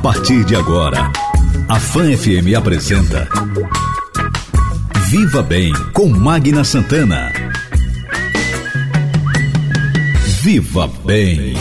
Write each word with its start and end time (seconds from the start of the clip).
partir 0.00 0.44
de 0.44 0.56
agora, 0.56 1.12
a 1.68 1.78
Fan 1.78 2.16
FM 2.16 2.56
apresenta 2.56 3.28
Viva 5.10 5.42
Bem 5.42 5.72
com 5.92 6.08
Magna 6.08 6.64
Santana. 6.64 7.30
Viva 10.42 10.88
Bem. 11.04 11.54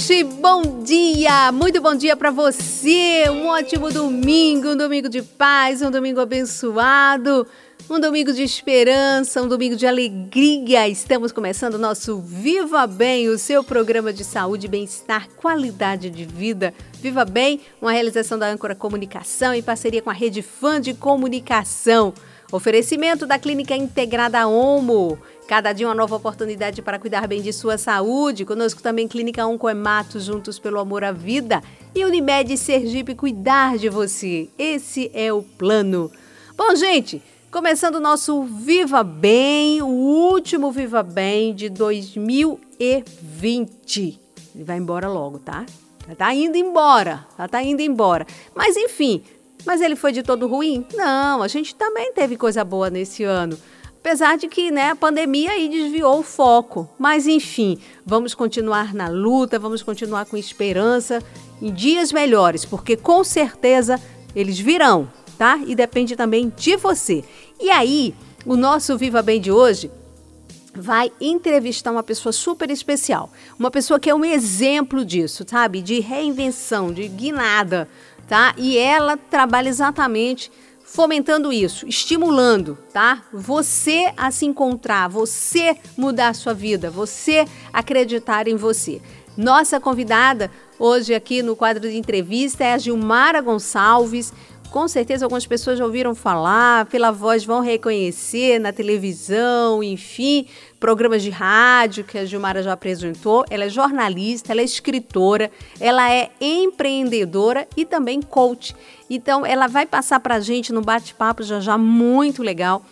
Gente, 0.00 0.24
bom 0.24 0.82
dia, 0.82 1.52
muito 1.52 1.80
bom 1.80 1.94
dia 1.94 2.16
para 2.16 2.30
você. 2.30 3.24
Um 3.28 3.48
ótimo 3.48 3.90
domingo, 3.90 4.68
um 4.68 4.76
domingo 4.76 5.10
de 5.10 5.20
paz, 5.20 5.82
um 5.82 5.90
domingo 5.90 6.20
abençoado, 6.20 7.46
um 7.88 8.00
domingo 8.00 8.32
de 8.32 8.42
esperança, 8.42 9.42
um 9.42 9.48
domingo 9.48 9.76
de 9.76 9.86
alegria. 9.86 10.88
Estamos 10.88 11.32
começando 11.32 11.74
o 11.74 11.78
nosso 11.78 12.18
Viva 12.18 12.86
Bem, 12.86 13.28
o 13.28 13.38
seu 13.38 13.62
programa 13.62 14.10
de 14.10 14.24
saúde, 14.24 14.68
bem-estar, 14.68 15.28
qualidade 15.36 16.08
de 16.08 16.24
vida. 16.24 16.72
Viva 16.94 17.26
Bem, 17.26 17.60
uma 17.80 17.92
realização 17.92 18.38
da 18.38 18.48
Âncora 18.48 18.74
Comunicação 18.74 19.52
em 19.52 19.62
parceria 19.62 20.00
com 20.00 20.08
a 20.08 20.14
Rede 20.14 20.40
Fã 20.40 20.80
de 20.80 20.94
Comunicação. 20.94 22.14
Oferecimento 22.50 23.26
da 23.26 23.38
Clínica 23.38 23.76
Integrada 23.76 24.46
Homo. 24.48 25.18
Cada 25.50 25.72
dia 25.72 25.88
uma 25.88 25.94
nova 25.96 26.14
oportunidade 26.14 26.80
para 26.80 26.96
cuidar 26.96 27.26
bem 27.26 27.42
de 27.42 27.52
sua 27.52 27.76
saúde. 27.76 28.44
Conosco 28.44 28.80
também 28.80 29.08
Clínica 29.08 29.44
Oncoemato, 29.44 30.20
juntos 30.20 30.60
pelo 30.60 30.78
amor 30.78 31.02
à 31.02 31.10
vida. 31.10 31.60
E 31.92 32.04
Unimed 32.04 32.56
Sergipe, 32.56 33.16
cuidar 33.16 33.76
de 33.76 33.88
você. 33.88 34.48
Esse 34.56 35.10
é 35.12 35.32
o 35.32 35.42
plano. 35.42 36.08
Bom, 36.56 36.76
gente, 36.76 37.20
começando 37.50 37.96
o 37.96 38.00
nosso 38.00 38.44
Viva 38.44 39.02
Bem, 39.02 39.82
o 39.82 39.88
último 39.88 40.70
Viva 40.70 41.02
Bem 41.02 41.52
de 41.52 41.68
2020. 41.68 44.20
Ele 44.54 44.64
vai 44.64 44.76
embora 44.76 45.08
logo, 45.08 45.40
tá? 45.40 45.66
Já 46.06 46.14
tá 46.14 46.32
indo 46.32 46.58
embora, 46.58 47.26
já 47.36 47.48
tá 47.48 47.60
indo 47.60 47.82
embora. 47.82 48.24
Mas 48.54 48.76
enfim, 48.76 49.20
mas 49.66 49.80
ele 49.80 49.96
foi 49.96 50.12
de 50.12 50.22
todo 50.22 50.46
ruim? 50.46 50.86
Não, 50.94 51.42
a 51.42 51.48
gente 51.48 51.74
também 51.74 52.12
teve 52.12 52.36
coisa 52.36 52.62
boa 52.62 52.88
nesse 52.88 53.24
ano. 53.24 53.58
Apesar 54.00 54.38
de 54.38 54.48
que 54.48 54.70
né, 54.70 54.90
a 54.90 54.96
pandemia 54.96 55.50
aí 55.50 55.68
desviou 55.68 56.20
o 56.20 56.22
foco. 56.22 56.88
Mas 56.98 57.26
enfim, 57.26 57.78
vamos 58.04 58.34
continuar 58.34 58.94
na 58.94 59.08
luta, 59.08 59.58
vamos 59.58 59.82
continuar 59.82 60.24
com 60.24 60.38
esperança 60.38 61.22
em 61.60 61.70
dias 61.70 62.10
melhores, 62.10 62.64
porque 62.64 62.96
com 62.96 63.22
certeza 63.22 64.00
eles 64.34 64.58
virão, 64.58 65.10
tá? 65.36 65.60
E 65.66 65.74
depende 65.74 66.16
também 66.16 66.50
de 66.56 66.76
você. 66.76 67.22
E 67.60 67.70
aí, 67.70 68.14
o 68.46 68.56
nosso 68.56 68.96
Viva 68.96 69.20
Bem 69.20 69.38
de 69.38 69.52
hoje 69.52 69.90
vai 70.74 71.12
entrevistar 71.20 71.90
uma 71.90 72.02
pessoa 72.02 72.32
super 72.32 72.70
especial. 72.70 73.30
Uma 73.58 73.70
pessoa 73.70 74.00
que 74.00 74.08
é 74.08 74.14
um 74.14 74.24
exemplo 74.24 75.04
disso, 75.04 75.44
sabe? 75.46 75.82
De 75.82 76.00
reinvenção, 76.00 76.90
de 76.90 77.06
guinada, 77.06 77.86
tá? 78.26 78.54
E 78.56 78.78
ela 78.78 79.16
trabalha 79.16 79.68
exatamente 79.68 80.50
fomentando 80.90 81.52
isso, 81.52 81.86
estimulando, 81.86 82.76
tá? 82.92 83.22
Você 83.32 84.12
a 84.16 84.32
se 84.32 84.44
encontrar, 84.44 85.08
você 85.08 85.76
mudar 85.96 86.30
a 86.30 86.34
sua 86.34 86.52
vida, 86.52 86.90
você 86.90 87.44
acreditar 87.72 88.48
em 88.48 88.56
você. 88.56 89.00
Nossa 89.36 89.78
convidada 89.78 90.50
hoje 90.80 91.14
aqui 91.14 91.42
no 91.42 91.54
quadro 91.54 91.88
de 91.88 91.96
entrevista 91.96 92.64
é 92.64 92.72
a 92.72 92.78
Gilmara 92.78 93.40
Gonçalves. 93.40 94.32
Com 94.72 94.88
certeza 94.88 95.24
algumas 95.24 95.46
pessoas 95.46 95.78
já 95.78 95.84
ouviram 95.84 96.12
falar, 96.12 96.86
pela 96.86 97.12
voz 97.12 97.44
vão 97.44 97.60
reconhecer 97.60 98.58
na 98.58 98.72
televisão, 98.72 99.84
enfim, 99.84 100.46
programas 100.80 101.22
de 101.22 101.28
rádio 101.28 102.02
que 102.02 102.18
a 102.18 102.24
Gilmara 102.24 102.62
já 102.62 102.72
apresentou. 102.72 103.44
Ela 103.50 103.66
é 103.66 103.68
jornalista, 103.68 104.50
ela 104.50 104.62
é 104.62 104.64
escritora, 104.64 105.50
ela 105.78 106.10
é 106.10 106.30
empreendedora 106.40 107.68
e 107.76 107.84
também 107.84 108.22
coach. 108.22 108.74
Então, 109.08 109.44
ela 109.44 109.66
vai 109.66 109.84
passar 109.84 110.18
para 110.18 110.36
a 110.36 110.40
gente 110.40 110.72
no 110.72 110.80
bate-papo 110.80 111.42
já 111.42 111.60
já 111.60 111.76
muito 111.76 112.42
legal 112.42 112.82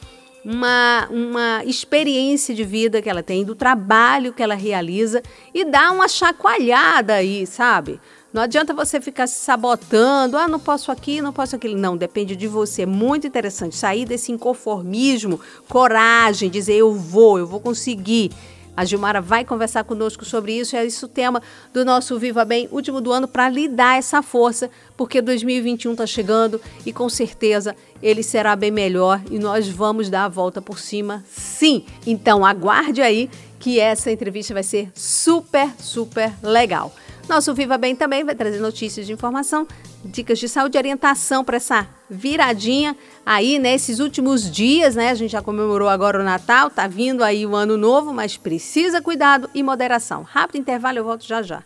uma, 0.44 1.06
uma 1.10 1.64
experiência 1.64 2.54
de 2.54 2.64
vida 2.64 3.02
que 3.02 3.10
ela 3.10 3.22
tem, 3.22 3.44
do 3.44 3.54
trabalho 3.54 4.32
que 4.32 4.42
ela 4.42 4.54
realiza 4.54 5.22
e 5.52 5.64
dá 5.64 5.90
uma 5.90 6.08
chacoalhada 6.08 7.14
aí, 7.14 7.46
sabe? 7.46 8.00
Não 8.30 8.42
adianta 8.42 8.74
você 8.74 9.00
ficar 9.00 9.26
se 9.26 9.42
sabotando, 9.42 10.36
ah, 10.36 10.46
não 10.46 10.60
posso 10.60 10.92
aqui, 10.92 11.22
não 11.22 11.32
posso 11.32 11.56
aquilo. 11.56 11.78
Não, 11.78 11.96
depende 11.96 12.36
de 12.36 12.46
você. 12.46 12.84
Muito 12.84 13.26
interessante 13.26 13.74
sair 13.74 14.04
desse 14.04 14.30
inconformismo, 14.30 15.40
coragem, 15.66 16.50
dizer 16.50 16.74
eu 16.74 16.92
vou, 16.94 17.38
eu 17.38 17.46
vou 17.46 17.58
conseguir. 17.58 18.30
A 18.76 18.84
Gilmara 18.84 19.20
vai 19.20 19.44
conversar 19.44 19.82
conosco 19.82 20.26
sobre 20.26 20.52
isso. 20.52 20.76
É 20.76 20.84
isso 20.84 21.06
o 21.06 21.08
tema 21.08 21.42
do 21.72 21.86
nosso 21.86 22.18
Viva 22.18 22.44
Bem, 22.44 22.68
último 22.70 23.00
do 23.00 23.10
ano, 23.10 23.26
para 23.26 23.48
lhe 23.48 23.66
dar 23.66 23.98
essa 23.98 24.22
força, 24.22 24.70
porque 24.96 25.22
2021 25.22 25.92
está 25.92 26.06
chegando 26.06 26.60
e 26.84 26.92
com 26.92 27.08
certeza 27.08 27.74
ele 28.02 28.22
será 28.22 28.54
bem 28.54 28.70
melhor 28.70 29.20
e 29.30 29.38
nós 29.38 29.66
vamos 29.68 30.10
dar 30.10 30.26
a 30.26 30.28
volta 30.28 30.60
por 30.62 30.78
cima, 30.78 31.24
sim. 31.28 31.84
Então 32.06 32.44
aguarde 32.44 33.00
aí 33.00 33.28
que 33.58 33.80
essa 33.80 34.12
entrevista 34.12 34.54
vai 34.54 34.62
ser 34.62 34.92
super, 34.94 35.72
super 35.80 36.32
legal. 36.40 36.92
Nosso 37.28 37.54
Viva 37.54 37.76
Bem 37.76 37.94
também 37.94 38.24
vai 38.24 38.34
trazer 38.34 38.58
notícias 38.58 39.06
de 39.06 39.12
informação, 39.12 39.66
dicas 40.04 40.38
de 40.38 40.48
saúde 40.48 40.76
e 40.76 40.80
orientação 40.80 41.44
para 41.44 41.56
essa 41.56 41.86
viradinha 42.08 42.96
aí 43.24 43.58
nesses 43.58 43.98
últimos 43.98 44.50
dias, 44.50 44.96
né? 44.96 45.10
A 45.10 45.14
gente 45.14 45.32
já 45.32 45.42
comemorou 45.42 45.88
agora 45.88 46.20
o 46.20 46.24
Natal, 46.24 46.70
tá 46.70 46.86
vindo 46.86 47.22
aí 47.22 47.46
o 47.46 47.54
ano 47.54 47.76
novo, 47.76 48.14
mas 48.14 48.36
precisa 48.36 49.02
cuidado 49.02 49.50
e 49.54 49.62
moderação. 49.62 50.22
Rápido 50.22 50.58
intervalo, 50.58 50.98
eu 50.98 51.04
volto 51.04 51.26
já 51.26 51.42
já. 51.42 51.62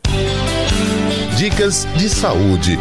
Dicas 1.37 1.87
de 1.97 2.09
saúde. 2.09 2.77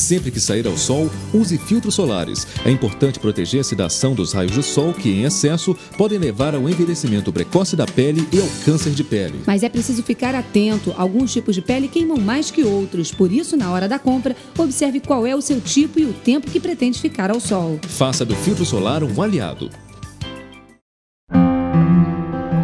Sempre 0.00 0.30
que 0.30 0.40
sair 0.40 0.66
ao 0.66 0.78
sol, 0.78 1.10
use 1.32 1.58
filtros 1.58 1.94
solares. 1.94 2.46
É 2.64 2.70
importante 2.70 3.20
proteger-se 3.20 3.76
da 3.76 3.86
ação 3.86 4.14
dos 4.14 4.32
raios 4.32 4.52
do 4.52 4.62
sol 4.62 4.94
que, 4.94 5.10
em 5.10 5.24
excesso, 5.24 5.76
podem 5.98 6.18
levar 6.18 6.54
ao 6.54 6.66
envelhecimento 6.68 7.30
precoce 7.30 7.76
da 7.76 7.84
pele 7.84 8.26
e 8.32 8.40
ao 8.40 8.48
câncer 8.64 8.92
de 8.92 9.04
pele. 9.04 9.40
Mas 9.46 9.62
é 9.62 9.68
preciso 9.68 10.02
ficar 10.02 10.34
atento. 10.34 10.94
Alguns 10.96 11.30
tipos 11.34 11.54
de 11.54 11.60
pele 11.60 11.86
queimam 11.86 12.16
mais 12.16 12.50
que 12.50 12.64
outros. 12.64 13.12
Por 13.12 13.30
isso, 13.30 13.58
na 13.58 13.70
hora 13.70 13.86
da 13.86 13.98
compra, 13.98 14.34
observe 14.56 15.00
qual 15.00 15.26
é 15.26 15.36
o 15.36 15.42
seu 15.42 15.60
tipo 15.60 16.00
e 16.00 16.06
o 16.06 16.14
tempo 16.14 16.50
que 16.50 16.58
pretende 16.58 16.98
ficar 16.98 17.30
ao 17.30 17.38
sol. 17.38 17.78
Faça 17.86 18.24
do 18.24 18.34
filtro 18.34 18.64
solar 18.64 19.04
um 19.04 19.20
aliado. 19.20 19.68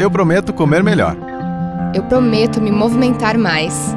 Eu 0.00 0.10
prometo 0.10 0.54
comer 0.54 0.82
melhor. 0.82 1.14
Eu 1.94 2.02
prometo 2.04 2.62
me 2.62 2.70
movimentar 2.70 3.36
mais. 3.36 3.94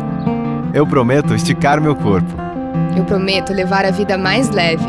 Eu 0.73 0.85
prometo 0.85 1.33
esticar 1.33 1.81
meu 1.81 1.95
corpo. 1.95 2.48
Eu 2.95 3.05
prometo 3.05 3.53
levar 3.53 3.85
a 3.85 3.91
vida 3.91 4.17
mais 4.17 4.49
leve. 4.49 4.85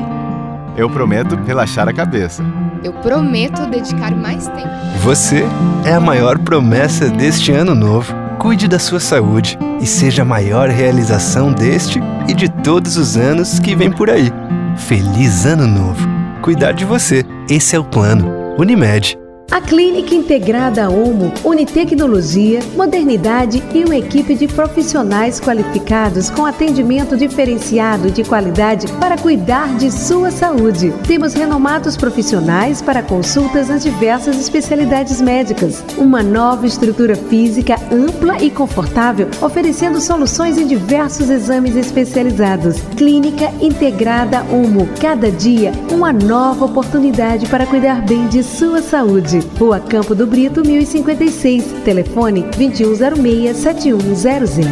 Eu 0.77 0.89
prometo 0.89 1.37
relaxar 1.47 1.89
a 1.89 1.93
cabeça. 1.93 2.45
Eu 2.83 2.93
prometo 2.95 3.67
dedicar 3.67 4.15
mais 4.15 4.49
tempo. 4.49 4.69
Você 5.01 5.45
é 5.85 5.93
a 5.93 6.01
maior 6.01 6.39
promessa 6.39 7.09
deste 7.09 7.53
ano 7.53 7.75
novo. 7.75 8.15
Cuide 8.39 8.67
da 8.67 8.79
sua 8.79 9.01
saúde 9.01 9.59
e 9.81 9.87
seja 9.87 10.23
a 10.23 10.25
maior 10.25 10.69
realização 10.71 11.53
deste 11.53 12.01
e 12.27 12.33
de 12.33 12.49
todos 12.49 12.97
os 12.97 13.17
anos 13.17 13.59
que 13.59 13.75
vem 13.75 13.91
por 13.91 14.09
aí. 14.09 14.33
Feliz 14.77 15.45
Ano 15.45 15.67
Novo! 15.67 16.09
Cuidar 16.41 16.73
de 16.73 16.87
você, 16.87 17.23
esse 17.51 17.77
é 17.77 17.79
o 17.79 17.85
plano. 17.85 18.33
Unimed. 18.59 19.19
A 19.50 19.61
Clínica 19.61 20.14
Integrada 20.14 20.88
Homo 20.88 21.32
une 21.44 21.67
tecnologia, 21.67 22.61
modernidade 22.76 23.61
e 23.75 23.85
uma 23.85 23.97
equipe 23.97 24.37
de 24.37 24.47
profissionais 24.47 25.41
qualificados 25.41 26.31
com 26.31 26.47
atendimento 26.47 27.17
diferenciado 27.17 28.12
de 28.12 28.23
qualidade 28.23 28.87
para 29.00 29.19
cuidar 29.19 29.76
de 29.76 29.91
sua 29.91 30.31
saúde. 30.31 30.94
Temos 31.05 31.35
renomados 31.35 31.97
profissionais 31.97 32.81
para 32.81 33.02
consultas 33.02 33.69
nas 33.69 33.82
diversas 33.82 34.38
especialidades 34.38 35.20
médicas. 35.20 35.82
Uma 35.99 36.23
nova 36.23 36.64
estrutura 36.64 37.17
física 37.17 37.75
ampla 37.91 38.41
e 38.41 38.50
confortável, 38.52 39.29
oferecendo 39.43 40.00
soluções 40.00 40.58
em 40.58 40.67
diversos 40.67 41.29
exames 41.29 41.75
especializados. 41.75 42.81
Clínica 42.97 43.52
Integrada 43.61 44.44
Homo. 44.44 44.88
Cada 45.00 45.29
dia, 45.29 45.73
uma 45.91 46.12
nova 46.12 46.67
oportunidade 46.67 47.47
para 47.49 47.67
cuidar 47.67 48.00
bem 48.02 48.29
de 48.29 48.44
sua 48.44 48.81
saúde. 48.81 49.39
Rua 49.58 49.81
Campo 49.81 50.14
do 50.14 50.26
Brito, 50.26 50.62
1056. 50.62 51.82
Telefone 51.84 52.44
2106-7100. 52.44 54.64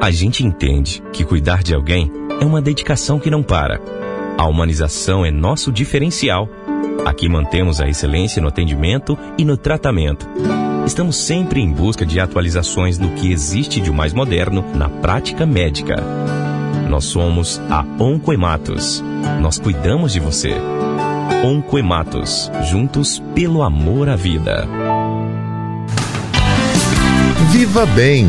A 0.00 0.10
gente 0.10 0.44
entende 0.44 1.02
que 1.12 1.24
cuidar 1.24 1.62
de 1.62 1.74
alguém 1.74 2.10
é 2.40 2.44
uma 2.44 2.62
dedicação 2.62 3.18
que 3.18 3.30
não 3.30 3.42
para. 3.42 3.80
A 4.36 4.46
humanização 4.46 5.24
é 5.24 5.30
nosso 5.30 5.70
diferencial. 5.70 6.48
Aqui 7.04 7.28
mantemos 7.28 7.80
a 7.80 7.88
excelência 7.88 8.40
no 8.40 8.48
atendimento 8.48 9.18
e 9.36 9.44
no 9.44 9.56
tratamento 9.56 10.28
Estamos 10.86 11.16
sempre 11.16 11.60
em 11.60 11.70
busca 11.70 12.04
de 12.04 12.18
atualizações 12.18 12.98
no 12.98 13.12
que 13.12 13.32
existe 13.32 13.80
de 13.80 13.90
mais 13.90 14.12
moderno 14.12 14.64
na 14.74 14.88
prática 14.88 15.46
médica. 15.46 15.96
Nós 16.88 17.04
somos 17.04 17.60
a 17.70 17.84
Oncoematos. 18.02 19.02
Nós 19.40 19.58
cuidamos 19.58 20.12
de 20.12 20.20
você. 20.20 20.54
Oncoematos, 21.44 22.50
juntos 22.70 23.18
pelo 23.34 23.62
amor 23.62 24.08
à 24.08 24.16
vida. 24.16 24.66
Viva 27.50 27.84
Bem. 27.86 28.26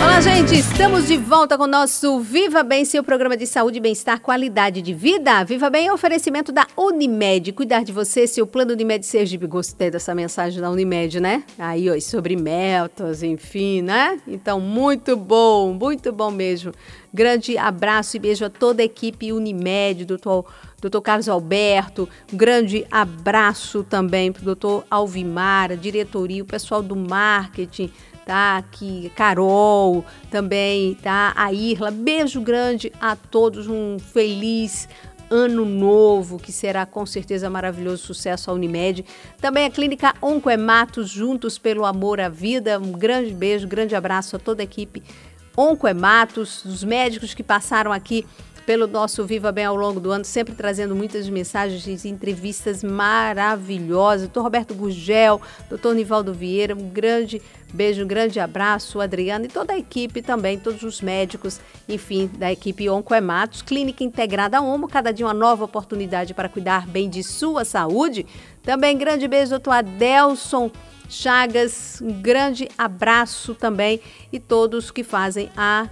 Olá, 0.00 0.20
gente! 0.20 0.56
Estamos 0.56 1.08
de 1.08 1.16
volta 1.16 1.58
com 1.58 1.64
o 1.64 1.66
nosso 1.66 2.20
Viva 2.20 2.62
Bem, 2.62 2.84
seu 2.84 3.02
programa 3.02 3.36
de 3.36 3.46
saúde, 3.46 3.80
bem-estar, 3.80 4.20
qualidade 4.20 4.80
de 4.80 4.94
vida. 4.94 5.42
Viva 5.44 5.68
Bem 5.68 5.88
é 5.88 5.90
um 5.90 5.94
oferecimento 5.94 6.52
da 6.52 6.66
Unimed. 6.76 7.52
Cuidar 7.52 7.82
de 7.82 7.92
você, 7.92 8.26
seu 8.26 8.46
plano 8.46 8.72
Unimed 8.72 9.04
Sergipe. 9.04 9.46
Gostei 9.46 9.90
dessa 9.90 10.14
mensagem 10.14 10.60
da 10.60 10.70
Unimed, 10.70 11.18
né? 11.18 11.42
Aí, 11.58 11.90
ó, 11.90 12.00
sobre 12.00 12.36
meltas, 12.36 13.24
enfim, 13.24 13.82
né? 13.82 14.20
Então, 14.26 14.60
muito 14.60 15.16
bom, 15.16 15.72
muito 15.72 16.12
bom 16.12 16.30
mesmo. 16.30 16.72
Grande 17.12 17.58
abraço 17.58 18.16
e 18.16 18.20
beijo 18.20 18.44
a 18.44 18.50
toda 18.50 18.82
a 18.82 18.84
equipe 18.84 19.32
Unimed, 19.32 20.04
doutor, 20.04 20.44
doutor 20.80 21.00
Carlos 21.02 21.28
Alberto. 21.28 22.08
Um 22.32 22.36
grande 22.36 22.86
abraço 22.90 23.82
também 23.82 24.32
para 24.32 24.42
o 24.42 24.44
doutor 24.44 24.84
Alvimar, 24.90 25.72
a 25.72 25.74
diretoria, 25.74 26.42
o 26.42 26.46
pessoal 26.46 26.82
do 26.82 26.96
marketing 26.96 27.90
tá? 28.28 28.58
Aqui, 28.58 29.10
Carol, 29.16 30.04
também, 30.30 30.94
tá? 30.96 31.32
A 31.34 31.50
Irla. 31.50 31.90
Beijo 31.90 32.42
grande 32.42 32.92
a 33.00 33.16
todos, 33.16 33.66
um 33.66 33.98
feliz 33.98 34.86
ano 35.30 35.64
novo, 35.64 36.38
que 36.38 36.52
será 36.52 36.84
com 36.84 37.06
certeza 37.06 37.48
maravilhoso 37.48 38.04
sucesso 38.04 38.50
à 38.50 38.54
Unimed. 38.54 39.02
Também 39.40 39.64
a 39.64 39.70
Clínica 39.70 40.14
Oncoematos, 40.20 41.08
juntos 41.08 41.58
pelo 41.58 41.86
amor 41.86 42.20
à 42.20 42.28
vida. 42.28 42.78
Um 42.78 42.92
grande 42.92 43.32
beijo, 43.32 43.66
grande 43.66 43.94
abraço 43.94 44.36
a 44.36 44.38
toda 44.38 44.62
a 44.62 44.64
equipe 44.64 45.02
Oncoematos, 45.56 46.64
os 46.64 46.84
médicos 46.84 47.34
que 47.34 47.42
passaram 47.42 47.92
aqui 47.92 48.24
pelo 48.68 48.86
nosso 48.86 49.24
Viva 49.24 49.50
Bem 49.50 49.64
ao 49.64 49.74
longo 49.74 49.98
do 49.98 50.10
ano, 50.10 50.26
sempre 50.26 50.54
trazendo 50.54 50.94
muitas 50.94 51.26
mensagens 51.26 52.04
e 52.04 52.08
entrevistas 52.10 52.84
maravilhosas. 52.84 54.28
Doutor 54.28 54.42
Roberto 54.42 54.74
Gugel, 54.74 55.40
doutor 55.70 55.94
Nivaldo 55.94 56.34
Vieira, 56.34 56.74
um 56.74 56.90
grande 56.90 57.40
beijo, 57.72 58.04
um 58.04 58.06
grande 58.06 58.38
abraço, 58.38 59.00
Adriana 59.00 59.46
e 59.46 59.48
toda 59.48 59.72
a 59.72 59.78
equipe 59.78 60.20
também, 60.20 60.58
todos 60.58 60.82
os 60.82 61.00
médicos, 61.00 61.58
enfim, 61.88 62.30
da 62.36 62.52
equipe 62.52 62.90
Oncoematos, 62.90 63.62
Clínica 63.62 64.04
Integrada 64.04 64.60
Omo, 64.60 64.86
cada 64.86 65.14
dia 65.14 65.24
uma 65.24 65.32
nova 65.32 65.64
oportunidade 65.64 66.34
para 66.34 66.46
cuidar 66.46 66.86
bem 66.86 67.08
de 67.08 67.22
sua 67.22 67.64
saúde. 67.64 68.26
Também 68.62 68.98
grande 68.98 69.26
beijo, 69.26 69.48
doutor 69.48 69.70
Adelson 69.70 70.70
Chagas, 71.08 72.02
um 72.02 72.20
grande 72.20 72.68
abraço 72.76 73.54
também 73.54 73.98
e 74.30 74.38
todos 74.38 74.90
que 74.90 75.02
fazem 75.02 75.50
a 75.56 75.88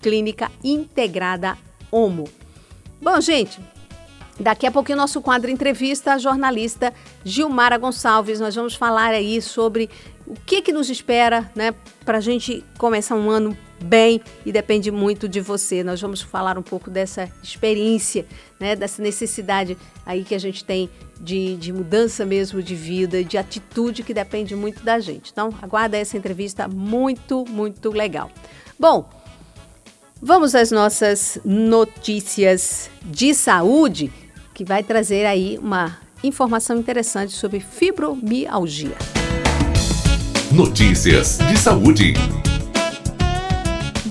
Clínica 0.00 0.50
Integrada 0.64 1.58
Omo. 1.94 2.24
Bom, 3.00 3.20
gente, 3.20 3.60
daqui 4.40 4.66
a 4.66 4.70
pouquinho 4.72 4.98
nosso 4.98 5.22
quadro 5.22 5.48
entrevista 5.48 6.14
a 6.14 6.18
jornalista 6.18 6.92
Gilmara 7.24 7.78
Gonçalves. 7.78 8.40
Nós 8.40 8.52
vamos 8.52 8.74
falar 8.74 9.10
aí 9.10 9.40
sobre 9.40 9.88
o 10.26 10.34
que, 10.34 10.60
que 10.60 10.72
nos 10.72 10.90
espera, 10.90 11.48
né, 11.54 11.72
para 12.04 12.18
a 12.18 12.20
gente 12.20 12.64
começar 12.78 13.14
um 13.14 13.30
ano 13.30 13.56
bem 13.80 14.20
e 14.44 14.50
depende 14.50 14.90
muito 14.90 15.28
de 15.28 15.40
você. 15.40 15.84
Nós 15.84 16.00
vamos 16.00 16.20
falar 16.20 16.58
um 16.58 16.62
pouco 16.62 16.90
dessa 16.90 17.30
experiência, 17.40 18.26
né, 18.58 18.74
dessa 18.74 19.00
necessidade 19.00 19.78
aí 20.04 20.24
que 20.24 20.34
a 20.34 20.40
gente 20.40 20.64
tem 20.64 20.90
de, 21.20 21.54
de 21.58 21.72
mudança 21.72 22.26
mesmo 22.26 22.60
de 22.60 22.74
vida, 22.74 23.22
de 23.22 23.38
atitude 23.38 24.02
que 24.02 24.12
depende 24.12 24.56
muito 24.56 24.82
da 24.82 24.98
gente. 24.98 25.30
Então, 25.30 25.50
aguarda 25.62 25.96
essa 25.96 26.16
entrevista 26.16 26.66
muito, 26.66 27.44
muito 27.48 27.92
legal. 27.92 28.32
Bom, 28.80 29.08
Vamos 30.26 30.54
às 30.54 30.70
nossas 30.70 31.38
notícias 31.44 32.88
de 33.04 33.34
saúde, 33.34 34.10
que 34.54 34.64
vai 34.64 34.82
trazer 34.82 35.26
aí 35.26 35.58
uma 35.58 35.98
informação 36.22 36.78
interessante 36.78 37.34
sobre 37.34 37.60
fibromialgia. 37.60 38.96
Notícias 40.50 41.36
de 41.36 41.58
saúde. 41.58 42.14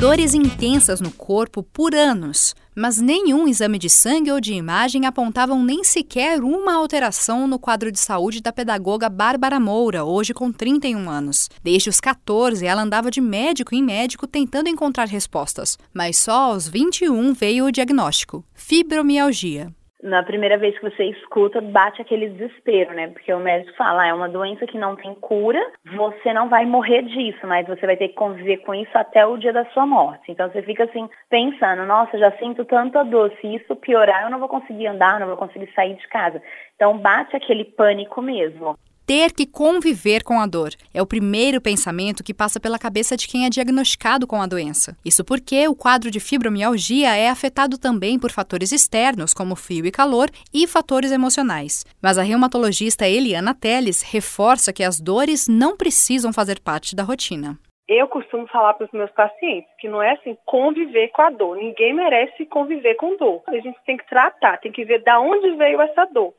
Dores 0.04 0.34
intensas 0.34 1.00
no 1.00 1.10
corpo 1.10 1.64
por 1.64 1.96
anos 1.96 2.54
mas 2.76 2.98
nenhum 3.00 3.48
exame 3.48 3.78
de 3.78 3.90
sangue 3.90 4.32
ou 4.32 4.40
de 4.40 4.54
imagem 4.54 5.06
apontavam 5.06 5.64
nem 5.64 5.84
sequer 5.84 6.42
uma 6.44 6.74
alteração 6.74 7.48
no 7.48 7.60
quadro 7.60 7.92
de 7.92 8.00
saúde 8.00 8.42
da 8.42 8.52
pedagoga 8.52 9.10
Bárbara 9.10 9.60
Moura, 9.60 10.04
hoje 10.04 10.34
com 10.34 10.52
31 10.52 11.10
anos. 11.10 11.50
Desde 11.64 11.90
os 11.90 12.00
14, 12.00 12.66
ela 12.66 12.82
andava 12.82 13.12
de 13.12 13.22
médico 13.22 13.76
em 13.76 13.84
médico 13.84 14.28
tentando 14.28 14.70
encontrar 14.70 15.08
respostas, 15.08 15.78
mas 15.94 16.18
só 16.18 16.52
aos 16.52 16.68
21 16.68 17.34
veio 17.34 17.66
o 17.66 17.72
diagnóstico: 17.72 18.44
fibromialgia 18.54 19.74
na 20.04 20.22
primeira 20.22 20.58
vez 20.58 20.78
que 20.78 20.90
você 20.90 21.06
escuta, 21.06 21.62
bate 21.62 22.02
aquele 22.02 22.30
desespero, 22.30 22.94
né? 22.94 23.08
Porque 23.08 23.34
o 23.34 23.40
médico 23.40 23.76
fala, 23.78 24.04
ah, 24.04 24.08
é 24.08 24.14
uma 24.14 24.28
doença 24.28 24.68
que 24.68 24.78
não 24.78 24.98
tem 24.98 25.16
cura, 25.16 25.60
você 25.96 26.34
não 26.34 26.50
vai 26.50 26.66
morrer 26.66 27.04
disso, 27.04 27.48
mas 27.48 27.66
você 27.66 27.86
vai 27.86 27.96
ter 27.96 28.10
que 28.10 28.16
conviver 28.16 28.58
com 28.58 28.76
isso 28.76 28.92
até 28.96 29.26
o 29.26 29.38
dia 29.38 29.54
da 29.54 29.64
sua 29.68 29.86
morte. 29.86 30.30
Então 30.30 30.50
você 30.52 30.62
fica 30.62 30.84
assim, 30.84 31.10
pensando, 31.30 31.86
nossa, 31.86 32.18
já 32.18 32.32
sinto 32.34 32.66
tanta 32.66 33.02
dor, 33.04 33.32
se 33.40 33.56
isso 33.56 33.76
piorar, 33.78 34.24
eu 34.24 34.30
não 34.30 34.40
vou 34.40 34.50
conseguir 34.50 34.88
andar, 34.88 35.22
não 35.22 35.28
vou 35.28 35.38
conseguir 35.38 35.72
sair 35.74 35.96
de 35.96 36.08
casa. 36.10 36.42
Então 36.76 36.98
bate 36.98 37.36
aquele 37.36 37.64
pânico 37.64 38.22
mesmo 38.22 38.78
ter 39.14 39.32
que 39.32 39.46
conviver 39.46 40.24
com 40.24 40.40
a 40.40 40.48
dor. 40.48 40.72
É 40.92 41.00
o 41.00 41.06
primeiro 41.06 41.62
pensamento 41.62 42.24
que 42.24 42.34
passa 42.34 42.60
pela 42.60 42.80
cabeça 42.80 43.16
de 43.16 43.28
quem 43.28 43.46
é 43.46 43.50
diagnosticado 43.50 44.26
com 44.26 44.42
a 44.42 44.48
doença. 44.48 44.98
Isso 45.06 45.24
porque 45.24 45.68
o 45.68 45.76
quadro 45.76 46.10
de 46.10 46.20
fibromialgia 46.20 47.16
é 47.16 47.30
afetado 47.30 47.78
também 47.78 48.18
por 48.18 48.32
fatores 48.32 48.72
externos, 48.72 49.32
como 49.32 49.56
frio 49.56 49.86
e 49.86 49.92
calor, 49.92 50.32
e 50.52 50.66
fatores 50.66 51.12
emocionais. 51.12 51.86
Mas 52.02 52.18
a 52.18 52.24
reumatologista 52.24 53.08
Eliana 53.08 53.54
Teles 53.54 54.02
reforça 54.02 54.74
que 54.74 54.84
as 54.84 55.00
dores 55.00 55.48
não 55.48 55.78
precisam 55.78 56.34
fazer 56.34 56.60
parte 56.60 56.96
da 56.96 57.04
rotina. 57.04 57.60
Eu 57.88 58.08
costumo 58.08 58.48
falar 58.48 58.74
para 58.74 58.88
os 58.88 58.92
meus 58.94 59.12
pacientes 59.12 59.70
que 59.78 59.88
não 59.88 60.02
é 60.02 60.14
assim 60.14 60.36
conviver 60.44 61.10
com 61.10 61.22
a 61.22 61.30
dor. 61.30 61.56
Ninguém 61.58 61.94
merece 61.94 62.48
conviver 62.48 62.96
com 62.96 63.16
dor. 63.16 63.44
A 63.46 63.60
gente 63.60 63.78
tem 63.86 63.96
que 63.96 64.10
tratar, 64.10 64.58
tem 64.58 64.72
que 64.72 64.84
ver 64.84 65.04
de 65.04 65.12
onde 65.12 65.52
veio 65.52 65.80
essa 65.82 66.06
dor 66.06 66.34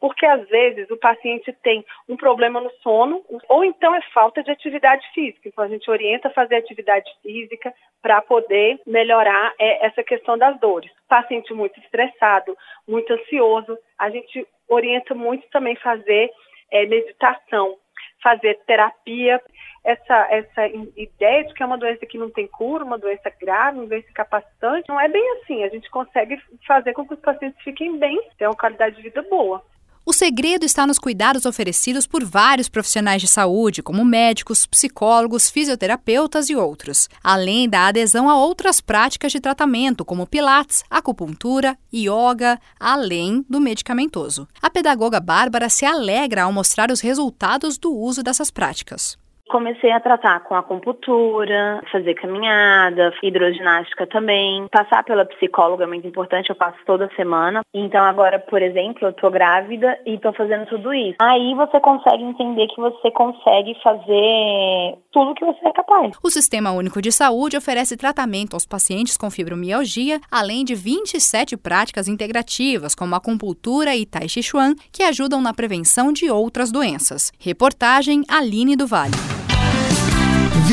porque 0.00 0.24
às 0.24 0.48
vezes 0.48 0.90
o 0.90 0.96
paciente 0.96 1.52
tem 1.62 1.84
um 2.08 2.16
problema 2.16 2.60
no 2.60 2.70
sono 2.82 3.22
ou 3.48 3.62
então 3.62 3.94
é 3.94 4.00
falta 4.14 4.42
de 4.42 4.50
atividade 4.50 5.06
física. 5.12 5.48
Então 5.48 5.62
a 5.62 5.68
gente 5.68 5.88
orienta 5.90 6.28
a 6.28 6.32
fazer 6.32 6.56
atividade 6.56 7.08
física 7.22 7.72
para 8.00 8.22
poder 8.22 8.80
melhorar 8.86 9.52
é, 9.58 9.86
essa 9.86 10.02
questão 10.02 10.38
das 10.38 10.58
dores. 10.58 10.90
Paciente 11.06 11.52
muito 11.52 11.78
estressado, 11.80 12.56
muito 12.88 13.12
ansioso, 13.12 13.78
a 13.98 14.08
gente 14.08 14.46
orienta 14.66 15.14
muito 15.14 15.46
também 15.50 15.76
fazer 15.76 16.30
é, 16.70 16.86
meditação, 16.86 17.76
fazer 18.22 18.58
terapia. 18.66 19.40
Essa, 19.82 20.28
essa 20.30 20.66
ideia 20.96 21.44
de 21.44 21.54
que 21.54 21.62
é 21.62 21.66
uma 21.66 21.78
doença 21.78 22.04
que 22.04 22.18
não 22.18 22.30
tem 22.30 22.46
cura, 22.46 22.84
uma 22.84 22.98
doença 22.98 23.30
grave, 23.40 23.78
uma 23.78 23.86
doença 23.86 24.08
capacitante, 24.14 24.88
não 24.88 25.00
é 25.00 25.08
bem 25.08 25.22
assim. 25.38 25.64
A 25.64 25.68
gente 25.68 25.90
consegue 25.90 26.38
fazer 26.66 26.92
com 26.92 27.06
que 27.06 27.14
os 27.14 27.20
pacientes 27.20 27.62
fiquem 27.62 27.98
bem, 27.98 28.20
tenham 28.36 28.52
uma 28.52 28.58
qualidade 28.58 28.96
de 28.96 29.02
vida 29.02 29.22
boa. 29.22 29.62
O 30.04 30.12
segredo 30.12 30.64
está 30.64 30.86
nos 30.86 30.98
cuidados 30.98 31.44
oferecidos 31.44 32.06
por 32.06 32.24
vários 32.24 32.68
profissionais 32.68 33.20
de 33.20 33.28
saúde, 33.28 33.82
como 33.82 34.04
médicos, 34.04 34.66
psicólogos, 34.66 35.50
fisioterapeutas 35.50 36.48
e 36.48 36.56
outros, 36.56 37.08
além 37.22 37.68
da 37.68 37.86
adesão 37.86 38.28
a 38.28 38.36
outras 38.36 38.80
práticas 38.80 39.30
de 39.30 39.40
tratamento, 39.40 40.04
como 40.04 40.26
pilates, 40.26 40.82
acupuntura, 40.90 41.78
yoga, 41.94 42.58
além 42.78 43.44
do 43.48 43.60
medicamentoso. 43.60 44.48
A 44.60 44.70
pedagoga 44.70 45.20
Bárbara 45.20 45.68
se 45.68 45.84
alegra 45.84 46.44
ao 46.44 46.52
mostrar 46.52 46.90
os 46.90 47.00
resultados 47.00 47.78
do 47.78 47.94
uso 47.94 48.22
dessas 48.22 48.50
práticas 48.50 49.19
comecei 49.50 49.90
a 49.90 50.00
tratar 50.00 50.40
com 50.40 50.54
acupuntura, 50.54 51.82
fazer 51.90 52.14
caminhada, 52.14 53.12
hidroginástica 53.22 54.06
também. 54.06 54.66
Passar 54.70 55.04
pela 55.04 55.24
psicóloga 55.24 55.84
é 55.84 55.86
muito 55.86 56.06
importante, 56.06 56.50
eu 56.50 56.56
passo 56.56 56.78
toda 56.86 57.10
semana. 57.16 57.62
Então 57.74 58.02
agora, 58.02 58.38
por 58.38 58.62
exemplo, 58.62 59.08
eu 59.08 59.12
tô 59.12 59.30
grávida 59.30 59.98
e 60.06 60.18
tô 60.18 60.32
fazendo 60.32 60.66
tudo 60.66 60.94
isso. 60.94 61.16
Aí 61.20 61.54
você 61.54 61.80
consegue 61.80 62.22
entender 62.22 62.68
que 62.68 62.80
você 62.80 63.10
consegue 63.10 63.76
fazer 63.82 64.98
tudo 65.12 65.34
que 65.34 65.44
você 65.44 65.68
é 65.68 65.72
capaz. 65.72 66.12
O 66.22 66.30
Sistema 66.30 66.70
Único 66.70 67.02
de 67.02 67.10
Saúde 67.10 67.56
oferece 67.56 67.96
tratamento 67.96 68.54
aos 68.54 68.66
pacientes 68.66 69.16
com 69.16 69.30
fibromialgia, 69.30 70.20
além 70.30 70.64
de 70.64 70.74
27 70.74 71.56
práticas 71.56 72.06
integrativas, 72.06 72.94
como 72.94 73.14
acupuntura 73.14 73.96
e 73.96 74.06
tai 74.06 74.28
chi 74.28 74.42
chuan, 74.42 74.74
que 74.92 75.02
ajudam 75.02 75.42
na 75.42 75.52
prevenção 75.52 76.12
de 76.12 76.30
outras 76.30 76.70
doenças. 76.70 77.32
Reportagem 77.38 78.22
Aline 78.28 78.76
do 78.76 78.86
Vale. 78.86 79.39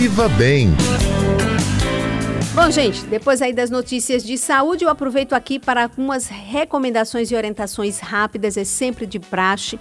Viva 0.07 0.29
Bem. 0.29 0.69
Bom, 2.55 2.71
gente, 2.71 3.05
depois 3.07 3.41
aí 3.41 3.51
das 3.51 3.69
notícias 3.69 4.23
de 4.23 4.37
saúde, 4.37 4.85
eu 4.85 4.89
aproveito 4.89 5.33
aqui 5.33 5.59
para 5.59 5.83
algumas 5.83 6.27
recomendações 6.27 7.29
e 7.29 7.35
orientações 7.35 7.99
rápidas, 7.99 8.55
é 8.55 8.63
sempre 8.63 9.05
de 9.05 9.19
praxe. 9.19 9.77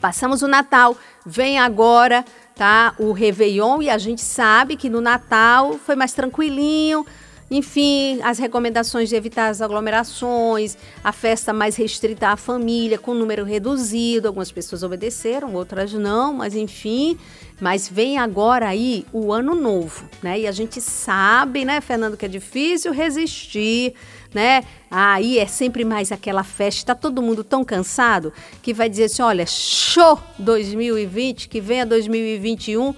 Passamos 0.00 0.40
o 0.40 0.48
Natal, 0.48 0.96
vem 1.26 1.58
agora, 1.58 2.24
tá? 2.54 2.94
O 2.98 3.12
Réveillon 3.12 3.82
e 3.82 3.90
a 3.90 3.98
gente 3.98 4.22
sabe 4.22 4.74
que 4.74 4.88
no 4.88 5.02
Natal 5.02 5.74
foi 5.74 5.96
mais 5.96 6.14
tranquilinho. 6.14 7.04
Enfim, 7.48 8.20
as 8.22 8.38
recomendações 8.38 9.08
de 9.08 9.14
evitar 9.14 9.48
as 9.48 9.62
aglomerações, 9.62 10.76
a 11.02 11.12
festa 11.12 11.52
mais 11.52 11.76
restrita 11.76 12.28
à 12.28 12.36
família, 12.36 12.98
com 12.98 13.14
número 13.14 13.44
reduzido. 13.44 14.26
Algumas 14.26 14.50
pessoas 14.50 14.82
obedeceram, 14.82 15.54
outras 15.54 15.92
não, 15.92 16.32
mas 16.32 16.56
enfim. 16.56 17.16
Mas 17.60 17.88
vem 17.88 18.18
agora 18.18 18.68
aí 18.68 19.06
o 19.12 19.32
ano 19.32 19.54
novo, 19.54 20.08
né? 20.22 20.40
E 20.40 20.46
a 20.46 20.52
gente 20.52 20.80
sabe, 20.80 21.64
né, 21.64 21.80
Fernando, 21.80 22.16
que 22.16 22.26
é 22.26 22.28
difícil 22.28 22.92
resistir, 22.92 23.94
né? 24.34 24.64
Aí 24.90 25.38
é 25.38 25.46
sempre 25.46 25.84
mais 25.84 26.10
aquela 26.10 26.42
festa, 26.42 26.94
tá 26.94 27.00
todo 27.00 27.22
mundo 27.22 27.44
tão 27.44 27.64
cansado 27.64 28.32
que 28.60 28.74
vai 28.74 28.88
dizer 28.88 29.04
assim: 29.04 29.22
olha, 29.22 29.46
show 29.46 30.20
2020, 30.38 31.48
que 31.48 31.60
venha 31.60 31.86
2021, 31.86 32.92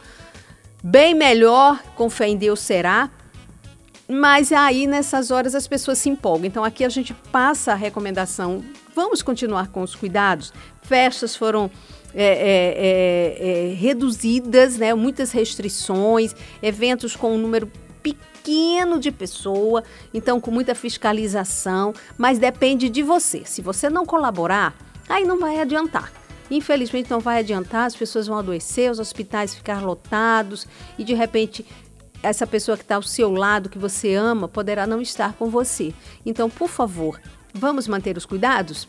bem 0.82 1.14
melhor, 1.14 1.80
com 1.94 2.08
fé 2.08 2.28
em 2.28 2.36
Deus 2.36 2.60
será. 2.60 3.10
Mas 4.08 4.52
aí 4.52 4.86
nessas 4.86 5.30
horas 5.30 5.54
as 5.54 5.66
pessoas 5.66 5.98
se 5.98 6.08
empolgam. 6.08 6.46
Então 6.46 6.64
aqui 6.64 6.82
a 6.84 6.88
gente 6.88 7.12
passa 7.30 7.72
a 7.72 7.74
recomendação. 7.74 8.64
Vamos 8.94 9.20
continuar 9.20 9.68
com 9.68 9.82
os 9.82 9.94
cuidados. 9.94 10.52
Festas 10.80 11.36
foram 11.36 11.70
é, 12.14 12.24
é, 12.24 12.74
é, 12.76 13.70
é 13.70 13.74
reduzidas, 13.74 14.78
né? 14.78 14.94
muitas 14.94 15.30
restrições, 15.30 16.34
eventos 16.62 17.14
com 17.14 17.34
um 17.34 17.38
número 17.38 17.70
pequeno 18.02 18.98
de 18.98 19.10
pessoa, 19.10 19.84
então 20.14 20.40
com 20.40 20.50
muita 20.50 20.74
fiscalização, 20.74 21.92
mas 22.16 22.38
depende 22.38 22.88
de 22.88 23.02
você. 23.02 23.42
Se 23.44 23.60
você 23.60 23.90
não 23.90 24.06
colaborar, 24.06 24.74
aí 25.06 25.24
não 25.24 25.38
vai 25.38 25.60
adiantar. 25.60 26.10
Infelizmente 26.50 27.10
não 27.10 27.20
vai 27.20 27.40
adiantar, 27.40 27.84
as 27.84 27.94
pessoas 27.94 28.26
vão 28.26 28.38
adoecer, 28.38 28.90
os 28.90 28.98
hospitais 28.98 29.54
ficar 29.54 29.82
lotados 29.82 30.66
e 30.98 31.04
de 31.04 31.12
repente 31.12 31.66
essa 32.22 32.46
pessoa 32.46 32.76
que 32.76 32.82
está 32.82 32.96
ao 32.96 33.02
seu 33.02 33.30
lado, 33.30 33.68
que 33.68 33.78
você 33.78 34.14
ama, 34.14 34.48
poderá 34.48 34.86
não 34.86 35.00
estar 35.00 35.34
com 35.34 35.48
você. 35.48 35.94
Então, 36.24 36.50
por 36.50 36.68
favor, 36.68 37.20
vamos 37.54 37.86
manter 37.86 38.16
os 38.16 38.26
cuidados? 38.26 38.88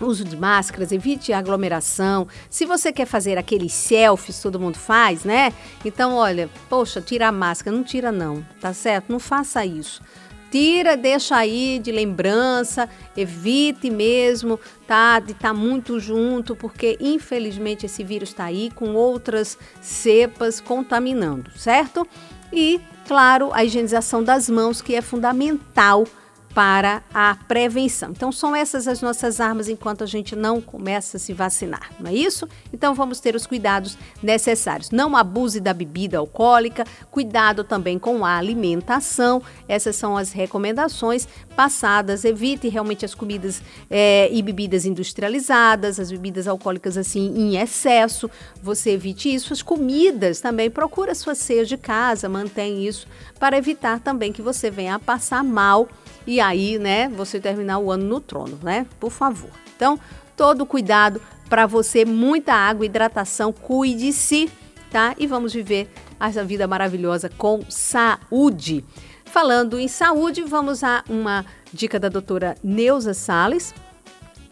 Uso 0.00 0.24
de 0.24 0.36
máscaras, 0.36 0.92
evite 0.92 1.32
aglomeração. 1.32 2.28
Se 2.48 2.64
você 2.64 2.92
quer 2.92 3.06
fazer 3.06 3.36
aqueles 3.36 3.72
selfies, 3.72 4.40
todo 4.40 4.60
mundo 4.60 4.78
faz, 4.78 5.24
né? 5.24 5.52
Então, 5.84 6.14
olha, 6.14 6.48
poxa, 6.68 7.00
tira 7.00 7.28
a 7.28 7.32
máscara. 7.32 7.76
Não 7.76 7.82
tira, 7.82 8.12
não, 8.12 8.46
tá 8.60 8.72
certo? 8.72 9.10
Não 9.10 9.18
faça 9.18 9.66
isso. 9.66 10.00
Tira, 10.50 10.96
deixa 10.96 11.36
aí 11.36 11.78
de 11.78 11.92
lembrança, 11.92 12.88
evite 13.14 13.90
mesmo, 13.90 14.58
tá? 14.86 15.18
De 15.18 15.32
estar 15.32 15.48
tá 15.48 15.54
muito 15.54 16.00
junto, 16.00 16.56
porque 16.56 16.96
infelizmente 17.00 17.84
esse 17.84 18.02
vírus 18.02 18.30
está 18.30 18.44
aí 18.44 18.70
com 18.74 18.94
outras 18.94 19.58
cepas 19.82 20.58
contaminando, 20.58 21.50
certo? 21.54 22.06
E, 22.52 22.80
claro, 23.06 23.50
a 23.52 23.64
higienização 23.64 24.22
das 24.22 24.48
mãos, 24.48 24.80
que 24.80 24.94
é 24.94 25.02
fundamental 25.02 26.06
para 26.58 27.04
a 27.14 27.36
prevenção. 27.46 28.10
Então, 28.10 28.32
são 28.32 28.56
essas 28.56 28.88
as 28.88 29.00
nossas 29.00 29.40
armas 29.40 29.68
enquanto 29.68 30.02
a 30.02 30.08
gente 30.08 30.34
não 30.34 30.60
começa 30.60 31.16
a 31.16 31.20
se 31.20 31.32
vacinar, 31.32 31.92
não 32.00 32.10
é 32.10 32.14
isso? 32.14 32.48
Então, 32.72 32.96
vamos 32.96 33.20
ter 33.20 33.36
os 33.36 33.46
cuidados 33.46 33.96
necessários. 34.20 34.90
Não 34.90 35.16
abuse 35.16 35.60
da 35.60 35.72
bebida 35.72 36.18
alcoólica, 36.18 36.84
cuidado 37.12 37.62
também 37.62 37.96
com 37.96 38.24
a 38.24 38.36
alimentação. 38.36 39.40
Essas 39.68 39.94
são 39.94 40.16
as 40.16 40.32
recomendações 40.32 41.28
passadas. 41.54 42.24
Evite 42.24 42.66
realmente 42.66 43.04
as 43.04 43.14
comidas 43.14 43.62
é, 43.88 44.28
e 44.32 44.42
bebidas 44.42 44.84
industrializadas, 44.84 46.00
as 46.00 46.10
bebidas 46.10 46.48
alcoólicas 46.48 46.96
assim 46.96 47.34
em 47.36 47.56
excesso. 47.56 48.28
Você 48.60 48.90
evite 48.90 49.32
isso. 49.32 49.52
As 49.52 49.62
comidas 49.62 50.40
também, 50.40 50.68
procura 50.68 51.14
sua 51.14 51.36
ceia 51.36 51.64
de 51.64 51.76
casa, 51.76 52.28
mantém 52.28 52.84
isso 52.84 53.06
para 53.38 53.56
evitar 53.56 54.00
também 54.00 54.32
que 54.32 54.42
você 54.42 54.72
venha 54.72 54.96
a 54.96 54.98
passar 54.98 55.44
mal 55.44 55.88
e 56.28 56.42
aí, 56.42 56.78
né, 56.78 57.08
você 57.08 57.40
terminar 57.40 57.78
o 57.78 57.90
ano 57.90 58.04
no 58.04 58.20
trono, 58.20 58.58
né? 58.62 58.86
Por 59.00 59.10
favor. 59.10 59.48
Então, 59.74 59.98
todo 60.36 60.66
cuidado 60.66 61.22
para 61.48 61.64
você, 61.66 62.04
muita 62.04 62.52
água, 62.52 62.84
hidratação, 62.84 63.50
cuide-se, 63.50 64.50
tá? 64.90 65.14
E 65.16 65.26
vamos 65.26 65.54
viver 65.54 65.90
essa 66.20 66.44
vida 66.44 66.68
maravilhosa 66.68 67.30
com 67.30 67.62
saúde. 67.70 68.84
Falando 69.24 69.80
em 69.80 69.88
saúde, 69.88 70.42
vamos 70.42 70.84
a 70.84 71.02
uma 71.08 71.46
dica 71.72 71.98
da 71.98 72.10
doutora 72.10 72.56
Neuza 72.62 73.14
Sales, 73.14 73.74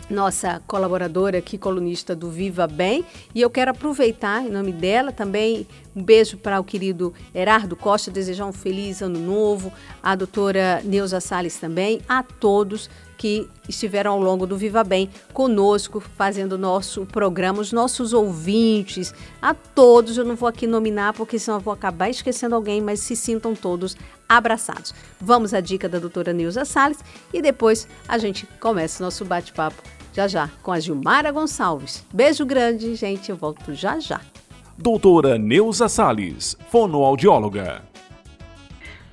nossa 0.08 0.62
colaboradora 0.66 1.38
aqui, 1.38 1.58
colunista 1.58 2.14
do 2.14 2.30
Viva 2.30 2.66
Bem. 2.66 3.04
E 3.34 3.40
eu 3.40 3.50
quero 3.50 3.70
aproveitar, 3.70 4.44
em 4.44 4.50
nome 4.50 4.72
dela, 4.72 5.12
também 5.12 5.66
um 5.94 6.02
beijo 6.02 6.36
para 6.36 6.60
o 6.60 6.64
querido 6.64 7.12
Herardo 7.34 7.75
Costa, 7.75 8.10
desejar 8.10 8.46
um 8.46 8.52
feliz 8.52 9.02
ano 9.02 9.18
novo, 9.18 9.72
a 10.02 10.14
doutora 10.14 10.80
Neuza 10.84 11.20
Salles 11.20 11.56
também, 11.56 12.00
a 12.08 12.22
todos 12.22 12.90
que 13.16 13.49
estiveram 13.68 14.12
ao 14.12 14.20
longo 14.20 14.46
do 14.46 14.56
Viva 14.56 14.85
Bem 14.85 15.11
conosco, 15.32 16.00
fazendo 16.00 16.58
nosso 16.58 17.06
programa, 17.06 17.61
os 17.61 17.73
nossos 17.73 18.12
ouvintes, 18.12 19.14
a 19.40 19.54
todos. 19.54 20.18
Eu 20.18 20.25
não 20.25 20.37
vou 20.37 20.49
aqui 20.49 20.66
nominar, 20.66 21.12
porque 21.12 21.38
senão 21.38 21.58
eu 21.58 21.62
vou 21.62 21.73
acabar 21.73 22.08
esquecendo 22.08 22.54
alguém, 22.54 22.80
mas 22.80 23.00
se 23.00 23.16
sintam 23.16 23.54
todos 23.54 23.96
abraçados. 24.28 24.94
Vamos 25.20 25.54
à 25.54 25.61
dica 25.61 25.88
da 25.88 25.99
doutora 25.99 26.32
Neuza 26.32 26.64
Salles 26.64 26.99
e 27.32 27.40
depois 27.40 27.88
a 28.06 28.18
gente 28.18 28.46
começa 28.61 29.02
nosso 29.02 29.25
bate-papo 29.25 29.82
já 30.12 30.26
já 30.26 30.50
com 30.62 30.73
a 30.73 30.80
Gilmara 30.80 31.30
Gonçalves. 31.30 32.04
Beijo 32.12 32.46
grande, 32.46 32.94
gente. 32.94 33.30
Eu 33.30 33.37
volto 33.37 33.75
já 33.75 34.00
já. 34.00 34.20
Doutora 34.78 35.38
Neuza 35.38 35.88
Salles, 35.88 36.56
fonoaudióloga. 36.70 37.95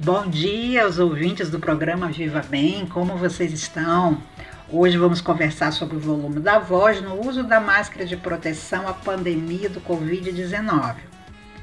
Bom 0.03 0.27
dia 0.27 0.83
aos 0.83 0.99
ouvintes 0.99 1.49
do 1.49 1.61
programa 1.61 2.09
Viva 2.09 2.41
Bem, 2.49 2.85
como 2.85 3.15
vocês 3.15 3.53
estão? 3.53 4.21
Hoje 4.69 4.97
vamos 4.97 5.21
conversar 5.21 5.71
sobre 5.71 5.95
o 5.95 5.99
volume 5.99 6.41
da 6.41 6.59
voz 6.59 7.01
no 7.01 7.25
uso 7.25 7.41
da 7.41 7.61
máscara 7.61 8.05
de 8.05 8.17
proteção 8.17 8.85
à 8.85 8.93
pandemia 8.93 9.69
do 9.69 9.79
Covid-19. 9.79 10.95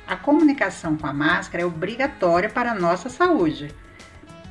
A 0.07 0.17
comunicação 0.17 0.97
com 0.97 1.07
a 1.07 1.13
máscara 1.13 1.65
é 1.65 1.67
obrigatória 1.67 2.49
para 2.49 2.71
a 2.71 2.75
nossa 2.75 3.11
saúde. 3.11 3.75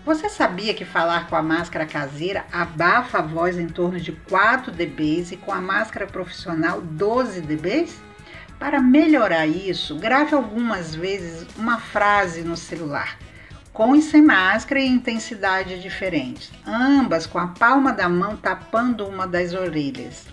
Você 0.05 0.29
sabia 0.29 0.75
que 0.75 0.85
falar 0.85 1.27
com 1.27 1.35
a 1.35 1.41
máscara 1.41 1.87
caseira 1.87 2.45
abafa 2.51 3.17
a 3.17 3.23
voz 3.23 3.57
em 3.57 3.67
torno 3.67 3.99
de 3.99 4.11
4 4.11 4.71
dB 4.71 5.25
e 5.31 5.37
com 5.37 5.51
a 5.51 5.59
máscara 5.59 6.05
profissional 6.05 6.79
12 6.79 7.41
dB? 7.41 7.87
Para 8.59 8.79
melhorar 8.79 9.47
isso, 9.47 9.95
grave 9.95 10.35
algumas 10.35 10.93
vezes 10.93 11.47
uma 11.57 11.79
frase 11.79 12.43
no 12.43 12.55
celular, 12.55 13.17
com 13.79 13.95
e 13.95 14.01
sem 14.01 14.21
máscara 14.21 14.81
e 14.81 14.85
intensidade 14.85 15.79
diferentes, 15.79 16.51
ambas 16.67 17.25
com 17.25 17.39
a 17.39 17.47
palma 17.47 17.93
da 17.93 18.09
mão 18.09 18.35
tapando 18.35 19.07
uma 19.07 19.25
das 19.25 19.53
orelhas. 19.53 20.25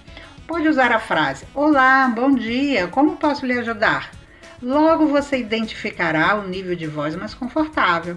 Pode 0.49 0.67
usar 0.67 0.91
a 0.91 0.99
frase: 0.99 1.45
Olá, 1.55 2.09
bom 2.13 2.35
dia, 2.35 2.89
como 2.89 3.17
posso 3.17 3.47
lhe 3.47 3.57
ajudar? 3.57 4.11
Logo 4.61 5.07
você 5.07 5.39
identificará 5.39 6.35
o 6.35 6.49
nível 6.49 6.75
de 6.75 6.89
voz 6.89 7.15
mais 7.15 7.35
confortável. 7.35 8.17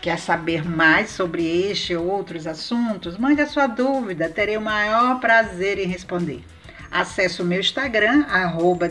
Quer 0.00 0.18
saber 0.18 0.68
mais 0.68 1.10
sobre 1.10 1.46
este 1.70 1.94
ou 1.94 2.08
outros 2.08 2.44
assuntos? 2.44 3.16
Mande 3.16 3.42
a 3.42 3.46
sua 3.46 3.68
dúvida, 3.68 4.28
terei 4.28 4.56
o 4.56 4.60
maior 4.60 5.20
prazer 5.20 5.78
em 5.78 5.86
responder. 5.86 6.44
Acesse 6.92 7.40
o 7.40 7.44
meu 7.44 7.58
Instagram, 7.58 8.26
arroba 8.28 8.86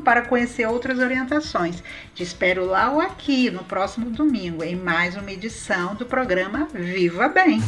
para 0.00 0.20
conhecer 0.20 0.66
outras 0.66 0.98
orientações. 0.98 1.82
Te 2.14 2.22
espero 2.22 2.66
lá 2.66 2.92
ou 2.92 3.00
aqui 3.00 3.50
no 3.50 3.64
próximo 3.64 4.10
domingo, 4.10 4.62
em 4.62 4.76
mais 4.76 5.16
uma 5.16 5.32
edição 5.32 5.94
do 5.94 6.04
programa 6.04 6.68
Viva 6.74 7.26
Bem. 7.26 7.62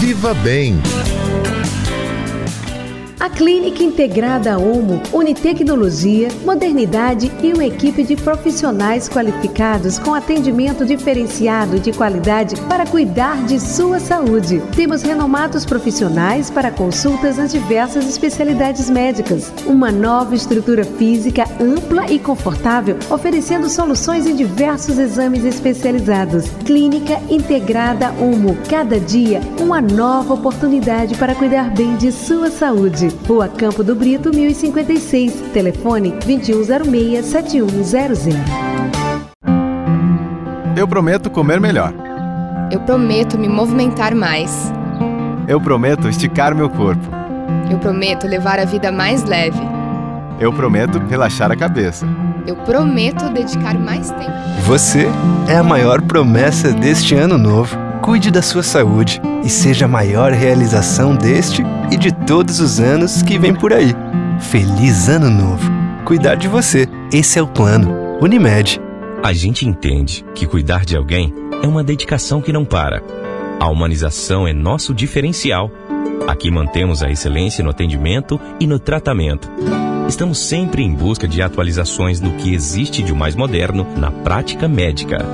Viva 0.00 0.34
Bem. 0.34 0.74
A 3.20 3.28
Clínica 3.28 3.82
Integrada 3.82 4.58
Omo 4.58 5.02
une 5.12 5.34
tecnologia, 5.34 6.28
modernidade 6.42 7.30
e 7.42 7.52
uma 7.52 7.66
equipe 7.66 8.02
de 8.02 8.16
profissionais 8.16 9.10
qualificados 9.10 9.98
com 9.98 10.14
atendimento 10.14 10.86
diferenciado 10.86 11.78
de 11.78 11.92
qualidade 11.92 12.58
para 12.62 12.86
cuidar 12.86 13.44
de 13.44 13.60
sua 13.60 14.00
saúde. 14.00 14.62
Temos 14.74 15.02
renomados 15.02 15.66
profissionais 15.66 16.48
para 16.48 16.70
consultas 16.70 17.36
nas 17.36 17.52
diversas 17.52 18.08
especialidades 18.08 18.88
médicas. 18.88 19.52
Uma 19.66 19.92
nova 19.92 20.34
estrutura 20.34 20.82
física 20.82 21.44
ampla 21.60 22.10
e 22.10 22.18
confortável, 22.18 22.96
oferecendo 23.10 23.68
soluções 23.68 24.26
em 24.26 24.34
diversos 24.34 24.98
exames 24.98 25.44
especializados. 25.44 26.48
Clínica 26.64 27.20
Integrada 27.28 28.12
Omo. 28.12 28.56
Cada 28.66 28.98
dia, 28.98 29.42
uma 29.60 29.82
nova 29.82 30.32
oportunidade 30.32 31.16
para 31.16 31.34
cuidar 31.34 31.68
bem 31.74 31.96
de 31.96 32.10
sua 32.10 32.50
saúde. 32.50 33.09
Rua 33.26 33.48
Campo 33.48 33.82
do 33.84 33.94
Brito, 33.94 34.30
1056. 34.34 35.32
Telefone 35.52 36.12
2106-7100. 36.20 38.34
Eu 40.76 40.86
prometo 40.88 41.30
comer 41.30 41.60
melhor. 41.60 41.92
Eu 42.70 42.80
prometo 42.80 43.38
me 43.38 43.48
movimentar 43.48 44.14
mais. 44.14 44.72
Eu 45.48 45.60
prometo 45.60 46.08
esticar 46.08 46.54
meu 46.54 46.70
corpo. 46.70 47.08
Eu 47.70 47.78
prometo 47.78 48.26
levar 48.26 48.58
a 48.58 48.64
vida 48.64 48.90
mais 48.92 49.24
leve. 49.24 49.60
Eu 50.38 50.52
prometo 50.52 50.98
relaxar 50.98 51.50
a 51.52 51.56
cabeça. 51.56 52.06
Eu 52.46 52.56
prometo 52.56 53.28
dedicar 53.30 53.78
mais 53.78 54.10
tempo. 54.10 54.32
Você 54.64 55.06
é 55.48 55.56
a 55.56 55.62
maior 55.62 56.00
promessa 56.00 56.72
deste 56.72 57.14
ano 57.14 57.36
novo. 57.36 57.76
Cuide 58.10 58.32
da 58.32 58.42
sua 58.42 58.64
saúde 58.64 59.22
e 59.44 59.48
seja 59.48 59.84
a 59.84 59.88
maior 59.88 60.32
realização 60.32 61.14
deste 61.14 61.62
e 61.92 61.96
de 61.96 62.10
todos 62.10 62.58
os 62.58 62.80
anos 62.80 63.22
que 63.22 63.38
vem 63.38 63.54
por 63.54 63.72
aí. 63.72 63.94
Feliz 64.50 65.08
Ano 65.08 65.30
Novo! 65.30 65.70
Cuidar 66.04 66.34
de 66.34 66.48
você, 66.48 66.88
esse 67.12 67.38
é 67.38 67.42
o 67.42 67.46
plano. 67.46 68.18
Unimed. 68.20 68.80
A 69.22 69.32
gente 69.32 69.64
entende 69.64 70.24
que 70.34 70.44
cuidar 70.44 70.84
de 70.84 70.96
alguém 70.96 71.32
é 71.62 71.68
uma 71.68 71.84
dedicação 71.84 72.42
que 72.42 72.52
não 72.52 72.64
para. 72.64 73.00
A 73.60 73.68
humanização 73.68 74.44
é 74.44 74.52
nosso 74.52 74.92
diferencial. 74.92 75.70
Aqui 76.26 76.50
mantemos 76.50 77.04
a 77.04 77.10
excelência 77.12 77.62
no 77.62 77.70
atendimento 77.70 78.40
e 78.58 78.66
no 78.66 78.80
tratamento. 78.80 79.48
Estamos 80.08 80.38
sempre 80.38 80.82
em 80.82 80.92
busca 80.92 81.28
de 81.28 81.40
atualizações 81.40 82.20
no 82.20 82.32
que 82.32 82.52
existe 82.52 83.04
de 83.04 83.14
mais 83.14 83.36
moderno 83.36 83.86
na 83.96 84.10
prática 84.10 84.66
médica. 84.66 85.24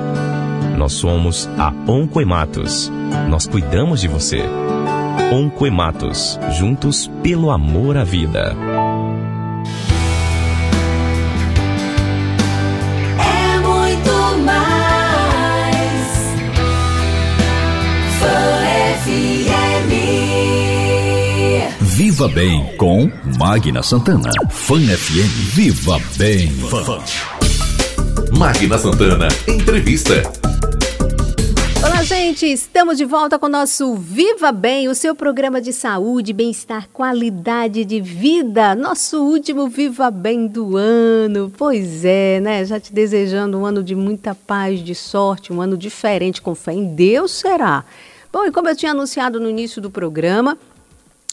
Nós 0.76 0.92
somos 0.92 1.48
a 1.58 1.72
Oncoematos. 1.90 2.92
Nós 3.28 3.46
cuidamos 3.46 4.00
de 4.00 4.08
você. 4.08 4.42
Oncoematos, 5.32 6.38
juntos 6.52 7.10
pelo 7.22 7.50
amor 7.50 7.96
à 7.96 8.04
vida. 8.04 8.54
É 13.18 13.58
muito 13.58 14.44
mais. 14.44 16.06
Fã 18.20 18.28
FM. 19.02 19.90
Viva 21.80 22.28
Bem 22.28 22.76
com 22.76 23.10
Magna 23.38 23.82
Santana. 23.82 24.30
Fã 24.50 24.78
FM. 24.78 25.54
Viva 25.54 25.98
Bem. 26.16 26.52
Magna 28.38 28.76
Santana, 28.76 29.28
entrevista. 29.48 30.45
Gente! 32.26 32.46
Estamos 32.46 32.98
de 32.98 33.04
volta 33.04 33.38
com 33.38 33.46
o 33.46 33.48
nosso 33.48 33.94
Viva 33.94 34.50
Bem, 34.50 34.88
o 34.88 34.96
seu 34.96 35.14
programa 35.14 35.60
de 35.60 35.72
saúde, 35.72 36.32
bem-estar, 36.32 36.88
qualidade 36.92 37.84
de 37.84 38.00
vida. 38.00 38.74
Nosso 38.74 39.22
último 39.22 39.68
Viva 39.68 40.10
Bem 40.10 40.48
do 40.48 40.76
ano. 40.76 41.52
Pois 41.56 42.04
é, 42.04 42.40
né? 42.40 42.64
Já 42.64 42.80
te 42.80 42.92
desejando 42.92 43.56
um 43.56 43.64
ano 43.64 43.80
de 43.80 43.94
muita 43.94 44.34
paz, 44.34 44.80
de 44.80 44.92
sorte, 44.92 45.52
um 45.52 45.60
ano 45.60 45.76
diferente, 45.76 46.42
com 46.42 46.52
fé 46.52 46.72
em 46.72 46.96
Deus 46.96 47.30
será. 47.30 47.84
Bom, 48.32 48.44
e 48.44 48.50
como 48.50 48.68
eu 48.68 48.74
tinha 48.74 48.90
anunciado 48.90 49.38
no 49.38 49.48
início 49.48 49.80
do 49.80 49.88
programa, 49.88 50.58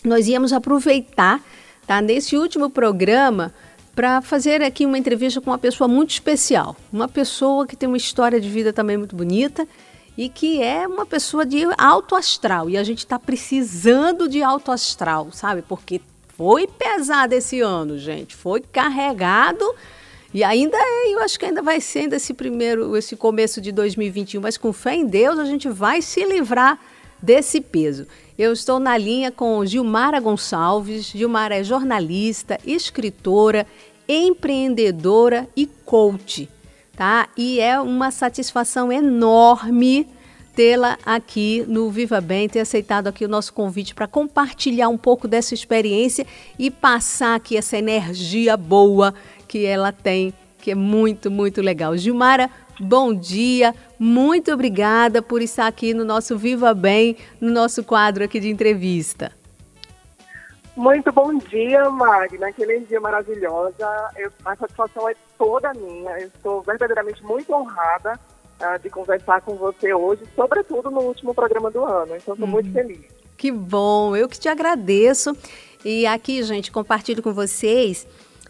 nós 0.05 0.27
íamos 0.27 0.53
aproveitar, 0.53 1.41
tá? 1.87 2.01
Nesse 2.01 2.37
último 2.37 2.69
programa, 2.69 3.51
para 3.95 4.21
fazer 4.21 4.61
aqui 4.61 4.85
uma 4.85 4.99
entrevista 4.99 5.41
com 5.41 5.49
uma 5.49 5.57
pessoa 5.57 5.87
muito 5.87 6.11
especial. 6.11 6.75
Uma 6.91 7.07
pessoa 7.07 7.65
que 7.65 7.75
tem 7.75 7.89
uma 7.89 7.97
história 7.97 8.39
de 8.39 8.47
vida 8.47 8.71
também 8.71 8.95
muito 8.95 9.15
bonita 9.15 9.67
e 10.17 10.29
que 10.29 10.61
é 10.61 10.87
uma 10.87 11.05
pessoa 11.05 11.45
de 11.45 11.63
alto 11.77 12.15
astral. 12.15 12.69
E 12.69 12.77
a 12.77 12.83
gente 12.83 12.99
está 12.99 13.17
precisando 13.17 14.27
de 14.27 14.43
alto 14.43 14.71
astral, 14.71 15.31
sabe? 15.31 15.61
Porque 15.61 16.01
foi 16.37 16.67
pesado 16.67 17.33
esse 17.33 17.61
ano, 17.61 17.97
gente. 17.97 18.35
Foi 18.35 18.61
carregado. 18.61 19.65
E 20.33 20.43
ainda 20.43 20.77
é, 20.77 21.13
eu 21.13 21.19
acho 21.19 21.39
que 21.39 21.45
ainda 21.45 21.61
vai 21.61 21.79
ser 21.79 22.11
esse 22.11 22.33
primeiro, 22.33 22.97
esse 22.97 23.15
começo 23.15 23.61
de 23.61 23.71
2021, 23.71 24.41
mas 24.41 24.57
com 24.57 24.73
fé 24.73 24.95
em 24.95 25.05
Deus 25.05 25.37
a 25.37 25.45
gente 25.45 25.69
vai 25.69 26.01
se 26.01 26.23
livrar 26.25 26.79
desse 27.21 27.61
peso. 27.61 28.07
Eu 28.37 28.51
estou 28.51 28.79
na 28.79 28.97
linha 28.97 29.31
com 29.31 29.63
Gilmara 29.63 30.19
Gonçalves. 30.19 31.05
Gilmara 31.05 31.55
é 31.55 31.63
jornalista, 31.63 32.59
escritora, 32.65 33.67
empreendedora 34.07 35.47
e 35.55 35.67
coach, 35.67 36.49
tá? 36.95 37.27
E 37.37 37.59
é 37.59 37.79
uma 37.79 38.11
satisfação 38.11 38.91
enorme 38.91 40.07
tê-la 40.55 40.97
aqui 41.05 41.65
no 41.67 41.89
Viva 41.89 42.21
Bem, 42.21 42.47
ter 42.47 42.59
aceitado 42.59 43.07
aqui 43.07 43.25
o 43.25 43.29
nosso 43.29 43.53
convite 43.53 43.95
para 43.95 44.07
compartilhar 44.07 44.87
um 44.87 44.97
pouco 44.97 45.27
dessa 45.27 45.53
experiência 45.53 46.25
e 46.57 46.69
passar 46.69 47.35
aqui 47.35 47.57
essa 47.57 47.77
energia 47.77 48.55
boa 48.55 49.13
que 49.47 49.65
ela 49.65 49.91
tem, 49.91 50.33
que 50.59 50.71
é 50.71 50.75
muito, 50.75 51.31
muito 51.31 51.61
legal. 51.61 51.97
Gilmara, 51.97 52.49
bom 52.79 53.13
dia, 53.13 53.73
muito 53.97 54.51
obrigada 54.51 55.21
por 55.21 55.41
estar 55.41 55.67
aqui 55.67 55.93
no 55.93 56.05
nosso 56.05 56.37
Viva 56.37 56.73
Bem, 56.73 57.17
no 57.41 57.51
nosso 57.51 57.83
quadro 57.83 58.23
aqui 58.23 58.39
de 58.39 58.49
entrevista. 58.49 59.31
Muito 60.75 61.11
bom 61.11 61.37
dia, 61.37 61.89
Magna. 61.89 62.51
Que 62.51 62.63
energia 62.63 62.99
maravilhosa. 62.99 64.11
Eu, 64.15 64.31
a 64.43 64.55
satisfação 64.55 65.07
é 65.07 65.15
toda 65.37 65.71
minha. 65.73 66.19
Eu 66.19 66.27
estou 66.27 66.61
verdadeiramente 66.63 67.23
muito 67.23 67.53
honrada 67.53 68.19
uh, 68.59 68.79
de 68.81 68.89
conversar 68.89 69.41
com 69.41 69.55
você 69.55 69.93
hoje, 69.93 70.23
sobretudo 70.35 70.89
no 70.89 71.01
último 71.01 71.33
programa 71.33 71.69
do 71.69 71.83
ano. 71.85 72.15
Então, 72.15 72.33
estou 72.33 72.47
muito 72.47 72.71
feliz. 72.71 73.01
Que 73.37 73.51
bom, 73.51 74.15
eu 74.15 74.27
que 74.27 74.39
te 74.39 74.49
agradeço. 74.49 75.35
E 75.85 76.07
aqui, 76.07 76.41
gente, 76.43 76.71
compartilho 76.71 77.21
com 77.21 77.33
vocês. 77.33 78.07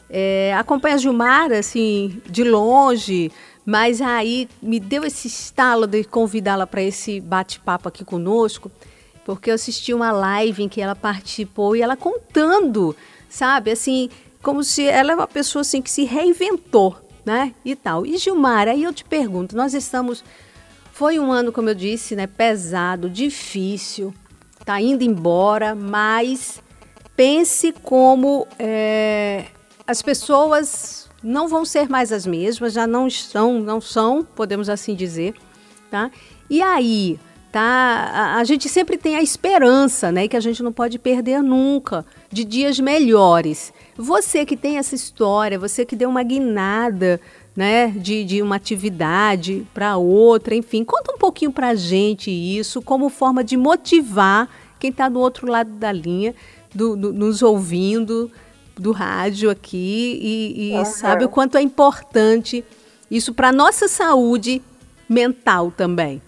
É, 0.09 0.53
acompanho 0.53 0.95
a 0.95 0.97
Gilmara, 0.99 1.59
assim, 1.59 2.21
de 2.25 2.43
longe, 2.43 3.31
mas 3.65 4.01
aí 4.01 4.47
me 4.61 4.79
deu 4.79 5.03
esse 5.03 5.27
estalo 5.27 5.87
de 5.87 6.03
convidá-la 6.03 6.67
para 6.67 6.83
esse 6.83 7.19
bate-papo 7.19 7.87
aqui 7.87 8.05
conosco, 8.05 8.71
porque 9.25 9.49
eu 9.49 9.55
assisti 9.55 9.93
uma 9.93 10.11
live 10.11 10.63
em 10.63 10.69
que 10.69 10.81
ela 10.81 10.95
participou 10.95 11.75
e 11.75 11.81
ela 11.81 11.95
contando, 11.95 12.95
sabe, 13.29 13.71
assim, 13.71 14.09
como 14.41 14.63
se 14.63 14.85
ela 14.85 15.13
é 15.13 15.15
uma 15.15 15.27
pessoa 15.27 15.61
assim 15.61 15.81
que 15.81 15.89
se 15.89 16.03
reinventou, 16.03 16.97
né? 17.25 17.53
E 17.63 17.75
tal. 17.75 18.05
E 18.05 18.17
Gilmar, 18.17 18.67
aí 18.67 18.83
eu 18.83 18.93
te 18.93 19.05
pergunto, 19.05 19.55
nós 19.55 19.73
estamos 19.73 20.23
foi 20.93 21.19
um 21.19 21.31
ano, 21.31 21.51
como 21.51 21.69
eu 21.69 21.75
disse, 21.75 22.15
né, 22.15 22.27
pesado, 22.27 23.09
difícil, 23.09 24.13
tá 24.63 24.79
indo 24.79 25.03
embora, 25.03 25.73
mas 25.73 26.61
pense 27.15 27.71
como 27.71 28.47
é, 28.59 29.45
as 29.87 30.03
pessoas 30.03 31.09
não 31.23 31.47
vão 31.47 31.65
ser 31.65 31.89
mais 31.89 32.11
as 32.11 32.27
mesmas, 32.27 32.73
já 32.73 32.85
não 32.85 33.07
estão, 33.07 33.59
não 33.59 33.81
são, 33.81 34.23
podemos 34.23 34.69
assim 34.69 34.93
dizer, 34.93 35.33
tá? 35.89 36.11
E 36.47 36.61
aí, 36.61 37.19
tá? 37.53 37.61
A, 37.61 38.37
a, 38.39 38.43
gente 38.43 38.67
sempre 38.67 38.97
tem 38.97 39.15
a 39.15 39.21
esperança, 39.21 40.11
né, 40.11 40.27
que 40.27 40.35
a 40.35 40.39
gente 40.39 40.63
não 40.63 40.73
pode 40.73 40.97
perder 40.97 41.43
nunca, 41.43 42.03
de 42.31 42.43
dias 42.43 42.79
melhores. 42.79 43.71
Você 43.95 44.43
que 44.43 44.57
tem 44.57 44.79
essa 44.79 44.95
história, 44.95 45.59
você 45.59 45.85
que 45.85 45.95
deu 45.95 46.09
uma 46.09 46.23
guinada, 46.23 47.21
né, 47.55 47.89
de, 47.89 48.23
de 48.23 48.41
uma 48.41 48.55
atividade 48.55 49.67
para 49.71 49.97
outra, 49.97 50.55
enfim, 50.55 50.83
conta 50.83 51.13
um 51.13 51.17
pouquinho 51.19 51.51
para 51.51 51.69
a 51.69 51.75
gente 51.75 52.31
isso, 52.31 52.81
como 52.81 53.07
forma 53.07 53.43
de 53.43 53.55
motivar 53.55 54.49
quem 54.79 54.89
está 54.89 55.07
do 55.07 55.19
outro 55.19 55.45
lado 55.47 55.69
da 55.73 55.91
linha, 55.91 56.33
do, 56.73 56.95
do, 56.95 57.13
nos 57.13 57.43
ouvindo, 57.43 58.31
do 58.75 58.91
rádio 58.91 59.51
aqui 59.51 60.19
e, 60.19 60.71
e 60.71 60.73
uhum. 60.73 60.85
sabe 60.85 61.23
o 61.23 61.29
quanto 61.29 61.55
é 61.55 61.61
importante 61.61 62.65
isso 63.11 63.31
para 63.31 63.51
nossa 63.51 63.87
saúde 63.87 64.59
mental 65.07 65.69
também. 65.69 66.19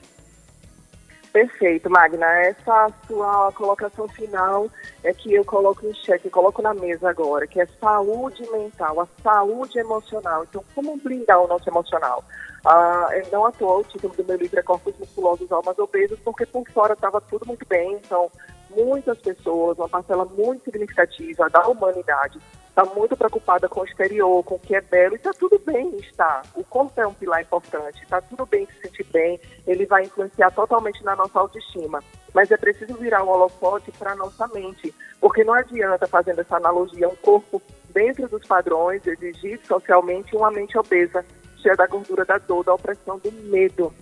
Perfeito, 1.35 1.89
Magna. 1.89 2.25
Essa 2.43 2.89
sua 3.05 3.51
colocação 3.51 4.07
final 4.07 4.69
é 5.03 5.11
que 5.11 5.33
eu 5.33 5.43
coloco 5.43 5.85
em 5.85 5.93
xeque, 5.93 6.29
coloco 6.29 6.61
na 6.61 6.73
mesa 6.73 7.09
agora, 7.09 7.45
que 7.45 7.59
é 7.59 7.65
saúde 7.65 8.49
mental, 8.53 9.01
a 9.01 9.07
saúde 9.21 9.77
emocional. 9.77 10.45
Então, 10.45 10.63
como 10.73 10.95
blindar 10.95 11.41
o 11.41 11.47
nosso 11.49 11.69
emocional? 11.69 12.23
Ah, 12.65 13.09
não 13.33 13.45
à 13.45 13.51
toa 13.51 13.79
o 13.79 13.83
título 13.83 14.13
do 14.15 14.23
meu 14.23 14.37
livro 14.37 14.57
é 14.57 14.63
Corpos 14.63 14.97
Musculosos, 14.97 15.51
Almas 15.51 15.77
Obesas, 15.77 16.17
porque 16.23 16.45
por 16.45 16.65
fora 16.69 16.93
estava 16.93 17.19
tudo 17.19 17.45
muito 17.45 17.65
bem, 17.67 17.95
então 17.95 18.31
muitas 18.69 19.17
pessoas, 19.19 19.77
uma 19.77 19.89
parcela 19.89 20.25
muito 20.25 20.63
significativa 20.65 21.49
da 21.49 21.67
humanidade, 21.67 22.39
está 22.69 22.83
muito 22.93 23.15
preocupada 23.15 23.69
com 23.69 23.81
o 23.81 23.85
exterior, 23.85 24.43
com 24.43 24.55
o 24.55 24.59
que 24.59 24.75
é 24.75 24.81
belo, 24.81 25.15
e 25.15 25.15
está 25.15 25.31
tudo 25.31 25.57
bem 25.59 25.95
estar. 25.97 26.41
O 26.53 26.63
corpo 26.63 26.99
é 26.99 27.07
um 27.07 27.13
pilar 27.13 27.41
importante, 27.41 28.03
está 28.03 28.21
tudo 28.21 28.45
bem 28.45 28.65
se 28.65 28.81
sentir 28.81 29.05
bem, 29.13 29.39
ele 29.65 29.85
vai 29.85 30.03
influenciar 30.03 30.51
totalmente 30.51 31.03
na 31.03 31.15
nossa 31.15 31.39
autoestima. 31.39 32.03
Mas 32.33 32.51
é 32.51 32.57
preciso 32.57 32.93
virar 32.95 33.23
um 33.23 33.29
holofote 33.29 33.91
para 33.93 34.11
a 34.11 34.15
nossa 34.15 34.45
mente, 34.49 34.93
porque 35.21 35.43
não 35.45 35.53
adianta, 35.53 36.05
fazendo 36.05 36.41
essa 36.41 36.57
analogia, 36.57 37.07
um 37.07 37.15
corpo 37.15 37.61
dentro 37.93 38.27
dos 38.27 38.45
padrões, 38.45 39.07
exigir 39.07 39.57
socialmente 39.65 40.35
uma 40.35 40.51
mente 40.51 40.77
obesa, 40.77 41.25
cheia 41.61 41.75
da 41.77 41.87
gordura 41.87 42.25
da 42.25 42.37
dor, 42.37 42.65
da 42.65 42.73
opressão, 42.73 43.17
do 43.19 43.31
medo. 43.31 43.93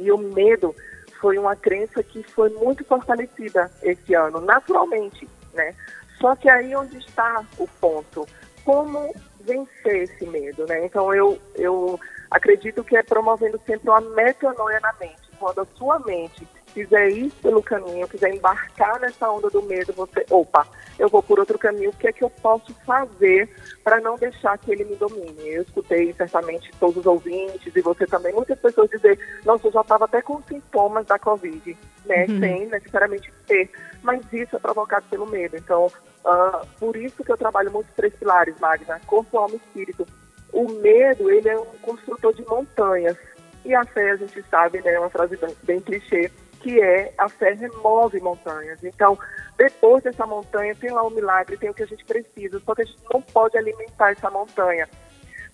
E 0.00 0.10
o 0.10 0.18
medo 0.18 0.74
foi 1.20 1.38
uma 1.38 1.56
crença 1.56 2.02
que 2.02 2.22
foi 2.22 2.50
muito 2.50 2.84
fortalecida 2.84 3.70
esse 3.82 4.14
ano, 4.14 4.40
naturalmente, 4.40 5.28
né? 5.54 5.74
Só 6.20 6.34
que 6.34 6.48
aí 6.48 6.74
onde 6.74 6.98
está 6.98 7.44
o 7.58 7.66
ponto? 7.80 8.26
Como 8.64 9.14
vencer 9.40 10.02
esse 10.02 10.26
medo, 10.26 10.66
né? 10.66 10.84
Então 10.84 11.14
eu, 11.14 11.38
eu 11.54 11.98
acredito 12.30 12.84
que 12.84 12.96
é 12.96 13.02
promovendo 13.02 13.60
sempre 13.66 13.88
uma 13.88 14.00
metanoia 14.00 14.80
na 14.80 14.92
mente. 15.00 15.28
Quando 15.38 15.60
a 15.60 15.66
sua 15.76 15.98
mente 16.00 16.46
quiser 16.78 17.10
ir 17.10 17.32
pelo 17.42 17.60
caminho, 17.60 18.06
quiser 18.06 18.32
embarcar 18.32 19.00
nessa 19.00 19.28
onda 19.28 19.50
do 19.50 19.62
medo, 19.62 19.92
você, 19.92 20.24
opa, 20.30 20.64
eu 20.96 21.08
vou 21.08 21.20
por 21.20 21.40
outro 21.40 21.58
caminho, 21.58 21.90
o 21.90 21.96
que 21.96 22.06
é 22.06 22.12
que 22.12 22.22
eu 22.22 22.30
posso 22.30 22.72
fazer 22.86 23.48
para 23.82 24.00
não 24.00 24.14
deixar 24.14 24.56
que 24.58 24.70
ele 24.70 24.84
me 24.84 24.94
domine? 24.94 25.48
Eu 25.48 25.62
escutei 25.62 26.12
certamente 26.12 26.70
todos 26.78 26.98
os 26.98 27.06
ouvintes 27.06 27.74
e 27.74 27.80
você 27.80 28.06
também, 28.06 28.32
muitas 28.32 28.58
pessoas 28.60 28.90
dizer, 28.90 29.18
nossa, 29.44 29.66
eu 29.66 29.72
já 29.72 29.80
estava 29.80 30.04
até 30.04 30.22
com 30.22 30.40
sintomas 30.42 31.04
da 31.06 31.18
Covid, 31.18 31.76
né? 32.06 32.26
Uhum. 32.28 32.40
Sem 32.40 32.66
necessariamente 32.66 33.32
ter. 33.46 33.70
Mas 34.02 34.20
isso 34.32 34.54
é 34.54 34.58
provocado 34.60 35.06
pelo 35.10 35.26
medo. 35.26 35.56
Então, 35.56 35.86
uh, 35.86 36.66
por 36.78 36.96
isso 36.96 37.24
que 37.24 37.32
eu 37.32 37.36
trabalho 37.36 37.72
muito 37.72 37.88
três 37.96 38.14
pilares, 38.14 38.54
Magna, 38.60 39.00
corpo, 39.06 39.36
alma 39.36 39.54
e 39.54 39.56
espírito. 39.56 40.06
O 40.52 40.70
medo, 40.80 41.28
ele 41.28 41.48
é 41.48 41.58
um 41.58 41.64
construtor 41.82 42.32
de 42.34 42.44
montanhas. 42.46 43.16
E 43.64 43.74
a 43.74 43.84
fé, 43.84 44.12
a 44.12 44.16
gente 44.16 44.44
sabe, 44.48 44.80
né, 44.80 44.94
é 44.94 45.00
uma 45.00 45.10
frase 45.10 45.36
bem, 45.36 45.54
bem 45.64 45.80
clichê, 45.80 46.30
que 46.60 46.80
é 46.80 47.12
a 47.16 47.28
fé 47.28 47.52
remove 47.52 48.20
montanhas. 48.20 48.82
Então, 48.82 49.18
depois 49.56 50.02
dessa 50.02 50.26
montanha, 50.26 50.74
tem 50.74 50.90
lá 50.90 51.02
o 51.02 51.10
milagre, 51.10 51.56
tem 51.56 51.70
o 51.70 51.74
que 51.74 51.82
a 51.82 51.86
gente 51.86 52.04
precisa, 52.04 52.60
só 52.60 52.74
que 52.74 52.82
a 52.82 52.84
gente 52.84 53.02
não 53.12 53.20
pode 53.22 53.56
alimentar 53.56 54.12
essa 54.12 54.30
montanha. 54.30 54.88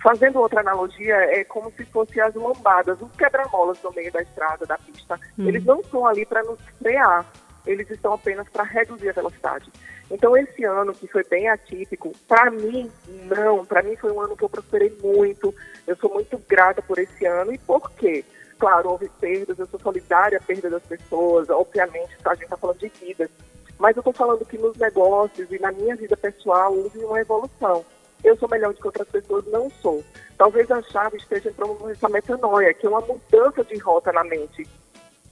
Fazendo 0.02 0.38
outra 0.40 0.60
analogia, 0.60 1.14
é 1.14 1.44
como 1.44 1.72
se 1.72 1.84
fossem 1.86 2.20
as 2.20 2.34
lombadas, 2.34 3.00
os 3.00 3.10
quebra-molas 3.12 3.82
no 3.82 3.90
meio 3.92 4.12
da 4.12 4.20
estrada, 4.20 4.66
da 4.66 4.76
pista. 4.76 5.18
Hum. 5.38 5.48
Eles 5.48 5.64
não 5.64 5.80
estão 5.80 6.06
ali 6.06 6.26
para 6.26 6.42
nos 6.42 6.60
frear, 6.78 7.24
eles 7.66 7.88
estão 7.90 8.12
apenas 8.12 8.46
para 8.50 8.64
reduzir 8.64 9.08
a 9.08 9.12
velocidade. 9.12 9.70
Então, 10.10 10.36
esse 10.36 10.64
ano, 10.64 10.92
que 10.92 11.06
foi 11.06 11.24
bem 11.24 11.48
atípico, 11.48 12.12
para 12.28 12.50
mim, 12.50 12.90
não. 13.26 13.64
Para 13.64 13.82
mim, 13.82 13.96
foi 13.96 14.12
um 14.12 14.20
ano 14.20 14.36
que 14.36 14.44
eu 14.44 14.50
prosperei 14.50 14.94
muito. 15.02 15.54
Eu 15.86 15.96
sou 15.96 16.12
muito 16.12 16.36
grata 16.46 16.82
por 16.82 16.98
esse 16.98 17.24
ano. 17.24 17.52
E 17.52 17.58
por 17.58 17.90
quê? 17.92 18.24
Claro, 18.58 18.90
houve 18.90 19.08
perdas, 19.20 19.58
eu 19.58 19.66
sou 19.66 19.80
solidária 19.80 20.38
à 20.38 20.40
perda 20.40 20.70
das 20.70 20.82
pessoas, 20.82 21.48
obviamente, 21.50 22.16
a 22.24 22.34
gente 22.34 22.44
está 22.44 22.56
falando 22.56 22.78
de 22.78 22.88
vidas. 22.88 23.30
Mas 23.78 23.96
eu 23.96 24.00
estou 24.00 24.12
falando 24.12 24.44
que 24.44 24.56
nos 24.56 24.76
negócios 24.76 25.50
e 25.50 25.58
na 25.58 25.72
minha 25.72 25.96
vida 25.96 26.16
pessoal 26.16 26.72
houve 26.74 26.98
uma 27.04 27.20
evolução. 27.20 27.84
Eu 28.22 28.36
sou 28.38 28.48
melhor 28.48 28.72
do 28.72 28.80
que 28.80 28.86
outras 28.86 29.08
pessoas, 29.08 29.44
não 29.46 29.68
sou. 29.68 30.02
Talvez 30.38 30.70
a 30.70 30.80
chave 30.82 31.18
esteja 31.18 31.50
em 31.50 31.90
essa 31.90 32.08
metanoia, 32.08 32.72
que 32.72 32.86
é 32.86 32.88
uma 32.88 33.00
mudança 33.00 33.62
de 33.64 33.76
rota 33.78 34.12
na 34.12 34.24
mente. 34.24 34.66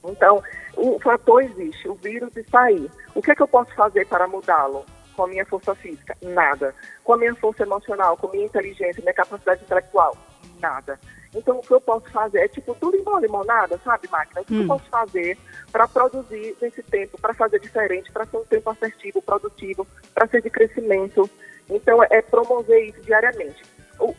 Então, 0.04 0.42
o 0.76 0.98
fator 1.00 1.42
existe, 1.42 1.88
o 1.88 1.94
vírus 1.94 2.36
está 2.36 2.62
aí. 2.62 2.90
O 3.14 3.22
que 3.22 3.30
é 3.30 3.34
que 3.34 3.42
eu 3.42 3.48
posso 3.48 3.72
fazer 3.74 4.06
para 4.06 4.26
mudá-lo? 4.26 4.84
Com 5.16 5.24
a 5.24 5.28
minha 5.28 5.46
força 5.46 5.74
física? 5.74 6.16
Nada. 6.20 6.74
Com 7.04 7.14
a 7.14 7.16
minha 7.16 7.34
força 7.36 7.62
emocional, 7.62 8.16
com 8.16 8.26
a 8.26 8.30
minha 8.30 8.46
inteligência, 8.46 9.00
minha 9.00 9.14
capacidade 9.14 9.62
intelectual? 9.62 10.16
Nada. 10.60 10.98
Então, 11.34 11.58
o 11.58 11.62
que 11.62 11.72
eu 11.72 11.80
posso 11.80 12.10
fazer 12.10 12.40
é 12.40 12.48
tipo 12.48 12.74
tudo 12.74 12.96
igual 12.96 13.18
limonada, 13.18 13.80
sabe, 13.82 14.08
máquina? 14.10 14.42
O 14.42 14.44
que 14.44 14.54
hum. 14.54 14.62
eu 14.62 14.68
posso 14.68 14.84
fazer 14.90 15.38
para 15.70 15.88
produzir 15.88 16.56
nesse 16.60 16.82
tempo, 16.82 17.18
para 17.20 17.32
fazer 17.32 17.58
diferente, 17.58 18.12
para 18.12 18.26
ser 18.26 18.36
um 18.36 18.44
tempo 18.44 18.68
assertivo, 18.70 19.22
produtivo, 19.22 19.86
para 20.14 20.26
ser 20.26 20.42
de 20.42 20.50
crescimento. 20.50 21.28
Então, 21.70 22.02
é 22.10 22.20
promover 22.20 22.88
isso 22.88 23.00
diariamente. 23.00 23.62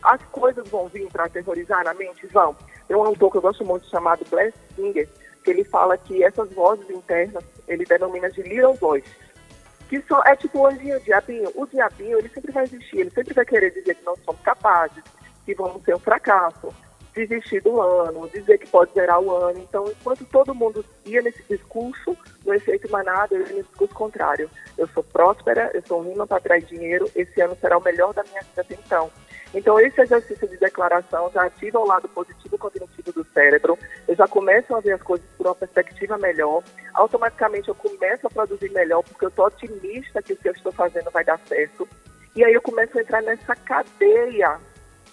As 0.02 0.22
coisas 0.24 0.68
vão 0.68 0.88
vir 0.88 1.08
para 1.10 1.26
aterrorizar 1.26 1.84
na 1.84 1.94
mente? 1.94 2.26
Vão. 2.28 2.56
Tem 2.88 2.96
um 2.96 3.04
autor 3.04 3.30
que 3.30 3.36
eu 3.38 3.42
gosto 3.42 3.64
muito 3.64 3.88
chamado 3.88 4.24
Bless 4.28 4.54
Singer, 4.74 5.08
que 5.42 5.50
ele 5.50 5.64
fala 5.64 5.96
que 5.96 6.24
essas 6.24 6.50
vozes 6.52 6.88
internas, 6.90 7.44
ele 7.68 7.84
denomina 7.84 8.30
de 8.30 8.42
little 8.42 8.74
voice, 8.74 9.08
que 9.88 10.02
só 10.08 10.22
é 10.24 10.34
tipo 10.34 10.58
o 10.58 10.66
anjinho, 10.66 10.96
o 10.96 11.00
diabinho. 11.00 11.50
O 11.54 11.66
diabinho, 11.66 12.18
ele 12.18 12.28
sempre 12.30 12.50
vai 12.50 12.64
existir, 12.64 13.00
ele 13.00 13.10
sempre 13.10 13.34
vai 13.34 13.44
querer 13.44 13.70
dizer 13.70 13.94
que 13.94 14.04
não 14.04 14.16
somos 14.24 14.40
capazes, 14.40 15.04
que 15.44 15.54
vamos 15.54 15.82
ser 15.84 15.94
um 15.94 15.98
fracasso, 15.98 16.74
desistir 17.14 17.60
do 17.60 17.80
ano, 17.80 18.28
dizer 18.28 18.58
que 18.58 18.66
pode 18.66 18.92
zerar 18.92 19.20
o 19.20 19.30
ano. 19.30 19.58
Então, 19.58 19.84
enquanto 19.86 20.24
todo 20.26 20.54
mundo 20.54 20.84
ia 21.06 21.22
nesse 21.22 21.42
discurso, 21.44 22.16
no 22.44 22.52
efeito 22.52 22.90
manada, 22.90 23.34
eu 23.34 23.40
ia 23.40 23.54
nesse 23.54 23.68
discurso 23.68 23.94
contrário. 23.94 24.50
Eu 24.76 24.86
sou 24.88 25.02
próspera, 25.02 25.70
eu 25.72 25.82
sou 25.86 26.02
um 26.02 26.26
para 26.26 26.36
atrair 26.36 26.64
dinheiro, 26.64 27.10
esse 27.14 27.40
ano 27.40 27.56
será 27.60 27.78
o 27.78 27.82
melhor 27.82 28.12
da 28.12 28.24
minha 28.24 28.42
vida 28.42 28.60
até 28.60 28.74
então. 28.74 29.10
Então, 29.54 29.78
esse 29.78 30.00
exercício 30.00 30.48
de 30.48 30.56
declaração 30.56 31.30
já 31.32 31.44
ativa 31.44 31.78
o 31.78 31.86
lado 31.86 32.08
positivo 32.08 32.58
cognitivo 32.58 33.12
do 33.12 33.24
cérebro, 33.32 33.78
eu 34.08 34.16
já 34.16 34.26
começo 34.26 34.74
a 34.74 34.80
ver 34.80 34.94
as 34.94 35.02
coisas 35.02 35.26
por 35.38 35.46
uma 35.46 35.54
perspectiva 35.54 36.18
melhor, 36.18 36.62
automaticamente 36.92 37.68
eu 37.68 37.74
começo 37.74 38.26
a 38.26 38.30
produzir 38.30 38.70
melhor, 38.72 39.04
porque 39.04 39.24
eu 39.24 39.28
estou 39.28 39.46
otimista 39.46 40.20
que 40.20 40.32
o 40.32 40.36
que 40.36 40.48
eu 40.48 40.52
estou 40.52 40.72
fazendo 40.72 41.08
vai 41.12 41.24
dar 41.24 41.38
certo. 41.46 41.88
E 42.34 42.44
aí 42.44 42.52
eu 42.52 42.60
começo 42.60 42.98
a 42.98 43.00
entrar 43.00 43.22
nessa 43.22 43.54
cadeia 43.54 44.58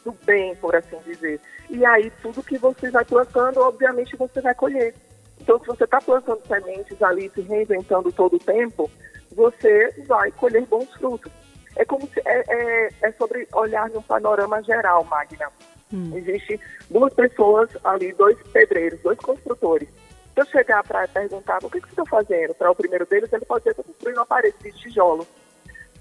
do 0.04 0.12
bem, 0.26 0.56
por 0.56 0.76
assim 0.76 0.98
dizer. 1.06 1.40
E 1.70 1.86
aí 1.86 2.12
tudo 2.22 2.44
que 2.44 2.58
você 2.58 2.90
vai 2.90 3.06
plantando, 3.06 3.60
obviamente 3.60 4.16
você 4.16 4.42
vai 4.42 4.56
colher. 4.56 4.94
Então, 5.40 5.60
se 5.60 5.66
você 5.66 5.84
está 5.84 6.00
plantando 6.00 6.46
sementes 6.46 7.02
ali, 7.02 7.32
se 7.34 7.42
reinventando 7.42 8.12
todo 8.12 8.36
o 8.36 8.40
tempo, 8.40 8.90
você 9.32 9.92
vai 10.08 10.32
colher 10.32 10.66
bons 10.68 10.92
frutos. 10.94 11.32
É 11.76 11.86
como 11.86 12.08
se 12.08 12.20
é, 12.26 12.44
é, 12.48 12.90
é 13.02 13.12
sobre 13.14 13.48
olhar 13.54 13.90
num 13.90 14.02
panorama 14.02 14.62
geral, 14.62 15.04
Magna. 15.06 15.52
Hum. 15.92 16.16
Existe 16.16 16.60
duas 16.90 17.14
pessoas 17.14 17.70
ali, 17.84 18.14
dois 18.14 18.38
pedreiros, 18.54 19.02
dois 19.02 19.18
construtores. 19.20 19.90
Se 20.34 20.42
eu 20.42 20.46
chegar 20.46 20.84
para 20.84 21.08
perguntar 21.08 21.60
o 21.64 21.70
que, 21.70 21.82
que 21.82 21.88
você 21.88 22.02
está 22.02 22.06
fazendo, 22.06 22.54
para 22.54 22.72
o 22.72 22.76
primeiro 22.76 23.06
deles, 23.06 23.32
ele 23.34 23.46
pode 23.46 23.64
que 23.64 23.74
construindo 23.74 24.18
uma 24.18 24.26
parede 24.26 24.56
de 24.62 24.72
tijolo. 24.74 25.28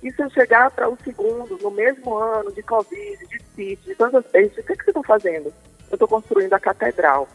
E 0.02 0.10
se 0.10 0.22
eu 0.22 0.30
chegar 0.30 0.70
para 0.70 0.88
o 0.88 0.96
segundo, 1.04 1.58
no 1.60 1.70
mesmo 1.70 2.16
ano 2.16 2.50
de 2.52 2.62
Covid, 2.62 3.26
de 3.26 3.42
sítio, 3.54 3.90
de 3.90 3.94
tantas 3.94 4.24
vezes, 4.32 4.56
o 4.56 4.62
que, 4.62 4.76
que 4.76 4.84
você 4.84 4.90
está 4.90 5.02
fazendo? 5.02 5.52
Eu 5.90 5.94
estou 5.94 6.08
construindo 6.08 6.54
a 6.54 6.60
catedral. 6.60 7.28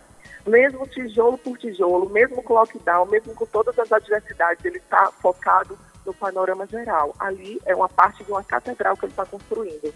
Mesmo 0.48 0.88
tijolo 0.88 1.38
por 1.38 1.58
tijolo, 1.58 2.10
mesmo 2.10 2.42
com 2.42 2.54
lockdown, 2.54 3.06
mesmo 3.08 3.34
com 3.36 3.46
todas 3.46 3.78
as 3.78 3.92
adversidades, 3.92 4.64
ele 4.66 4.78
está 4.78 5.12
focado 5.22 5.78
no 6.06 6.14
panorama 6.14 6.66
geral. 6.68 7.14
Ali 7.20 7.60
é 7.66 7.76
uma 7.76 7.90
parte 7.90 8.24
de 8.24 8.32
uma 8.32 8.44
catedral 8.44 8.96
que 8.96 9.06
ele 9.06 9.12
está 9.12 9.26
construindo. 9.26 9.94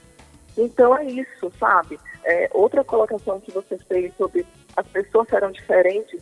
Então 0.57 0.95
é 0.97 1.05
isso, 1.05 1.51
sabe? 1.59 1.99
É, 2.23 2.49
outra 2.53 2.83
colocação 2.83 3.39
que 3.39 3.51
você 3.51 3.77
fez 3.77 4.13
sobre 4.17 4.45
as 4.75 4.85
pessoas 4.87 5.27
serão 5.29 5.51
diferentes, 5.51 6.21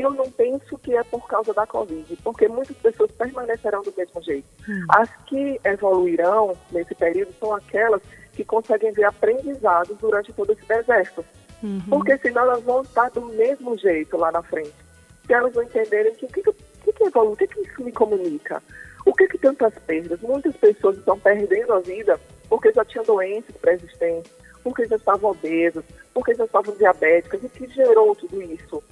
eu 0.00 0.10
não 0.12 0.30
penso 0.30 0.78
que 0.78 0.94
é 0.94 1.02
por 1.04 1.26
causa 1.26 1.52
da 1.52 1.66
Covid, 1.66 2.16
porque 2.22 2.48
muitas 2.48 2.76
pessoas 2.76 3.10
permanecerão 3.12 3.82
do 3.82 3.92
mesmo 3.96 4.22
jeito. 4.22 4.46
Hum. 4.68 4.86
As 4.90 5.10
que 5.26 5.60
evoluirão 5.64 6.52
nesse 6.72 6.94
período 6.94 7.34
são 7.38 7.54
aquelas 7.54 8.02
que 8.32 8.44
conseguem 8.44 8.92
ver 8.92 9.04
aprendizados 9.04 9.96
durante 9.98 10.32
todo 10.32 10.52
esse 10.52 10.66
deserto. 10.66 11.24
Uhum. 11.62 11.80
Porque 11.88 12.18
senão 12.18 12.42
elas 12.42 12.62
vão 12.62 12.82
estar 12.82 13.10
do 13.10 13.24
mesmo 13.26 13.78
jeito 13.78 14.16
lá 14.16 14.30
na 14.30 14.42
frente. 14.42 14.74
Se 15.26 15.32
elas 15.32 15.54
não 15.54 15.62
entenderem 15.62 16.14
que 16.14 16.26
o 16.26 16.28
que, 16.28 16.42
que, 16.42 16.92
que 16.92 17.04
evolui, 17.04 17.32
o 17.32 17.36
que, 17.36 17.46
que 17.46 17.60
isso 17.60 17.82
me 17.82 17.92
comunica, 17.92 18.62
o 19.06 19.14
que, 19.14 19.26
que 19.28 19.38
tantas 19.38 19.72
perdas? 19.86 20.20
Muitas 20.20 20.54
pessoas 20.56 20.98
estão 20.98 21.18
perdendo 21.18 21.72
a 21.72 21.80
vida 21.80 22.20
porque 22.48 22.72
já 22.72 22.84
tinham 22.84 23.04
doenças 23.04 23.56
pré-existentes, 23.56 24.30
porque 24.62 24.86
já 24.86 24.96
estavam 24.96 25.30
obesas, 25.30 25.84
porque 26.12 26.34
já 26.34 26.44
estavam 26.44 26.74
diabéticas. 26.76 27.42
O 27.42 27.48
que 27.48 27.66
gerou 27.68 28.14
tudo 28.14 28.42
isso? 28.42 28.82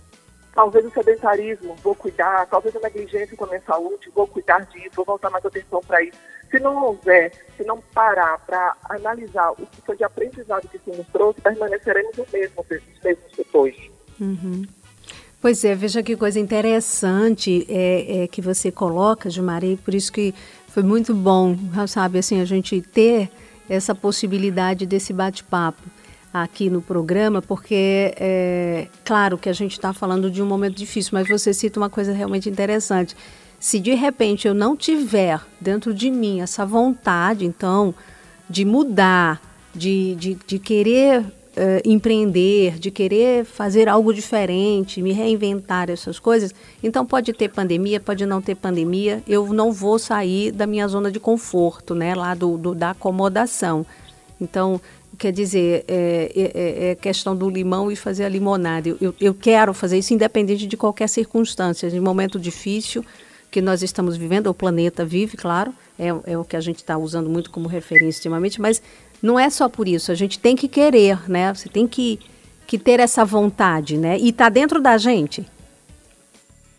Talvez 0.55 0.85
o 0.85 0.91
sedentarismo, 0.91 1.75
vou 1.83 1.95
cuidar, 1.95 2.47
talvez 2.47 2.77
a 2.77 2.81
negligência 2.81 3.37
com 3.37 3.45
a 3.45 3.49
minha 3.49 3.63
saúde, 3.63 4.11
vou 4.15 4.27
cuidar 4.27 4.67
disso, 4.67 4.91
vou 4.97 5.05
voltar 5.05 5.31
mais 5.31 5.45
atenção 5.45 5.81
para 5.81 6.03
isso. 6.03 6.19
Se 6.51 6.59
não 6.59 6.85
houver, 6.85 7.33
se 7.57 7.65
não 7.65 7.83
parar 7.95 8.39
para 8.45 8.77
analisar 8.91 9.53
o 9.53 9.67
que 9.67 9.81
foi 9.81 9.97
de 9.97 10.05
aprendizado 10.05 10.69
que 10.69 10.77
isso 10.77 10.91
nos 10.95 11.07
trouxe, 11.09 11.41
permaneceremos 11.41 12.19
os 12.19 12.31
mesmos, 12.31 12.67
os 12.71 13.03
mesmos 13.03 13.33
depois. 13.35 13.75
Uhum. 14.21 14.67
Pois 15.41 15.65
é, 15.65 15.75
veja 15.75 16.03
que 16.03 16.17
coisa 16.17 16.39
interessante 16.39 17.67
é, 17.69 18.25
é 18.25 18.29
que 18.29 18.43
você 18.43 18.71
coloca, 18.71 19.31
Gilmari, 19.31 19.77
por 19.77 19.95
isso 19.95 20.13
que 20.13 20.35
foi 20.69 20.83
muito 20.83 21.15
bom, 21.15 21.57
sabe, 21.89 22.19
assim, 22.19 22.41
a 22.41 22.45
gente 22.45 22.81
ter 22.81 23.31
essa 23.69 23.95
possibilidade 23.95 24.87
desse 24.87 25.13
bate-papo 25.13 25.83
aqui 26.33 26.71
no 26.71 26.81
programa, 26.81 27.43
porque 27.43 28.15
é 28.17 28.89
claro 29.05 29.37
que 29.37 29.49
a 29.49 29.53
gente 29.53 29.73
está 29.73 29.93
falando 29.93 30.31
de 30.31 30.43
um 30.43 30.47
momento 30.47 30.77
difícil, 30.77 31.11
mas 31.13 31.29
você 31.29 31.53
cita 31.53 31.79
uma 31.79 31.91
coisa 31.91 32.13
realmente 32.13 32.49
interessante. 32.49 33.15
Se 33.61 33.79
de 33.79 33.95
repente 33.95 34.49
eu 34.49 34.55
não 34.55 34.77
tiver 34.77 35.41
dentro 35.61 35.93
de 35.93 36.11
mim 36.11 36.41
essa 36.41 36.65
vontade, 36.65 37.45
então, 37.45 37.95
de 38.49 38.65
mudar, 38.65 39.41
de, 39.75 40.15
de, 40.17 40.39
de 40.47 40.59
querer 40.59 41.25
Uh, 41.55 41.85
empreender, 41.85 42.79
de 42.79 42.91
querer 42.91 43.45
fazer 43.45 43.87
algo 43.87 44.15
diferente, 44.15 45.03
me 45.03 45.13
reinventar 45.13 45.91
essas 45.91 46.19
coisas, 46.19 46.55
então 46.83 47.05
pode 47.05 47.31
ter 47.35 47.51
pandemia, 47.51 48.01
pode 48.01 48.25
não 48.25 48.41
ter 48.41 48.55
pandemia, 48.55 49.23
eu 49.29 49.53
não 49.53 49.71
vou 49.71 49.99
sair 49.99 50.51
da 50.51 50.67
minha 50.67 50.89
zona 50.89 51.11
de 51.11 51.21
conforto, 51.21 51.95
né, 51.95 52.15
lá 52.15 52.35
do, 52.35 52.57
do 52.57 52.75
da 52.75 52.93
acomodação. 52.93 53.85
Então, 54.41 54.81
quer 55.23 55.31
dizer, 55.31 55.85
é, 55.87 56.33
é, 56.35 56.43
é, 56.43 56.91
é, 56.91 56.95
questão 56.97 57.37
do 57.37 57.49
limão 57.49 57.93
e 57.93 57.95
fazer 57.95 58.25
a 58.25 58.29
limonada. 58.29 58.89
Eu, 59.01 59.15
eu 59.21 59.33
quero 59.33 59.73
fazer 59.73 59.97
isso 59.97 60.13
independente 60.13 60.67
de 60.67 60.77
qualquer 60.77 61.09
circunstância, 61.09 61.89
de 61.89 62.01
momento 62.01 62.41
difícil 62.41 63.05
que 63.49 63.61
nós 63.61 63.85
estamos 63.85 64.17
vivendo, 64.17 64.49
o 64.49 64.55
planeta 64.55 65.05
vive, 65.05 65.37
claro, 65.37 65.73
é, 65.97 66.09
é 66.33 66.37
o 66.37 66.45
que 66.45 66.57
a 66.57 66.61
gente 66.61 66.79
está 66.79 66.99
usando 66.99 67.31
muito 67.31 67.53
como 67.53 67.69
referência 67.69 68.19
ultimamente, 68.19 68.61
mas 68.61 68.83
não 69.23 69.39
é 69.39 69.49
só 69.49 69.69
por 69.69 69.87
isso, 69.87 70.11
a 70.11 70.15
gente 70.17 70.41
tem 70.41 70.57
que 70.57 70.67
querer, 70.67 71.31
né? 71.31 71.55
Você 71.55 71.69
tem 71.69 71.87
que, 71.87 72.19
que 72.67 72.77
ter 72.77 72.99
essa 72.99 73.25
vontade, 73.25 73.97
né? 73.97 74.19
E 74.19 74.31
está 74.31 74.49
dentro 74.49 74.83
da 74.83 74.99
gente. 74.99 75.47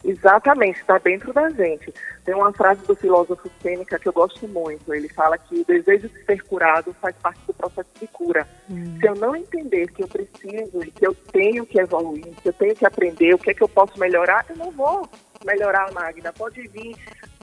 Exatamente, 0.03 0.79
está 0.79 0.97
dentro 0.97 1.31
da 1.31 1.49
gente. 1.49 1.93
Tem 2.25 2.35
uma 2.35 2.51
frase 2.51 2.85
do 2.85 2.95
filósofo 2.95 3.49
Sêneca 3.61 3.97
que 3.97 4.07
eu 4.07 4.13
gosto 4.13 4.47
muito. 4.47 4.93
Ele 4.93 5.07
fala 5.09 5.37
que 5.37 5.61
o 5.61 5.65
desejo 5.65 6.09
de 6.09 6.25
ser 6.25 6.43
curado 6.43 6.93
faz 7.01 7.15
parte 7.21 7.39
do 7.47 7.53
processo 7.53 7.89
de 7.99 8.07
cura. 8.07 8.47
Hum. 8.69 8.97
Se 8.99 9.07
eu 9.07 9.15
não 9.15 9.35
entender 9.35 9.89
que 9.91 10.03
eu 10.03 10.07
preciso 10.07 10.83
e 10.83 10.91
que 10.91 11.07
eu 11.07 11.15
tenho 11.31 11.65
que 11.65 11.79
evoluir, 11.79 12.33
que 12.41 12.49
eu 12.49 12.53
tenho 12.53 12.75
que 12.75 12.85
aprender, 12.85 13.33
o 13.33 13.37
que 13.37 13.51
é 13.51 13.53
que 13.53 13.63
eu 13.63 13.69
posso 13.69 13.97
melhorar, 13.97 14.45
eu 14.49 14.57
não 14.57 14.71
vou 14.71 15.07
melhorar, 15.45 15.91
Magna. 15.93 16.33
Pode 16.33 16.67
vir 16.67 16.95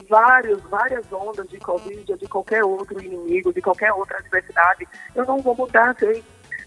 vários, 0.07 0.61
várias 0.63 1.11
ondas 1.11 1.47
de 1.47 1.57
Covid 1.57 2.11
ou 2.11 2.17
de 2.17 2.27
qualquer 2.27 2.63
outro 2.63 3.01
inimigo, 3.03 3.53
de 3.53 3.61
qualquer 3.61 3.91
outra 3.93 4.17
adversidade. 4.19 4.87
Eu 5.15 5.25
não 5.25 5.39
vou 5.39 5.55
mudar, 5.55 5.95
gente. 5.99 6.23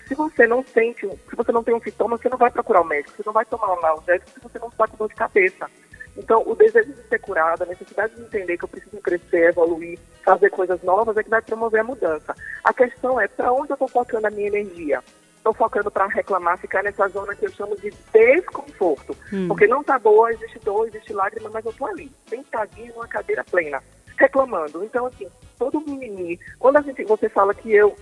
Se 0.07 0.15
você 0.15 0.47
não 0.47 0.63
sente, 0.63 1.09
se 1.09 1.37
você 1.37 1.51
não 1.51 1.65
tem 1.65 1.75
um 1.75 1.81
sintoma, 1.81 2.19
você 2.19 2.29
não 2.29 2.37
vai 2.37 2.51
procurar 2.51 2.83
o 2.83 2.85
médico, 2.85 3.17
você 3.17 3.23
não 3.25 3.33
vai 3.33 3.45
tomar 3.47 3.71
um 3.71 3.79
analgésico 3.79 4.31
se 4.31 4.41
você 4.41 4.59
não 4.59 4.69
está 4.69 4.87
com 4.87 4.99
dor 4.99 5.09
de 5.09 5.15
cabeça. 5.15 5.71
Então, 6.17 6.43
o 6.47 6.55
desejo 6.55 6.93
de 6.93 7.03
ser 7.09 7.19
curado, 7.19 7.63
a 7.63 7.67
necessidade 7.67 8.15
de 8.15 8.23
entender 8.23 8.57
que 8.57 8.65
eu 8.65 8.69
preciso 8.69 8.97
crescer, 8.99 9.49
evoluir, 9.49 9.99
fazer 10.25 10.51
coisas 10.51 10.83
novas 10.83 11.17
é 11.17 11.23
que 11.23 11.31
vai 11.31 11.43
promover 11.43 11.81
a 11.81 11.85
mudança. 11.85 12.35
A 12.63 12.73
questão 12.73 13.21
é 13.21 13.27
para 13.27 13.53
onde 13.53 13.71
eu 13.71 13.75
estou 13.75 13.89
focando 13.89 14.27
a 14.27 14.31
minha 14.31 14.47
energia? 14.47 15.03
Estou 15.37 15.53
focando 15.53 15.91
para 15.91 16.07
reclamar, 16.07 16.57
ficar 16.57 16.83
nessa 16.83 17.07
zona 17.09 17.35
que 17.35 17.45
eu 17.45 17.51
chamo 17.51 17.77
de 17.77 17.93
desconforto. 18.13 19.15
Hum. 19.33 19.49
Porque 19.49 19.67
não 19.67 19.83
está 19.83 19.99
boa, 19.99 20.33
existe 20.33 20.59
dor, 20.61 20.87
existe 20.87 21.13
lágrima, 21.13 21.51
mas 21.53 21.65
eu 21.65 21.71
estou 21.71 21.89
ali, 21.89 22.11
sentadinha 22.27 22.93
numa 22.93 23.07
cadeira 23.07 23.45
plena, 23.45 23.83
reclamando. 24.17 24.83
Então, 24.85 25.07
assim, 25.07 25.29
todo 25.59 25.83
mimimi. 25.83 26.39
Quando 26.59 26.79
a 26.79 26.81
gente, 26.81 27.05
você 27.05 27.29
fala 27.29 27.53
que 27.53 27.71
eu 27.71 27.95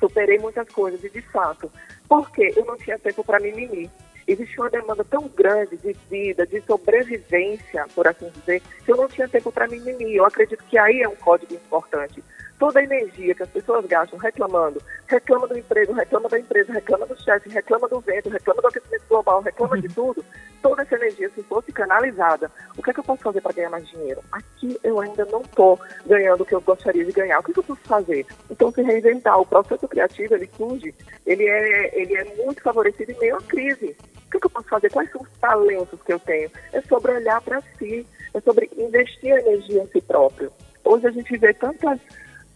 superei 0.00 0.38
muitas 0.38 0.68
coisas, 0.70 1.02
e 1.04 1.10
de 1.10 1.22
fato, 1.22 1.70
porque 2.08 2.52
eu 2.56 2.64
não 2.64 2.76
tinha 2.76 2.98
tempo 2.98 3.22
para 3.22 3.38
mimimi 3.38 3.90
existia 4.26 4.62
uma 4.62 4.70
demanda 4.70 5.04
tão 5.04 5.28
grande 5.28 5.76
de 5.76 5.96
vida, 6.10 6.46
de 6.46 6.60
sobrevivência, 6.62 7.86
por 7.94 8.08
assim 8.08 8.30
dizer, 8.30 8.60
que 8.84 8.90
eu 8.92 8.96
não 8.96 9.08
tinha 9.08 9.28
tempo 9.28 9.52
para 9.52 9.68
mimimi. 9.68 10.16
Eu 10.16 10.24
acredito 10.24 10.64
que 10.64 10.76
aí 10.76 11.02
é 11.02 11.08
um 11.08 11.16
código 11.16 11.54
importante 11.54 12.22
toda 12.58 12.80
a 12.80 12.84
energia 12.84 13.34
que 13.34 13.42
as 13.42 13.48
pessoas 13.48 13.84
gastam 13.86 14.18
reclamando, 14.18 14.80
reclama 15.06 15.46
do 15.46 15.58
emprego, 15.58 15.92
reclama 15.92 16.28
da 16.28 16.38
empresa, 16.38 16.72
reclama 16.72 17.06
do 17.06 17.20
chefe, 17.22 17.48
reclama 17.48 17.88
do 17.88 18.00
vento, 18.00 18.28
reclama 18.28 18.62
do 18.62 18.68
aquecimento 18.68 19.04
global, 19.08 19.40
reclama 19.40 19.80
de 19.80 19.88
tudo, 19.88 20.24
toda 20.62 20.82
essa 20.82 20.96
energia, 20.96 21.30
se 21.34 21.42
fosse 21.44 21.70
canalizada, 21.70 22.50
o 22.76 22.82
que 22.82 22.90
é 22.90 22.92
que 22.92 23.00
eu 23.00 23.04
posso 23.04 23.22
fazer 23.22 23.40
para 23.40 23.52
ganhar 23.52 23.70
mais 23.70 23.88
dinheiro? 23.88 24.20
Aqui 24.32 24.78
eu 24.82 24.98
ainda 25.00 25.24
não 25.26 25.40
estou 25.42 25.78
ganhando 26.06 26.42
o 26.42 26.46
que 26.46 26.54
eu 26.54 26.60
gostaria 26.60 27.04
de 27.04 27.12
ganhar. 27.12 27.38
O 27.38 27.42
que, 27.42 27.52
é 27.52 27.54
que 27.54 27.60
eu 27.60 27.64
posso 27.64 27.82
fazer? 27.82 28.26
Então, 28.50 28.72
se 28.72 28.82
reinventar. 28.82 29.38
O 29.38 29.46
processo 29.46 29.86
criativo, 29.86 30.34
ele 30.34 30.50
surge, 30.56 30.94
ele 31.24 31.44
é, 31.44 32.00
ele 32.00 32.16
é 32.16 32.24
muito 32.44 32.62
favorecido 32.62 33.12
em 33.12 33.18
meio 33.18 33.36
à 33.36 33.42
crise. 33.42 33.96
O 34.26 34.30
que, 34.30 34.36
é 34.38 34.40
que 34.40 34.46
eu 34.46 34.50
posso 34.50 34.68
fazer? 34.68 34.90
Quais 34.90 35.10
são 35.10 35.20
os 35.20 35.28
talentos 35.38 36.02
que 36.02 36.12
eu 36.12 36.18
tenho? 36.18 36.50
É 36.72 36.80
sobre 36.82 37.12
olhar 37.12 37.40
para 37.40 37.60
si, 37.78 38.06
é 38.34 38.40
sobre 38.40 38.70
investir 38.76 39.32
a 39.32 39.40
energia 39.40 39.82
em 39.82 39.88
si 39.88 40.00
próprio. 40.00 40.50
Hoje 40.84 41.06
a 41.06 41.10
gente 41.10 41.36
vê 41.36 41.52
tantas 41.54 42.00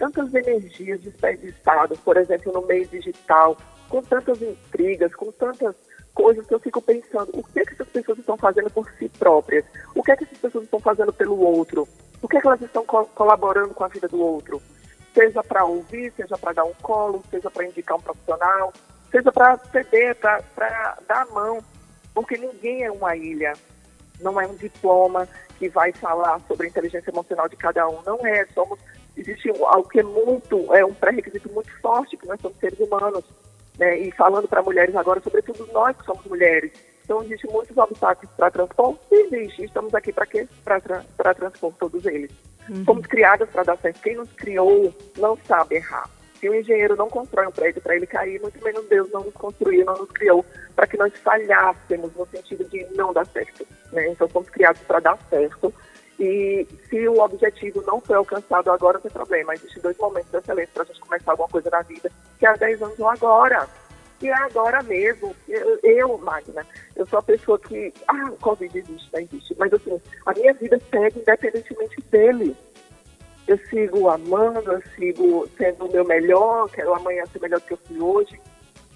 tantas 0.00 0.32
energias 0.34 0.98
desperdiçadas, 1.02 2.00
por 2.00 2.16
exemplo, 2.16 2.50
no 2.54 2.62
meio 2.62 2.88
digital, 2.88 3.54
com 3.86 4.02
tantas 4.02 4.40
intrigas, 4.40 5.14
com 5.14 5.30
tantas 5.30 5.76
coisas 6.14 6.46
que 6.46 6.54
eu 6.54 6.58
fico 6.58 6.80
pensando, 6.80 7.30
o 7.34 7.44
que, 7.44 7.60
é 7.60 7.64
que 7.66 7.74
essas 7.74 7.88
pessoas 7.88 8.18
estão 8.18 8.36
fazendo 8.38 8.70
por 8.70 8.90
si 8.98 9.10
próprias? 9.10 9.62
O 9.94 10.02
que 10.02 10.10
é 10.10 10.16
que 10.16 10.24
essas 10.24 10.38
pessoas 10.38 10.64
estão 10.64 10.80
fazendo 10.80 11.12
pelo 11.12 11.38
outro? 11.38 11.86
O 12.22 12.26
que 12.26 12.38
é 12.38 12.40
que 12.40 12.46
elas 12.46 12.62
estão 12.62 12.84
co 12.86 13.04
colaborando 13.14 13.74
com 13.74 13.84
a 13.84 13.88
vida 13.88 14.08
do 14.08 14.18
outro? 14.18 14.60
Seja 15.14 15.42
para 15.44 15.64
ouvir, 15.66 16.12
seja 16.16 16.38
para 16.38 16.54
dar 16.54 16.64
um 16.64 16.74
colo, 16.80 17.22
seja 17.30 17.50
para 17.50 17.66
indicar 17.66 17.98
um 17.98 18.00
profissional, 18.00 18.72
seja 19.10 19.30
para 19.30 19.58
ceder, 19.70 20.16
para 20.16 20.98
dar 21.06 21.22
a 21.22 21.26
mão, 21.26 21.62
porque 22.14 22.38
ninguém 22.38 22.84
é 22.84 22.90
uma 22.90 23.14
ilha, 23.16 23.52
não 24.20 24.40
é 24.40 24.46
um 24.46 24.54
diploma 24.54 25.28
que 25.58 25.68
vai 25.68 25.92
falar 25.92 26.40
sobre 26.48 26.66
a 26.66 26.70
inteligência 26.70 27.10
emocional 27.10 27.48
de 27.50 27.56
cada 27.56 27.86
um, 27.86 28.00
não 28.02 28.18
é, 28.24 28.46
somos 28.54 28.78
existe 29.20 29.50
algo 29.64 29.88
que 29.88 30.00
é 30.00 30.02
muito, 30.02 30.74
é 30.74 30.85
um 30.85 30.94
pré-requisito 30.94 31.50
muito 31.52 31.70
forte, 31.80 32.16
que 32.16 32.26
nós 32.26 32.40
somos 32.40 32.59
seres 32.59 32.78
humanos. 32.80 33.24
Né? 33.78 33.98
E 33.98 34.11
falando 34.12 34.48
para 34.48 34.62
mulheres 34.62 34.94
agora, 34.96 35.20
sobretudo 35.20 35.68
nós 35.72 35.96
que 35.96 36.04
somos 36.04 36.24
mulheres. 36.26 36.72
Então, 37.04 37.22
existem 37.22 37.50
muitos 37.50 37.76
obstáculos 37.76 38.30
para 38.37 38.50
transpor. 38.50 38.96
Existe, 39.11 39.64
estamos 39.64 39.94
aqui 39.94 40.12
para 40.12 40.26
quê? 40.26 40.46
Para 40.64 41.35
transpor 41.35 41.72
todos 41.78 42.04
eles. 42.06 42.30
Uhum. 42.68 42.85
Fomos 42.85 43.06
criadas 43.06 43.48
para 43.50 43.64
dar 43.64 43.78
certo. 43.78 44.00
Quem 44.00 44.16
nos 44.16 44.30
criou 44.33 44.94
não 45.18 45.37
sabe 45.44 45.76
errar. 45.76 46.09
Se 46.38 46.48
o 46.48 46.54
engenheiro 46.54 46.96
não 46.96 47.09
constrói 47.09 47.46
um 47.48 47.50
prédio 47.50 47.83
para 47.83 47.96
ele 47.96 48.06
cair, 48.06 48.40
muito 48.40 48.62
menos 48.64 48.87
Deus 48.88 49.11
não 49.11 49.24
nos 49.24 49.35
construiu, 49.35 49.85
não 49.85 49.96
nos 49.96 50.11
criou 50.11 50.44
para 50.74 50.87
que 50.87 50.96
nós 50.96 51.12
falhássemos 51.18 52.14
no 52.14 52.26
sentido 52.28 52.64
de 52.64 52.87
não 52.94 53.12
dar 53.12 53.26
certo. 53.26 53.66
Né? 53.92 54.09
Então, 54.09 54.28
fomos 54.28 54.48
criados 54.48 54.80
para 54.83 55.00
dar 55.00 55.18
certo 55.28 55.74
e 56.20 56.66
se 56.90 57.09
o 57.09 57.18
objetivo 57.18 57.83
não 57.87 57.98
foi 57.98 58.14
alcançado 58.14 58.70
agora, 58.70 58.98
não 58.98 59.02
tem 59.02 59.11
problema. 59.11 59.54
Existem 59.54 59.83
dois 59.83 59.96
momentos 59.96 60.30
de 60.30 60.37
excelência 60.37 60.70
para 60.74 60.83
a 60.83 60.87
gente 60.87 61.00
começar 61.00 61.30
alguma 61.30 61.48
coisa 61.48 61.70
na 61.70 61.80
vida, 61.80 62.12
que 62.38 62.44
é 62.44 62.50
há 62.50 62.56
10 62.56 62.83
anos 62.83 63.00
ou 63.00 63.09
agora. 63.09 63.66
E 64.20 64.28
é 64.28 64.35
agora 64.35 64.83
mesmo. 64.83 65.35
Eu, 65.48 65.80
eu, 65.83 66.18
Magna, 66.18 66.66
eu 66.94 67.06
sou 67.06 67.20
a 67.20 67.22
pessoa 67.22 67.59
que. 67.59 67.90
Ah, 68.06 68.26
o 68.30 68.37
Covid 68.37 68.78
existe, 68.78 69.09
não 69.14 69.20
existe. 69.20 69.56
Mas 69.59 69.72
assim, 69.72 69.98
a 70.26 70.33
minha 70.35 70.52
vida 70.52 70.78
segue 70.90 71.20
independentemente 71.20 71.96
dele. 72.11 72.54
Eu 73.48 73.56
sigo 73.70 74.11
amando, 74.11 74.72
eu 74.72 74.83
sigo 74.94 75.48
sendo 75.56 75.87
o 75.87 75.90
meu 75.90 76.04
melhor, 76.04 76.68
quero 76.68 76.92
amanhã 76.92 77.24
ser 77.33 77.40
melhor 77.40 77.61
do 77.61 77.66
que 77.66 77.72
eu 77.72 77.78
fui 77.78 77.98
hoje. 77.98 78.38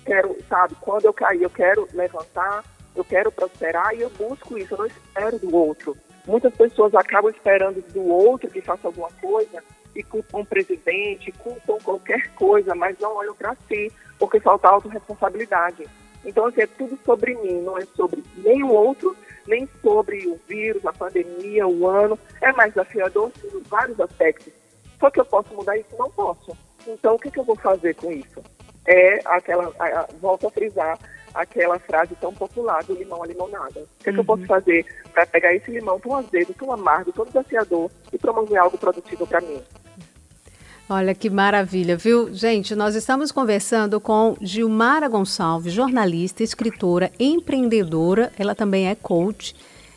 Quero, 0.05 0.37
sabe, 0.47 0.75
quando 0.83 1.07
eu 1.07 1.15
cair, 1.15 1.43
eu 1.43 1.49
quero 1.49 1.89
levantar, 1.95 2.63
eu 2.95 3.03
quero 3.03 3.33
prosperar 3.33 3.95
e 3.95 4.03
eu 4.03 4.11
busco 4.11 4.59
isso, 4.59 4.75
eu 4.75 4.79
não 4.79 4.87
espero 4.87 5.39
do 5.39 5.57
outro. 5.57 5.97
Muitas 6.27 6.55
pessoas 6.55 6.95
acabam 6.95 7.31
esperando 7.31 7.83
do 7.93 8.07
outro 8.07 8.51
que 8.51 8.61
faça 8.61 8.89
alguma 8.89 9.11
coisa 9.21 9.63
e 9.95 10.03
culpam 10.03 10.41
o 10.41 10.47
presidente, 10.47 11.33
culpam 11.33 11.79
qualquer 11.83 12.29
coisa, 12.35 12.75
mas 12.75 12.99
não 12.99 13.17
olham 13.17 13.35
para 13.35 13.57
si, 13.69 13.93
porque 14.19 14.41
falta 14.41 14.69
autorresponsabilidade. 14.69 15.87
Então, 16.25 16.47
assim, 16.47 16.63
é 16.63 16.67
tudo 16.67 16.99
sobre 17.05 17.35
mim, 17.35 17.61
não 17.63 17.77
é 17.77 17.85
sobre 17.95 18.23
nem 18.39 18.63
o 18.63 18.73
outro, 18.73 19.15
nem 19.47 19.69
sobre 19.83 20.27
o 20.27 20.41
vírus, 20.49 20.85
a 20.87 20.93
pandemia, 20.93 21.67
o 21.67 21.87
ano. 21.87 22.19
É 22.41 22.51
mais 22.53 22.73
desafiador 22.73 23.31
em 23.45 23.61
vários 23.61 24.01
aspectos. 24.01 24.53
Só 24.99 25.11
que 25.11 25.21
eu 25.21 25.25
posso 25.25 25.55
mudar 25.55 25.77
isso? 25.77 25.95
Não 25.99 26.11
posso. 26.11 26.57
Então, 26.87 27.15
o 27.15 27.19
que, 27.19 27.31
que 27.31 27.39
eu 27.39 27.45
vou 27.45 27.57
fazer 27.57 27.95
com 27.95 28.11
isso? 28.11 28.43
É 28.87 29.21
aquela, 29.27 29.73
a, 29.79 30.09
volto 30.21 30.47
a 30.47 30.51
frisar, 30.51 30.99
aquela 31.35 31.79
frase 31.79 32.15
tão 32.21 32.33
popular 32.33 32.85
do 32.85 32.95
limão 32.95 33.23
à 33.23 33.27
limonada. 33.27 33.81
O 33.81 34.05
que, 34.05 34.11
uhum. 34.11 34.15
que 34.15 34.21
eu 34.21 34.25
posso 34.25 34.43
uhum. 34.43 34.49
fazer 34.49 34.87
para 35.13 35.27
pegar 35.27 35.55
esse 35.55 35.71
limão 35.71 35.99
tão 35.99 36.17
azedo, 36.17 36.55
tão 36.55 36.73
amargo, 36.73 37.13
tão 37.13 37.25
desafiador 37.25 37.91
e 38.13 38.19
promover 38.19 38.59
algo 38.59 38.79
produtivo 38.79 39.27
para 39.27 39.41
mim? 39.41 39.61
Olha 40.89 41.15
que 41.15 41.31
maravilha, 41.31 41.97
viu? 41.97 42.33
Gente, 42.33 42.75
nós 42.75 42.95
estamos 42.95 43.33
conversando 43.33 43.99
com 43.99 44.37
Gilmara 44.41 45.09
Gonçalves, 45.09 45.73
jornalista, 45.73 46.43
escritora, 46.43 47.11
empreendedora, 47.19 48.31
ela 48.39 48.55
também 48.55 48.89
é 48.89 48.95
coach. 48.95 49.57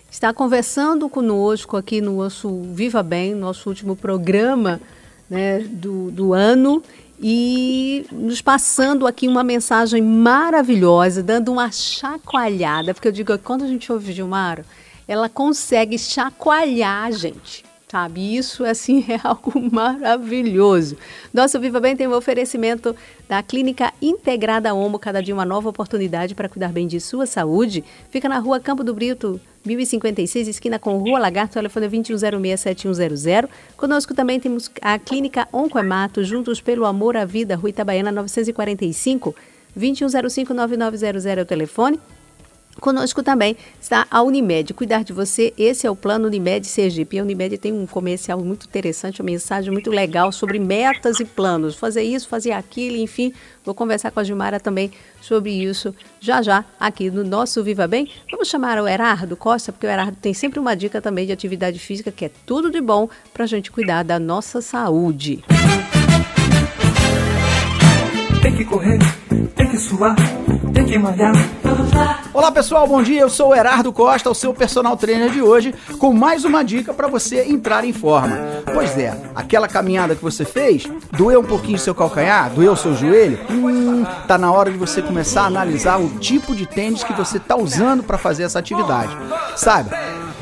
Está 0.09 0.33
conversando 0.33 1.09
conosco 1.09 1.75
aqui 1.75 1.99
no 1.99 2.17
nosso 2.17 2.61
Viva 2.73 3.03
Bem, 3.03 3.35
nosso 3.35 3.67
último 3.67 3.97
programa 3.97 4.79
né, 5.29 5.59
do, 5.59 6.09
do 6.09 6.33
ano 6.33 6.81
e 7.19 8.05
nos 8.11 8.41
passando 8.41 9.07
aqui 9.07 9.27
uma 9.27 9.43
mensagem 9.43 10.01
maravilhosa, 10.01 11.23
dando 11.23 11.51
uma 11.51 11.71
chacoalhada, 11.71 12.93
porque 12.93 13.07
eu 13.07 13.11
digo 13.11 13.37
que 13.37 13.43
quando 13.43 13.63
a 13.63 13.67
gente 13.67 13.91
ouve 13.91 14.13
Gilmar, 14.13 14.63
ela 15.07 15.27
consegue 15.27 15.97
chacoalhar 15.97 17.05
a 17.05 17.11
gente, 17.11 17.63
sabe? 17.87 18.35
Isso, 18.35 18.63
assim, 18.63 19.03
é 19.09 19.19
algo 19.23 19.53
maravilhoso. 19.71 20.97
Nosso 21.33 21.59
Viva 21.59 21.79
Bem 21.79 21.95
tem 21.95 22.07
um 22.07 22.13
oferecimento 22.13 22.95
da 23.27 23.41
Clínica 23.41 23.91
Integrada 24.01 24.73
Homo, 24.73 24.99
cada 24.99 25.21
dia 25.21 25.33
uma 25.33 25.45
nova 25.45 25.69
oportunidade 25.69 26.35
para 26.35 26.49
cuidar 26.49 26.71
bem 26.71 26.85
de 26.85 26.99
sua 26.99 27.25
saúde. 27.25 27.83
Fica 28.11 28.29
na 28.29 28.37
rua 28.37 28.59
Campo 28.59 28.83
do 28.83 28.93
Brito, 28.93 29.39
1056, 29.67 30.47
esquina 30.47 30.79
com 30.79 30.97
Rua 30.97 31.19
Lagarto, 31.19 31.53
telefone 31.53 31.89
2106-7100. 31.89 33.49
Conosco 33.75 34.13
também 34.13 34.39
temos 34.39 34.71
a 34.81 34.97
Clínica 34.97 35.47
Oncoemato, 35.51 36.23
juntos 36.23 36.61
pelo 36.61 36.85
amor 36.85 37.17
à 37.17 37.25
vida, 37.25 37.55
Rua 37.55 37.69
Itabaiana 37.69 38.11
945, 38.11 39.35
2105-9900 39.77 41.25
é 41.37 41.41
o 41.41 41.45
telefone. 41.45 41.99
Conosco 42.79 43.23
também 43.23 43.57
está 43.79 44.07
a 44.09 44.21
Unimed. 44.21 44.73
Cuidar 44.73 45.03
de 45.03 45.13
você, 45.13 45.53
esse 45.57 45.87
é 45.87 45.91
o 45.91 45.95
plano 45.95 46.27
Unimed 46.27 46.65
Sergipe. 46.67 47.19
A 47.19 47.23
Unimed 47.23 47.57
tem 47.57 47.73
um 47.73 47.85
comercial 47.85 48.39
muito 48.39 48.65
interessante, 48.65 49.21
uma 49.21 49.25
mensagem 49.25 49.71
muito 49.71 49.89
legal 49.89 50.31
sobre 50.31 50.59
metas 50.59 51.19
e 51.19 51.25
planos. 51.25 51.75
Fazer 51.75 52.03
isso, 52.03 52.27
fazer 52.27 52.51
aquilo, 52.51 52.97
enfim. 52.97 53.33
Vou 53.65 53.75
conversar 53.75 54.11
com 54.11 54.19
a 54.19 54.23
Gilmara 54.23 54.59
também 54.59 54.91
sobre 55.21 55.51
isso 55.51 55.93
já 56.19 56.41
já 56.41 56.63
aqui 56.79 57.09
no 57.09 57.23
nosso 57.23 57.63
Viva 57.63 57.87
Bem. 57.87 58.09
Vamos 58.31 58.47
chamar 58.47 58.79
o 58.79 58.87
Erardo 58.87 59.35
Costa, 59.35 59.71
porque 59.71 59.85
o 59.85 59.89
Erardo 59.89 60.17
tem 60.21 60.33
sempre 60.33 60.59
uma 60.59 60.75
dica 60.75 61.01
também 61.01 61.25
de 61.25 61.31
atividade 61.31 61.79
física 61.79 62.11
que 62.11 62.25
é 62.25 62.31
tudo 62.45 62.71
de 62.71 62.81
bom 62.81 63.09
para 63.33 63.43
a 63.43 63.47
gente 63.47 63.71
cuidar 63.71 64.03
da 64.03 64.19
nossa 64.19 64.61
saúde. 64.61 65.43
Tem 68.41 68.55
que 68.55 68.65
correr, 68.65 68.99
tem 69.55 69.67
que 69.69 69.77
suar, 69.77 70.15
tem 70.73 70.85
que 70.85 70.97
malhar. 70.97 71.33
Vamos 71.63 71.91
lá. 71.91 72.26
Olá 72.37 72.51
pessoal, 72.51 72.85
bom 72.85 73.01
dia. 73.01 73.19
Eu 73.19 73.31
sou 73.31 73.49
o 73.49 73.55
Herardo 73.55 73.91
Costa, 73.91 74.29
o 74.29 74.35
seu 74.35 74.53
personal 74.53 74.95
trainer 74.95 75.31
de 75.31 75.41
hoje, 75.41 75.73
com 75.97 76.13
mais 76.13 76.45
uma 76.45 76.63
dica 76.63 76.93
para 76.93 77.07
você 77.07 77.41
entrar 77.45 77.83
em 77.83 77.91
forma. 77.91 78.37
Pois 78.75 78.95
é, 78.95 79.19
aquela 79.35 79.67
caminhada 79.67 80.15
que 80.15 80.21
você 80.21 80.45
fez, 80.45 80.83
doeu 81.11 81.39
um 81.39 81.43
pouquinho 81.43 81.79
seu 81.79 81.95
calcanhar, 81.95 82.51
doeu 82.51 82.75
seu 82.75 82.95
joelho? 82.95 83.39
Hum, 83.49 84.05
tá 84.27 84.37
na 84.37 84.51
hora 84.51 84.71
de 84.71 84.77
você 84.77 85.01
começar 85.01 85.41
a 85.41 85.47
analisar 85.47 85.99
o 85.99 86.09
tipo 86.19 86.55
de 86.55 86.67
tênis 86.67 87.03
que 87.03 87.11
você 87.11 87.39
tá 87.39 87.55
usando 87.55 88.03
para 88.03 88.19
fazer 88.19 88.43
essa 88.43 88.59
atividade. 88.59 89.17
Sabe? 89.55 89.89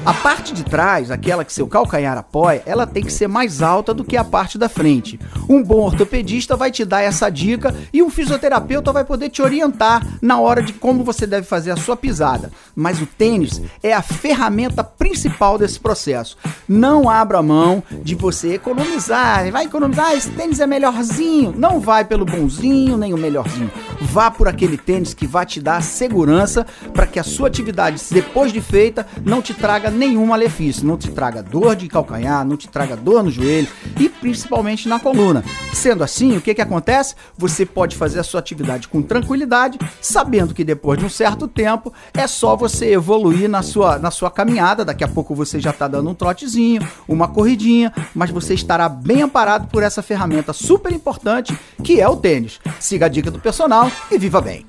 A 0.06 0.14
parte 0.14 0.54
de 0.54 0.64
trás, 0.64 1.10
aquela 1.10 1.44
que 1.44 1.52
seu 1.52 1.66
calcanhar 1.66 2.16
apoia, 2.16 2.62
ela 2.68 2.86
tem 2.86 3.04
que 3.04 3.12
ser 3.12 3.28
mais 3.28 3.64
alta 3.64 3.92
do 3.92 4.04
que 4.04 4.16
a 4.16 4.24
parte 4.24 4.56
da 4.56 4.70
frente. 4.70 5.20
Um 5.50 5.64
bom 5.64 5.80
ortopedista 5.80 6.56
vai 6.56 6.70
te 6.70 6.86
dar 6.86 7.02
essa 7.02 7.28
dica 7.28 7.74
e 7.92 8.04
um 8.04 8.10
fisioterapeuta 8.12 8.94
vai 8.94 9.04
poder 9.04 9.30
te 9.30 9.42
orientar 9.42 10.06
na 10.22 10.40
hora 10.40 10.62
de 10.62 10.74
como 10.74 11.04
você 11.04 11.26
deve 11.26 11.48
fazer 11.48 11.72
a 11.72 11.76
sua 11.76 11.98
pisada. 11.98 12.52
Mas 12.76 13.02
o 13.02 13.08
tênis 13.08 13.60
é 13.82 13.94
a 13.94 14.02
ferramenta 14.04 14.84
principal 14.84 15.58
desse 15.58 15.80
processo. 15.80 16.38
Não 16.70 17.10
abra 17.10 17.42
mão 17.42 17.82
de 18.04 18.14
você 18.14 18.54
economizar. 18.54 19.50
Vai 19.50 19.66
economizar, 19.66 20.14
esse 20.14 20.30
tênis 20.30 20.60
é 20.60 20.68
melhorzinho. 20.68 21.52
Não 21.58 21.80
vai 21.80 22.06
pelo 22.06 22.26
bonzinho 22.26 22.96
nem 22.96 23.12
o 23.12 23.18
melhorzinho. 23.18 23.72
Vá 24.02 24.30
por 24.30 24.48
aquele 24.48 24.78
tênis 24.78 25.16
que 25.16 25.26
vai 25.26 25.48
te 25.48 25.60
dar 25.60 25.82
segurança 25.82 26.64
para 26.94 27.08
que 27.08 27.20
a 27.20 27.24
sua 27.24 27.48
atividade, 27.48 28.00
depois 28.12 28.54
de 28.54 28.62
feita, 28.62 29.08
não 29.26 29.42
te 29.42 29.54
traga 29.56 29.95
nenhum 29.96 30.28
malefício, 30.28 30.86
não 30.86 30.98
te 30.98 31.10
traga 31.12 31.42
dor 31.42 31.76
de 31.76 31.88
calcanhar, 31.88 32.46
não 32.46 32.58
te 32.58 32.68
traga 32.68 32.96
dor 32.96 33.24
no 33.24 33.32
joelho 33.32 33.68
e 34.00 34.10
principalmente 34.10 34.88
na 34.88 35.00
coluna. 35.00 35.44
Sendo 35.74 36.04
assim, 36.04 36.38
o 36.38 36.42
que, 36.42 36.54
que 36.54 36.62
acontece? 36.62 37.16
Você 37.38 37.66
pode 37.66 37.96
fazer 37.96 38.20
a 38.20 38.24
sua 38.24 38.40
atividade 38.40 38.88
com 38.88 39.02
tranquilidade, 39.02 39.80
sabendo 40.02 40.54
que 40.54 40.64
depois 40.64 41.00
de 41.00 41.06
um 41.06 41.10
certo 41.10 41.48
tempo 41.48 41.94
é 42.14 42.28
só 42.28 42.56
você 42.56 42.94
evoluir 42.94 43.50
na 43.50 43.62
sua, 43.62 43.98
na 43.98 44.12
sua 44.12 44.30
caminhada. 44.30 44.86
Daqui 44.86 45.04
a 45.04 45.08
pouco 45.08 45.34
você 45.34 45.60
já 45.60 45.72
está 45.72 45.88
dando 45.88 46.10
um 46.10 46.14
trotezinho, 46.14 46.86
uma 47.08 47.28
corridinha, 47.28 47.94
mas 48.14 48.30
você 48.30 48.54
estará 48.54 48.90
bem 48.90 49.22
amparado 49.22 49.68
por 49.68 49.84
essa 49.84 50.02
ferramenta 50.02 50.54
super 50.54 50.92
importante 50.92 51.58
que 51.84 52.02
é 52.02 52.08
o 52.08 52.16
tênis. 52.16 52.60
Siga 52.80 53.06
a 53.06 53.10
dica 53.10 53.32
do 53.32 53.40
personal 53.40 53.92
e 54.12 54.18
viva 54.18 54.42
bem! 54.42 54.66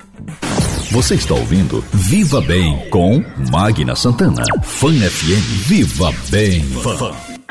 Você 0.93 1.17
está 1.17 1.35
ouvindo 1.35 1.81
Viva 1.93 2.41
Bem 2.41 2.89
com 2.91 3.21
Magna 3.51 3.97
Santana. 3.97 4.45
Fan 4.63 4.95
FM 4.95 5.67
Viva 5.67 6.13
Bem. 6.31 6.63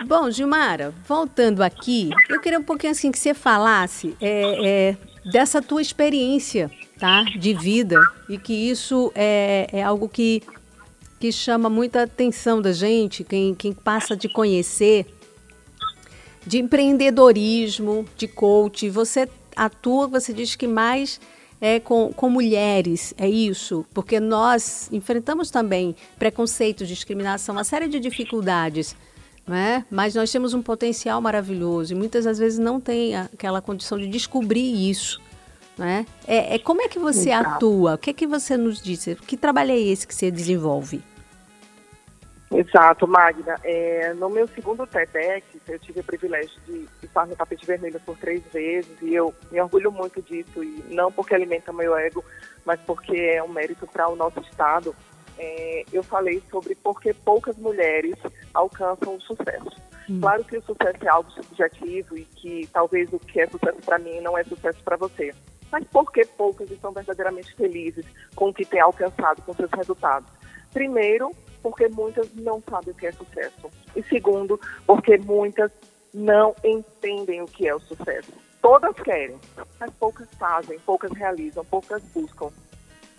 Bom, 0.07 0.31
Gilmara, 0.31 0.93
voltando 1.07 1.61
aqui, 1.61 2.09
eu 2.29 2.39
queria 2.39 2.57
um 2.57 2.63
pouquinho 2.63 2.91
assim 2.91 3.11
que 3.11 3.19
você 3.19 3.33
falasse 3.33 4.15
é, 4.21 4.67
é, 4.67 4.97
dessa 5.29 5.61
tua 5.61 5.81
experiência, 5.81 6.71
tá? 6.97 7.23
De 7.23 7.53
vida 7.53 7.99
e 8.29 8.37
que 8.37 8.53
isso 8.53 9.11
é, 9.13 9.67
é 9.71 9.83
algo 9.83 10.07
que, 10.07 10.41
que 11.19 11.29
chama 11.29 11.69
muita 11.69 12.03
atenção 12.03 12.61
da 12.61 12.71
gente, 12.71 13.23
quem, 13.23 13.53
quem 13.53 13.73
passa 13.73 14.15
te 14.15 14.29
conhecer, 14.29 15.05
de 16.47 16.57
empreendedorismo, 16.57 18.05
de 18.15 18.29
coach. 18.29 18.89
Você 18.89 19.27
atua, 19.55 20.07
você 20.07 20.31
diz 20.31 20.55
que 20.55 20.67
mais 20.67 21.19
é, 21.59 21.79
com, 21.79 22.11
com 22.13 22.29
mulheres, 22.29 23.13
é 23.17 23.27
isso? 23.27 23.85
Porque 23.93 24.19
nós 24.19 24.89
enfrentamos 24.91 25.49
também 25.49 25.95
preconceito, 26.17 26.85
discriminação, 26.85 27.55
uma 27.55 27.63
série 27.63 27.87
de 27.87 27.99
dificuldades, 27.99 28.95
né? 29.47 29.85
mas 29.89 30.15
nós 30.15 30.31
temos 30.31 30.53
um 30.53 30.61
potencial 30.61 31.21
maravilhoso 31.21 31.93
e 31.93 31.95
muitas 31.95 32.25
das 32.25 32.37
vezes 32.37 32.59
não 32.59 32.79
tem 32.79 33.15
aquela 33.15 33.61
condição 33.61 33.97
de 33.97 34.07
descobrir 34.07 34.89
isso. 34.89 35.21
Né? 35.77 36.05
É, 36.27 36.55
é 36.55 36.59
como 36.59 36.81
é 36.81 36.87
que 36.87 36.99
você 36.99 37.31
Exato. 37.31 37.49
atua? 37.49 37.95
O 37.95 37.97
que 37.97 38.09
é 38.09 38.13
que 38.13 38.25
você 38.25 38.55
nos 38.55 38.81
disse? 38.81 39.15
Que 39.15 39.35
trabalho 39.35 39.71
é 39.71 39.79
esse 39.79 40.07
que 40.07 40.15
você 40.15 40.31
desenvolve? 40.31 41.01
Exato, 42.53 43.07
Magna. 43.07 43.59
É, 43.63 44.13
no 44.13 44.29
meu 44.29 44.47
segundo 44.47 44.87
TEDx, 44.87 45.45
eu 45.67 45.79
tive 45.79 45.99
o 45.99 46.03
privilégio 46.03 46.57
de 46.65 46.87
no 47.23 47.35
tapete 47.35 47.65
vermelho 47.65 47.99
por 48.01 48.17
três 48.17 48.43
vezes 48.51 48.91
e 49.01 49.13
eu 49.13 49.33
me 49.51 49.61
orgulho 49.61 49.91
muito 49.91 50.21
disso, 50.21 50.63
e 50.63 50.83
não 50.89 51.11
porque 51.11 51.35
alimenta 51.35 51.71
meu 51.71 51.95
ego, 51.95 52.25
mas 52.65 52.79
porque 52.81 53.15
é 53.15 53.43
um 53.43 53.47
mérito 53.47 53.85
para 53.87 54.09
o 54.09 54.15
nosso 54.15 54.39
Estado. 54.39 54.95
É, 55.37 55.83
eu 55.93 56.01
falei 56.01 56.41
sobre 56.49 56.75
por 56.75 56.99
que 56.99 57.13
poucas 57.13 57.55
mulheres 57.57 58.15
alcançam 58.53 59.15
o 59.15 59.21
sucesso. 59.21 59.69
Hum. 60.09 60.19
Claro 60.21 60.43
que 60.43 60.57
o 60.57 60.61
sucesso 60.63 60.97
é 61.03 61.07
algo 61.07 61.29
subjetivo 61.31 62.17
e 62.17 62.25
que 62.25 62.67
talvez 62.71 63.11
o 63.13 63.19
que 63.19 63.41
é 63.41 63.47
sucesso 63.47 63.79
para 63.85 63.99
mim 63.99 64.19
não 64.21 64.37
é 64.37 64.43
sucesso 64.43 64.81
para 64.83 64.97
você. 64.97 65.31
Mas 65.71 65.83
por 65.85 66.11
que 66.11 66.25
poucas 66.25 66.69
estão 66.71 66.91
verdadeiramente 66.91 67.53
felizes 67.55 68.05
com 68.35 68.49
o 68.49 68.53
que 68.53 68.65
têm 68.65 68.79
alcançado, 68.79 69.41
com 69.41 69.53
seus 69.53 69.71
resultados? 69.71 70.29
Primeiro, 70.71 71.31
porque 71.61 71.87
muitas 71.87 72.33
não 72.35 72.61
sabem 72.69 72.91
o 72.91 72.95
que 72.95 73.07
é 73.07 73.11
sucesso. 73.11 73.71
E 73.95 74.03
segundo, 74.03 74.59
porque 74.85 75.17
muitas 75.17 75.71
não 76.15 76.55
entendem 76.63 77.41
o 77.41 77.45
que 77.45 77.67
é 77.67 77.75
o 77.75 77.79
sucesso. 77.79 78.31
Todas 78.61 78.95
querem, 79.01 79.37
mas 79.77 79.91
poucas 79.99 80.27
fazem, 80.39 80.79
poucas 80.79 81.11
realizam, 81.11 81.63
poucas 81.65 82.01
buscam. 82.13 82.49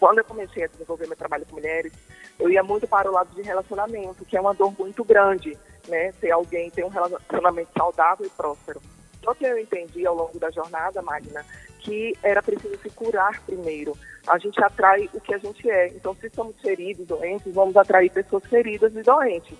Quando 0.00 0.18
eu 0.18 0.24
comecei 0.24 0.64
a 0.64 0.66
desenvolver 0.66 1.06
meu 1.06 1.16
trabalho 1.16 1.44
com 1.46 1.56
mulheres, 1.56 1.92
eu 2.38 2.50
ia 2.50 2.62
muito 2.62 2.88
para 2.88 3.08
o 3.08 3.12
lado 3.12 3.34
de 3.34 3.42
relacionamento, 3.42 4.24
que 4.24 4.36
é 4.36 4.40
uma 4.40 4.54
dor 4.54 4.72
muito 4.78 5.04
grande, 5.04 5.56
né? 5.88 6.10
Ter 6.12 6.30
alguém, 6.30 6.70
ter 6.70 6.84
um 6.84 6.88
relacionamento 6.88 7.70
saudável 7.76 8.26
e 8.26 8.30
próspero. 8.30 8.80
Só 9.22 9.34
que 9.34 9.44
eu 9.44 9.58
entendi 9.58 10.06
ao 10.06 10.14
longo 10.14 10.38
da 10.38 10.50
jornada, 10.50 11.02
Magna, 11.02 11.44
que 11.80 12.14
era 12.22 12.42
preciso 12.42 12.78
se 12.78 12.90
curar 12.90 13.42
primeiro. 13.42 13.96
A 14.26 14.38
gente 14.38 14.62
atrai 14.62 15.08
o 15.12 15.20
que 15.20 15.34
a 15.34 15.38
gente 15.38 15.68
é. 15.70 15.88
Então, 15.88 16.14
se 16.14 16.30
somos 16.30 16.58
feridos, 16.60 17.06
doentes, 17.06 17.54
vamos 17.54 17.76
atrair 17.76 18.10
pessoas 18.10 18.44
feridas 18.46 18.94
e 18.94 19.02
doentes. 19.02 19.56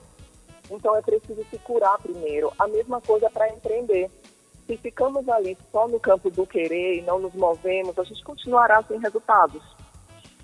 Então, 0.70 0.96
é 0.96 1.02
preciso 1.02 1.44
se 1.50 1.58
curar 1.58 1.98
primeiro. 1.98 2.52
A 2.58 2.66
mesma 2.66 3.00
coisa 3.00 3.30
para 3.30 3.48
empreender. 3.48 4.10
Se 4.66 4.76
ficamos 4.76 5.28
ali 5.28 5.56
só 5.70 5.86
no 5.86 6.00
campo 6.00 6.28
do 6.28 6.44
querer 6.44 6.96
e 6.96 7.02
não 7.02 7.20
nos 7.20 7.34
movemos, 7.34 7.96
a 7.98 8.02
gente 8.02 8.24
continuará 8.24 8.82
sem 8.82 8.98
resultados. 8.98 9.62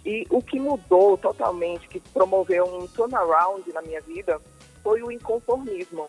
E 0.05 0.27
o 0.31 0.41
que 0.41 0.61
mudou 0.61 1.17
totalmente, 1.17 1.89
que 1.89 1.99
promoveu 1.99 2.65
um 2.65 2.87
turnaround 2.87 3.71
na 3.73 3.83
minha 3.83 4.01
vida, 4.01 4.41
foi 4.83 5.03
o 5.03 5.11
inconformismo 5.11 6.09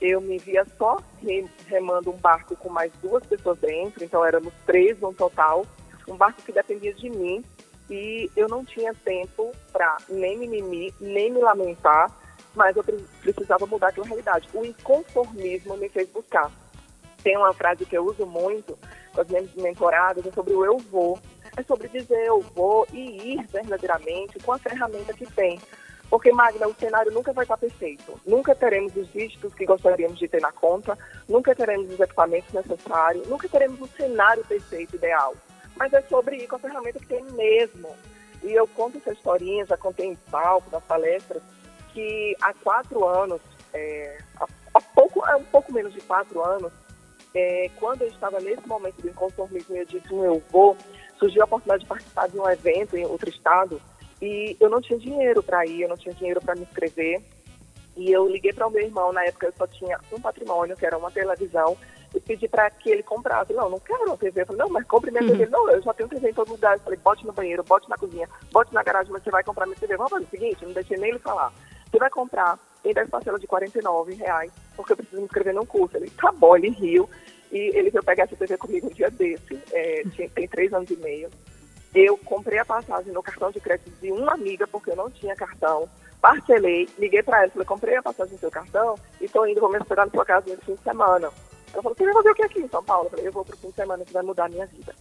eu 0.00 0.20
me 0.20 0.38
via 0.38 0.64
só 0.78 0.98
remando 1.66 2.10
um 2.10 2.16
barco 2.16 2.56
com 2.56 2.70
mais 2.70 2.90
duas 3.02 3.24
pessoas 3.26 3.58
dentro, 3.58 4.02
então 4.02 4.24
éramos 4.24 4.52
três 4.64 4.98
no 4.98 5.12
total, 5.12 5.66
um 6.08 6.16
barco 6.16 6.42
que 6.42 6.52
dependia 6.52 6.94
de 6.94 7.10
mim 7.10 7.44
e 7.90 8.30
eu 8.34 8.48
não 8.48 8.64
tinha 8.64 8.94
tempo 8.94 9.52
para 9.70 9.98
nem 10.08 10.38
mimimi, 10.38 10.94
nem 11.00 11.30
me 11.30 11.40
lamentar, 11.40 12.10
mas 12.54 12.76
eu 12.76 12.84
precisava 13.20 13.66
mudar 13.66 13.88
aquela 13.88 14.06
realidade. 14.06 14.48
O 14.52 14.64
inconformismo 14.64 15.76
me 15.76 15.88
fez 15.88 16.08
buscar. 16.10 16.50
Tem 17.22 17.36
uma 17.36 17.52
frase 17.52 17.84
que 17.84 17.96
eu 17.96 18.04
uso 18.04 18.26
muito 18.26 18.78
com 19.12 19.20
as 19.20 19.28
minhas 19.28 19.52
mentoradas, 19.54 20.24
é 20.24 20.30
sobre 20.30 20.54
o 20.54 20.64
eu 20.64 20.78
vou. 20.78 21.18
É 21.56 21.62
sobre 21.62 21.88
dizer 21.88 22.26
eu 22.26 22.40
vou 22.40 22.86
e 22.92 23.34
ir 23.34 23.46
verdadeiramente 23.48 24.38
com 24.40 24.52
a 24.52 24.58
ferramenta 24.58 25.12
que 25.12 25.26
tem. 25.26 25.60
Porque, 26.08 26.32
Magna, 26.32 26.66
o 26.66 26.74
cenário 26.74 27.12
nunca 27.12 27.32
vai 27.32 27.44
estar 27.44 27.56
perfeito. 27.56 28.20
Nunca 28.26 28.54
teremos 28.54 28.94
os 28.96 29.12
dígitos 29.12 29.54
que 29.54 29.64
gostaríamos 29.64 30.18
de 30.18 30.26
ter 30.26 30.40
na 30.40 30.50
conta, 30.50 30.98
nunca 31.28 31.54
teremos 31.54 31.92
os 31.92 32.00
equipamentos 32.00 32.52
necessários, 32.52 33.28
nunca 33.28 33.48
teremos 33.48 33.80
o 33.80 33.86
cenário 33.86 34.44
perfeito, 34.44 34.96
ideal. 34.96 35.34
Mas 35.76 35.92
é 35.92 36.02
sobre 36.02 36.36
ir 36.36 36.48
com 36.48 36.56
a 36.56 36.58
ferramenta 36.58 36.98
que 36.98 37.06
tem 37.06 37.22
mesmo. 37.32 37.94
E 38.42 38.52
eu 38.52 38.66
conto 38.66 38.98
essa 38.98 39.12
historinha, 39.12 39.64
já 39.66 39.76
contei 39.76 40.06
em 40.06 40.16
palco, 40.30 40.68
nas 40.72 40.82
palestras, 40.82 41.42
que 41.92 42.36
há 42.40 42.52
quatro 42.54 43.06
anos, 43.06 43.40
é, 43.72 44.18
há, 44.74 44.80
pouco, 44.80 45.24
há 45.24 45.36
um 45.36 45.44
pouco 45.44 45.72
menos 45.72 45.92
de 45.92 46.00
quatro 46.00 46.42
anos, 46.44 46.72
é, 47.34 47.70
quando 47.76 48.02
eu 48.02 48.08
estava 48.08 48.40
nesse 48.40 48.66
momento 48.66 49.00
do 49.00 49.08
inconformismo 49.08 49.74
e 49.74 49.78
eu 49.78 49.84
disse, 49.84 50.12
eu 50.12 50.42
vou, 50.50 50.76
surgiu 51.18 51.42
a 51.42 51.44
oportunidade 51.44 51.82
de 51.82 51.88
participar 51.88 52.28
de 52.28 52.38
um 52.38 52.48
evento 52.48 52.96
em 52.96 53.06
outro 53.06 53.28
estado, 53.28 53.80
e 54.20 54.56
eu 54.60 54.68
não 54.68 54.80
tinha 54.80 54.98
dinheiro 54.98 55.42
para 55.42 55.64
ir, 55.64 55.82
eu 55.82 55.88
não 55.88 55.96
tinha 55.96 56.14
dinheiro 56.14 56.40
para 56.40 56.54
me 56.54 56.62
inscrever. 56.62 57.22
E 57.96 58.12
eu 58.12 58.28
liguei 58.28 58.52
para 58.52 58.66
o 58.66 58.70
meu 58.70 58.82
irmão, 58.82 59.12
na 59.12 59.24
época 59.24 59.46
eu 59.46 59.52
só 59.56 59.66
tinha 59.66 59.98
um 60.12 60.20
patrimônio, 60.20 60.76
que 60.76 60.86
era 60.86 60.96
uma 60.96 61.10
televisão, 61.10 61.76
e 62.14 62.20
pedi 62.20 62.48
para 62.48 62.70
que 62.70 62.90
ele 62.90 63.02
comprasse. 63.02 63.52
Não, 63.52 63.70
não 63.70 63.78
quero 63.78 64.04
uma 64.04 64.16
TV. 64.16 64.42
Eu 64.42 64.46
falei, 64.46 64.62
não, 64.62 64.68
mas 64.68 64.86
compre 64.86 65.10
minha 65.10 65.22
uhum. 65.22 65.30
TV. 65.30 65.46
Não, 65.46 65.70
eu 65.70 65.82
já 65.82 65.94
tenho 65.94 66.08
TV 66.08 66.30
em 66.30 66.34
todo 66.34 66.50
lugar. 66.50 66.76
Eu 66.76 66.80
falei, 66.80 66.98
bote 66.98 67.26
no 67.26 67.32
banheiro, 67.32 67.62
bote 67.64 67.88
na 67.88 67.96
cozinha, 67.96 68.28
bote 68.52 68.72
na 68.74 68.82
garagem, 68.82 69.12
mas 69.12 69.22
você 69.22 69.30
vai 69.30 69.42
comprar 69.42 69.66
minha 69.66 69.78
TV. 69.78 69.96
Vamos 69.96 70.10
fazer 70.10 70.24
o 70.24 70.30
seguinte, 70.30 70.64
não 70.64 70.72
deixei 70.72 70.98
nem 70.98 71.10
ele 71.10 71.18
falar. 71.18 71.52
Você 71.90 71.98
vai 71.98 72.10
comprar 72.10 72.58
em 72.84 72.94
10 72.94 73.10
parcelas 73.10 73.40
de 73.40 73.46
49 73.46 74.14
reais, 74.14 74.52
porque 74.76 74.92
eu 74.92 74.96
preciso 74.96 75.18
me 75.18 75.24
inscrever 75.24 75.54
num 75.54 75.66
curso. 75.66 75.96
Ele, 75.96 76.10
tá 76.10 76.32
bom, 76.32 76.56
ele 76.56 76.70
riu. 76.70 77.08
E 77.50 77.76
ele 77.76 77.90
veio 77.90 78.04
pegar 78.04 78.24
essa 78.24 78.36
TV 78.36 78.56
comigo 78.56 78.86
um 78.86 78.94
dia 78.94 79.10
desse. 79.10 79.60
É, 79.72 80.04
tinha, 80.14 80.28
tem 80.30 80.46
três 80.46 80.72
anos 80.72 80.88
e 80.88 80.96
meio. 80.96 81.28
Eu 81.92 82.16
comprei 82.18 82.58
a 82.58 82.64
passagem 82.64 83.12
no 83.12 83.22
cartão 83.22 83.50
de 83.50 83.60
crédito 83.60 83.90
de 84.00 84.12
uma 84.12 84.34
amiga, 84.34 84.66
porque 84.68 84.90
eu 84.90 84.96
não 84.96 85.10
tinha 85.10 85.34
cartão. 85.34 85.88
Parcelei, 86.20 86.88
liguei 86.98 87.22
para 87.22 87.42
ela, 87.42 87.50
falei, 87.50 87.66
comprei 87.66 87.96
a 87.96 88.02
passagem 88.02 88.34
no 88.34 88.38
seu 88.38 88.50
cartão 88.50 88.94
e 89.20 89.24
estou 89.24 89.48
indo, 89.48 89.60
vou 89.60 89.70
me 89.70 89.78
esperar 89.78 90.04
na 90.06 90.12
sua 90.12 90.24
casa 90.24 90.46
nesse 90.48 90.64
fim 90.64 90.74
de 90.74 90.82
semana. 90.82 91.30
Ela 91.72 91.82
falou, 91.82 91.96
você 91.96 92.04
vai 92.04 92.14
fazer 92.14 92.30
o 92.30 92.34
que 92.34 92.42
aqui 92.42 92.60
em 92.60 92.68
São 92.68 92.84
Paulo? 92.84 93.06
Eu 93.06 93.10
falei, 93.10 93.26
eu 93.26 93.32
vou 93.32 93.44
para 93.44 93.54
o 93.54 93.58
fim 93.58 93.68
de 93.68 93.74
semana 93.74 94.04
que 94.04 94.12
vai 94.12 94.22
mudar 94.22 94.44
a 94.44 94.48
minha 94.48 94.66
vida. 94.66 94.94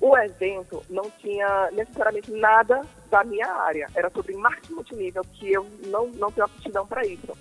O 0.00 0.16
evento 0.16 0.82
não 0.90 1.10
tinha 1.10 1.70
necessariamente 1.72 2.30
nada 2.30 2.82
da 3.10 3.24
minha 3.24 3.46
área, 3.46 3.88
era 3.94 4.10
sobre 4.10 4.36
marketing 4.36 4.74
multinível, 4.74 5.24
que 5.32 5.52
eu 5.52 5.66
não, 5.86 6.08
não 6.08 6.30
tenho 6.30 6.46
aptidão 6.46 6.86
para 6.86 7.06
isso. 7.06 7.32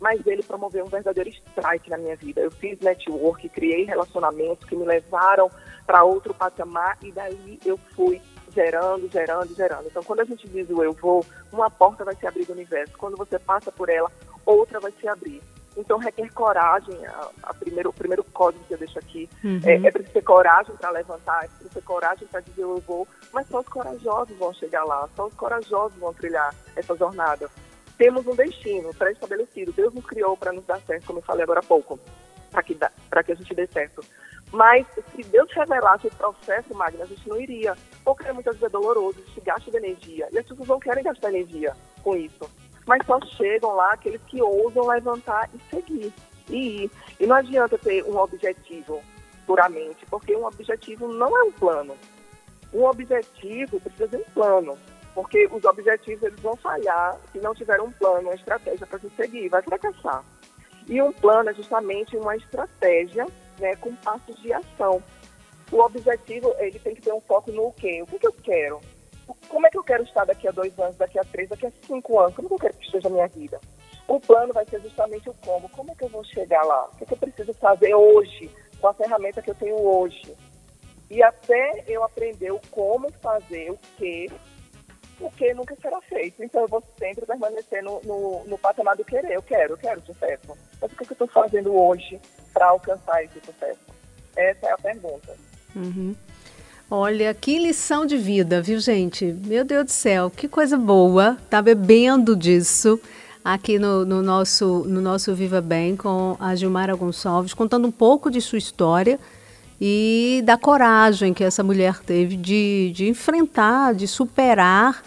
Mas 0.00 0.26
ele 0.26 0.42
promoveu 0.42 0.84
um 0.84 0.88
verdadeiro 0.88 1.30
strike 1.30 1.88
na 1.88 1.96
minha 1.96 2.16
vida. 2.16 2.40
Eu 2.40 2.50
fiz 2.50 2.78
network, 2.80 3.48
criei 3.48 3.84
relacionamentos 3.84 4.68
que 4.68 4.76
me 4.76 4.84
levaram 4.84 5.50
para 5.86 6.04
outro 6.04 6.34
patamar 6.34 6.98
e 7.02 7.12
daí 7.12 7.58
eu 7.64 7.78
fui 7.94 8.20
gerando, 8.54 9.08
gerando, 9.10 9.54
gerando. 9.54 9.86
Então, 9.86 10.02
quando 10.02 10.20
a 10.20 10.24
gente 10.24 10.48
diz 10.48 10.68
o 10.70 10.82
eu 10.82 10.92
vou, 10.92 11.24
uma 11.52 11.70
porta 11.70 12.04
vai 12.04 12.14
se 12.14 12.26
abrir 12.26 12.44
do 12.44 12.52
universo. 12.52 12.96
Quando 12.96 13.16
você 13.16 13.38
passa 13.38 13.72
por 13.72 13.88
ela, 13.88 14.10
outra 14.44 14.80
vai 14.80 14.92
se 15.00 15.08
abrir. 15.08 15.42
Então, 15.76 15.98
requer 15.98 16.32
coragem. 16.32 17.04
A, 17.06 17.30
a 17.44 17.54
primeiro, 17.54 17.90
o 17.90 17.92
primeiro 17.92 18.22
código 18.24 18.64
que 18.64 18.74
eu 18.74 18.78
deixo 18.78 18.98
aqui 18.98 19.28
Uhum. 19.42 19.60
é, 19.64 19.74
é 19.74 19.90
preciso 19.90 20.12
ter 20.12 20.22
coragem 20.22 20.74
para 20.76 20.90
levantar, 20.90 21.44
é 21.44 21.48
preciso 21.48 21.70
ter 21.70 21.82
coragem 21.82 22.26
para 22.28 22.40
dizer 22.40 22.62
eu 22.62 22.80
vou. 22.86 23.06
Mas 23.32 23.46
só 23.48 23.60
os 23.60 23.68
corajosos 23.68 24.36
vão 24.38 24.52
chegar 24.54 24.84
lá, 24.84 25.08
só 25.16 25.26
os 25.26 25.34
corajosos 25.34 25.98
vão 25.98 26.12
trilhar 26.14 26.54
essa 26.76 26.96
jornada. 26.96 27.48
Temos 27.98 28.26
um 28.26 28.34
destino 28.34 28.92
pré-estabelecido. 28.94 29.72
Deus 29.72 29.92
nos 29.94 30.04
criou 30.04 30.36
para 30.36 30.52
nos 30.52 30.64
dar 30.66 30.80
certo, 30.80 31.06
como 31.06 31.18
eu 31.20 31.22
falei 31.22 31.42
agora 31.44 31.60
há 31.60 31.62
pouco, 31.62 31.98
para 32.50 32.62
que, 32.62 32.76
pra 33.08 33.22
que 33.22 33.32
a 33.32 33.34
gente 33.36 33.54
dê 33.54 33.66
certo. 33.68 34.02
Mas 34.52 34.86
se 35.14 35.22
Deus 35.24 35.50
revelasse 35.52 36.06
esse 36.06 36.16
processo, 36.16 36.74
Magna, 36.74 37.02
a 37.04 37.06
gente 37.06 37.28
não 37.28 37.40
iria. 37.40 37.76
Porque 38.04 38.30
muitas 38.32 38.54
vezes 38.54 38.68
é 38.68 38.68
doloroso, 38.68 39.18
a 39.20 39.26
gente 39.26 39.40
gasta 39.40 39.70
de 39.70 39.76
energia. 39.76 40.28
E 40.32 40.38
as 40.38 40.46
pessoas 40.46 40.68
não 40.68 40.78
querem 40.78 41.02
gastar 41.02 41.28
energia 41.30 41.74
com 42.02 42.16
isso. 42.16 42.48
Mas 42.86 43.04
só 43.06 43.18
chegam 43.36 43.74
lá 43.74 43.92
aqueles 43.92 44.20
que 44.26 44.42
ousam 44.42 44.86
levantar 44.88 45.48
e 45.54 45.74
seguir. 45.74 46.12
E 46.48 46.84
ir. 46.84 46.90
E 47.18 47.26
não 47.26 47.36
adianta 47.36 47.78
ter 47.78 48.04
um 48.04 48.16
objetivo 48.18 49.02
puramente, 49.46 50.04
porque 50.06 50.34
um 50.36 50.46
objetivo 50.46 51.08
não 51.08 51.36
é 51.36 51.42
um 51.44 51.52
plano. 51.52 51.96
Um 52.72 52.84
objetivo 52.84 53.80
precisa 53.80 54.08
de 54.08 54.16
um 54.16 54.24
plano. 54.34 54.78
Porque 55.14 55.46
os 55.52 55.64
objetivos 55.64 56.22
eles 56.24 56.40
vão 56.40 56.56
falhar 56.56 57.16
se 57.30 57.38
não 57.38 57.54
tiver 57.54 57.80
um 57.80 57.92
plano, 57.92 58.28
uma 58.28 58.34
estratégia 58.34 58.86
para 58.86 58.98
se 58.98 59.08
seguir, 59.10 59.48
vai 59.48 59.62
fracassar. 59.62 60.24
E 60.88 61.00
um 61.00 61.12
plano 61.12 61.50
é 61.50 61.54
justamente 61.54 62.16
uma 62.16 62.36
estratégia 62.36 63.26
né, 63.58 63.76
com 63.76 63.94
passos 63.96 64.36
de 64.42 64.52
ação. 64.52 65.02
O 65.70 65.78
objetivo 65.78 66.52
ele 66.58 66.78
tem 66.78 66.94
que 66.94 67.02
ter 67.02 67.12
um 67.12 67.20
foco 67.20 67.50
no 67.52 67.72
quê? 67.72 68.02
O 68.02 68.06
que, 68.06 68.18
que 68.18 68.26
eu 68.26 68.32
quero? 68.32 68.80
Como 69.48 69.66
é 69.66 69.70
que 69.70 69.78
eu 69.78 69.84
quero 69.84 70.02
estar 70.02 70.24
daqui 70.24 70.48
a 70.48 70.50
dois 70.50 70.78
anos, 70.78 70.96
daqui 70.96 71.18
a 71.18 71.24
três, 71.24 71.48
daqui 71.48 71.66
a 71.66 71.72
cinco 71.86 72.18
anos? 72.18 72.34
Como 72.34 72.46
é 72.46 72.48
que 72.48 72.54
eu 72.54 72.58
quero 72.58 72.76
que 72.76 72.86
esteja 72.86 73.08
a 73.08 73.10
minha 73.10 73.28
vida? 73.28 73.60
O 74.06 74.20
plano 74.20 74.52
vai 74.52 74.66
ser 74.66 74.80
justamente 74.82 75.28
o 75.30 75.34
como. 75.34 75.68
Como 75.70 75.90
é 75.90 75.94
que 75.94 76.04
eu 76.04 76.08
vou 76.08 76.24
chegar 76.24 76.62
lá? 76.62 76.86
O 76.86 76.96
que, 76.96 77.06
que 77.06 77.14
eu 77.14 77.18
preciso 77.18 77.54
fazer 77.54 77.94
hoje, 77.94 78.50
com 78.80 78.88
a 78.88 78.94
ferramenta 78.94 79.40
que 79.40 79.50
eu 79.50 79.54
tenho 79.54 79.80
hoje? 79.80 80.36
E 81.10 81.22
até 81.22 81.84
eu 81.86 82.02
aprender 82.04 82.50
o 82.50 82.60
como 82.70 83.10
fazer, 83.12 83.70
o 83.70 83.78
que, 83.96 84.30
o 85.20 85.30
que 85.30 85.54
nunca 85.54 85.74
será 85.76 86.00
feito. 86.02 86.42
Então 86.42 86.62
eu 86.62 86.68
vou 86.68 86.82
sempre 86.98 87.24
permanecer 87.24 87.82
no, 87.82 88.00
no, 88.02 88.44
no 88.44 88.58
patamar 88.58 88.96
do 88.96 89.04
querer. 89.04 89.32
Eu 89.32 89.42
quero, 89.42 89.74
eu 89.74 89.78
quero 89.78 90.04
sucesso. 90.04 90.42
Mas 90.80 90.92
o 90.92 90.96
que, 90.96 91.04
que 91.04 91.12
eu 91.12 91.14
estou 91.14 91.28
fazendo 91.28 91.74
hoje 91.74 92.20
para 92.52 92.66
alcançar 92.66 93.22
esse 93.24 93.40
sucesso? 93.40 93.80
Essa 94.36 94.66
é 94.66 94.72
a 94.72 94.78
pergunta. 94.78 95.34
Uhum. 95.74 96.14
Olha, 96.90 97.32
que 97.32 97.58
lição 97.58 98.04
de 98.04 98.16
vida, 98.16 98.60
viu, 98.60 98.78
gente? 98.78 99.34
Meu 99.46 99.64
Deus 99.64 99.86
do 99.86 99.90
céu, 99.90 100.30
que 100.30 100.46
coisa 100.46 100.76
boa. 100.76 101.38
Tá 101.48 101.62
bebendo 101.62 102.36
disso 102.36 103.00
aqui 103.42 103.78
no, 103.78 104.04
no 104.04 104.22
nosso, 104.22 104.84
no 104.86 105.00
nosso 105.00 105.34
Viva 105.34 105.62
Bem 105.62 105.96
com 105.96 106.36
a 106.38 106.54
Gilmara 106.54 106.94
Gonçalves, 106.94 107.54
contando 107.54 107.88
um 107.88 107.90
pouco 107.90 108.30
de 108.30 108.40
sua 108.40 108.58
história 108.58 109.18
e 109.80 110.42
da 110.44 110.58
coragem 110.58 111.32
que 111.32 111.42
essa 111.42 111.62
mulher 111.62 112.00
teve 112.00 112.36
de, 112.36 112.92
de 112.94 113.08
enfrentar, 113.08 113.94
de 113.94 114.06
superar 114.06 115.02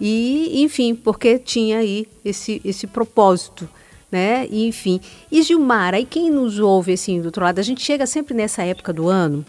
e, 0.00 0.60
enfim, 0.60 0.92
porque 0.92 1.38
tinha 1.38 1.78
aí 1.78 2.08
esse, 2.24 2.60
esse 2.64 2.88
propósito, 2.88 3.68
né? 4.10 4.48
Enfim. 4.50 5.00
E 5.30 5.40
Gilmara, 5.40 6.00
e 6.00 6.04
quem 6.04 6.32
nos 6.32 6.58
ouve 6.58 6.94
assim 6.94 7.20
do 7.20 7.26
outro 7.26 7.44
lado, 7.44 7.60
a 7.60 7.62
gente 7.62 7.80
chega 7.80 8.06
sempre 8.06 8.34
nessa 8.34 8.64
época 8.64 8.92
do 8.92 9.08
ano, 9.08 9.46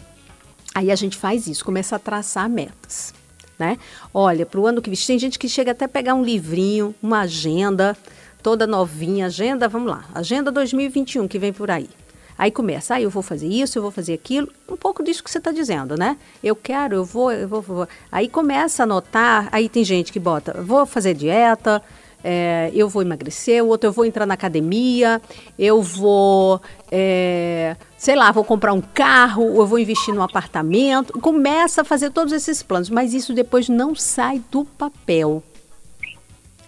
aí 0.74 0.90
a 0.90 0.96
gente 0.96 1.16
faz 1.16 1.46
isso, 1.46 1.64
começa 1.64 1.96
a 1.96 1.98
traçar 1.98 2.48
metas, 2.48 3.14
né? 3.58 3.78
Olha, 4.12 4.44
para 4.44 4.60
o 4.60 4.66
ano 4.66 4.82
que 4.82 4.90
vem, 4.90 4.98
tem 5.06 5.18
gente 5.18 5.38
que 5.38 5.48
chega 5.48 5.70
até 5.70 5.86
pegar 5.86 6.14
um 6.14 6.24
livrinho, 6.24 6.94
uma 7.02 7.20
agenda, 7.20 7.96
toda 8.42 8.66
novinha, 8.66 9.26
agenda, 9.26 9.68
vamos 9.68 9.90
lá, 9.90 10.04
agenda 10.14 10.50
2021 10.50 11.28
que 11.28 11.38
vem 11.38 11.52
por 11.52 11.70
aí. 11.70 11.88
Aí 12.36 12.50
começa, 12.50 12.96
ah, 12.96 13.00
eu 13.00 13.08
vou 13.08 13.22
fazer 13.22 13.46
isso, 13.46 13.78
eu 13.78 13.82
vou 13.82 13.92
fazer 13.92 14.12
aquilo, 14.12 14.48
um 14.68 14.76
pouco 14.76 15.04
disso 15.04 15.22
que 15.22 15.30
você 15.30 15.38
está 15.38 15.52
dizendo, 15.52 15.96
né? 15.96 16.16
Eu 16.42 16.56
quero, 16.56 16.96
eu 16.96 17.04
vou, 17.04 17.30
eu 17.30 17.46
vou, 17.46 17.62
vou. 17.62 17.88
Aí 18.10 18.28
começa 18.28 18.82
a 18.82 18.84
anotar, 18.84 19.48
aí 19.52 19.68
tem 19.68 19.84
gente 19.84 20.12
que 20.12 20.18
bota, 20.18 20.60
vou 20.60 20.84
fazer 20.84 21.14
dieta, 21.14 21.80
é, 22.26 22.70
eu 22.74 22.88
vou 22.88 23.02
emagrecer, 23.02 23.62
o 23.62 23.68
outro 23.68 23.88
eu 23.88 23.92
vou 23.92 24.06
entrar 24.06 24.24
na 24.24 24.32
academia, 24.32 25.20
eu 25.58 25.82
vou, 25.82 26.58
é, 26.90 27.76
sei 27.98 28.16
lá, 28.16 28.32
vou 28.32 28.42
comprar 28.42 28.72
um 28.72 28.80
carro, 28.80 29.44
eu 29.56 29.66
vou 29.66 29.78
investir 29.78 30.14
num 30.14 30.22
apartamento. 30.22 31.12
Começa 31.20 31.82
a 31.82 31.84
fazer 31.84 32.10
todos 32.10 32.32
esses 32.32 32.62
planos, 32.62 32.88
mas 32.88 33.12
isso 33.12 33.34
depois 33.34 33.68
não 33.68 33.94
sai 33.94 34.42
do 34.50 34.64
papel. 34.64 35.42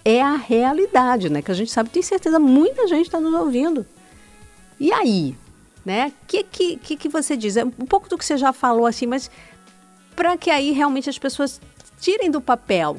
É 0.05 0.21
a 0.21 0.37
realidade, 0.37 1.31
né? 1.31 1.41
Que 1.41 1.51
a 1.51 1.55
gente 1.55 1.71
sabe, 1.71 1.89
tem 1.89 2.03
certeza, 2.03 2.39
muita 2.39 2.87
gente 2.87 3.07
está 3.07 3.19
nos 3.19 3.33
ouvindo. 3.33 3.87
E 4.79 4.93
aí, 4.93 5.35
né? 5.87 6.13
O 6.23 6.27
que, 6.27 6.43
que, 6.45 6.77
que, 6.77 6.97
que 6.99 7.09
você 7.09 7.35
diz? 7.35 7.57
É 7.57 7.65
um 7.65 7.71
pouco 7.71 8.11
do 8.11 8.19
que 8.19 8.27
você 8.27 8.37
já 8.37 8.53
falou, 8.53 8.85
assim, 8.85 9.07
mas 9.07 9.31
para 10.15 10.37
que 10.37 10.51
aí 10.51 10.73
realmente 10.73 11.09
as 11.09 11.19
pessoas 11.19 11.61
tirem 11.99 12.31
do 12.31 12.43
papel, 12.43 12.99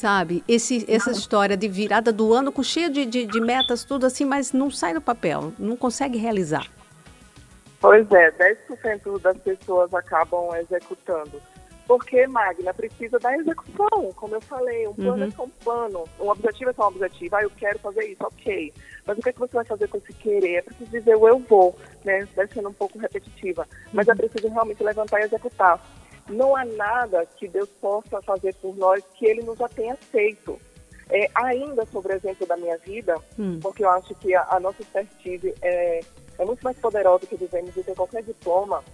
sabe? 0.00 0.42
Esse, 0.48 0.90
essa 0.90 1.10
história 1.10 1.56
de 1.58 1.68
virada 1.68 2.10
do 2.10 2.32
ano 2.32 2.50
com 2.50 2.62
cheio 2.62 2.90
de, 2.90 3.04
de, 3.04 3.26
de 3.26 3.40
metas, 3.40 3.84
tudo 3.84 4.06
assim, 4.06 4.24
mas 4.24 4.50
não 4.50 4.70
sai 4.70 4.94
do 4.94 5.00
papel, 5.00 5.52
não 5.58 5.76
consegue 5.76 6.16
realizar. 6.16 6.66
Pois 7.78 8.10
é, 8.10 8.30
10% 8.32 9.20
das 9.20 9.36
pessoas 9.38 9.92
acabam 9.92 10.54
executando. 10.56 11.40
Porque, 11.86 12.26
Magna, 12.28 12.72
precisa 12.72 13.18
da 13.18 13.36
execução, 13.36 14.12
como 14.14 14.34
eu 14.36 14.40
falei, 14.40 14.86
um 14.86 14.94
plano 14.94 15.22
Uhum. 15.22 15.28
é 15.28 15.30
só 15.32 15.42
um 15.42 15.48
plano, 15.48 16.04
um 16.20 16.30
objetivo 16.30 16.70
é 16.70 16.72
só 16.72 16.84
um 16.84 16.88
objetivo, 16.88 17.36
ah, 17.36 17.42
eu 17.42 17.50
quero 17.50 17.78
fazer 17.80 18.04
isso, 18.04 18.22
ok. 18.22 18.72
Mas 19.04 19.18
o 19.18 19.20
que, 19.20 19.28
é 19.28 19.32
que 19.32 19.38
você 19.38 19.52
vai 19.54 19.64
fazer 19.64 19.88
com 19.88 19.98
esse 19.98 20.12
querer? 20.14 20.54
É 20.56 20.62
preciso 20.62 20.90
dizer 20.90 21.16
o 21.16 21.28
eu 21.28 21.38
vou, 21.40 21.76
né? 22.04 22.26
Deve 22.34 22.54
sendo 22.54 22.68
um 22.68 22.72
pouco 22.72 22.98
repetitiva, 22.98 23.66
mas 23.92 24.08
é 24.08 24.14
preciso 24.14 24.48
realmente 24.48 24.82
levantar 24.82 25.20
e 25.20 25.24
executar. 25.24 25.78
Não 26.30 26.56
há 26.56 26.64
nada 26.64 27.26
que 27.36 27.48
Deus 27.48 27.68
possa 27.80 28.22
fazer 28.22 28.54
por 28.54 28.76
nós 28.76 29.02
que 29.14 29.26
Ele 29.26 29.42
nos 29.42 29.58
já 29.58 29.68
tenha 29.68 29.96
feito. 29.96 30.58
É, 31.12 31.28
ainda 31.34 31.84
sobre 31.86 32.12
o 32.12 32.16
exemplo 32.16 32.46
da 32.46 32.56
minha 32.56 32.78
vida, 32.78 33.16
Hum. 33.36 33.58
porque 33.60 33.82
eu 33.84 33.90
acho 33.90 34.14
que 34.14 34.32
a, 34.32 34.46
a 34.48 34.60
nossa 34.60 34.80
expertise 34.80 35.52
é, 35.60 36.00
é 36.38 36.44
muito 36.44 36.62
mais 36.62 36.78
poderosa 36.78 37.26
que 37.26 37.36
vivemos 37.36 37.74
do 37.74 37.82
que 37.82 37.94
qualquer 37.96 38.22
diploma. 38.22 38.84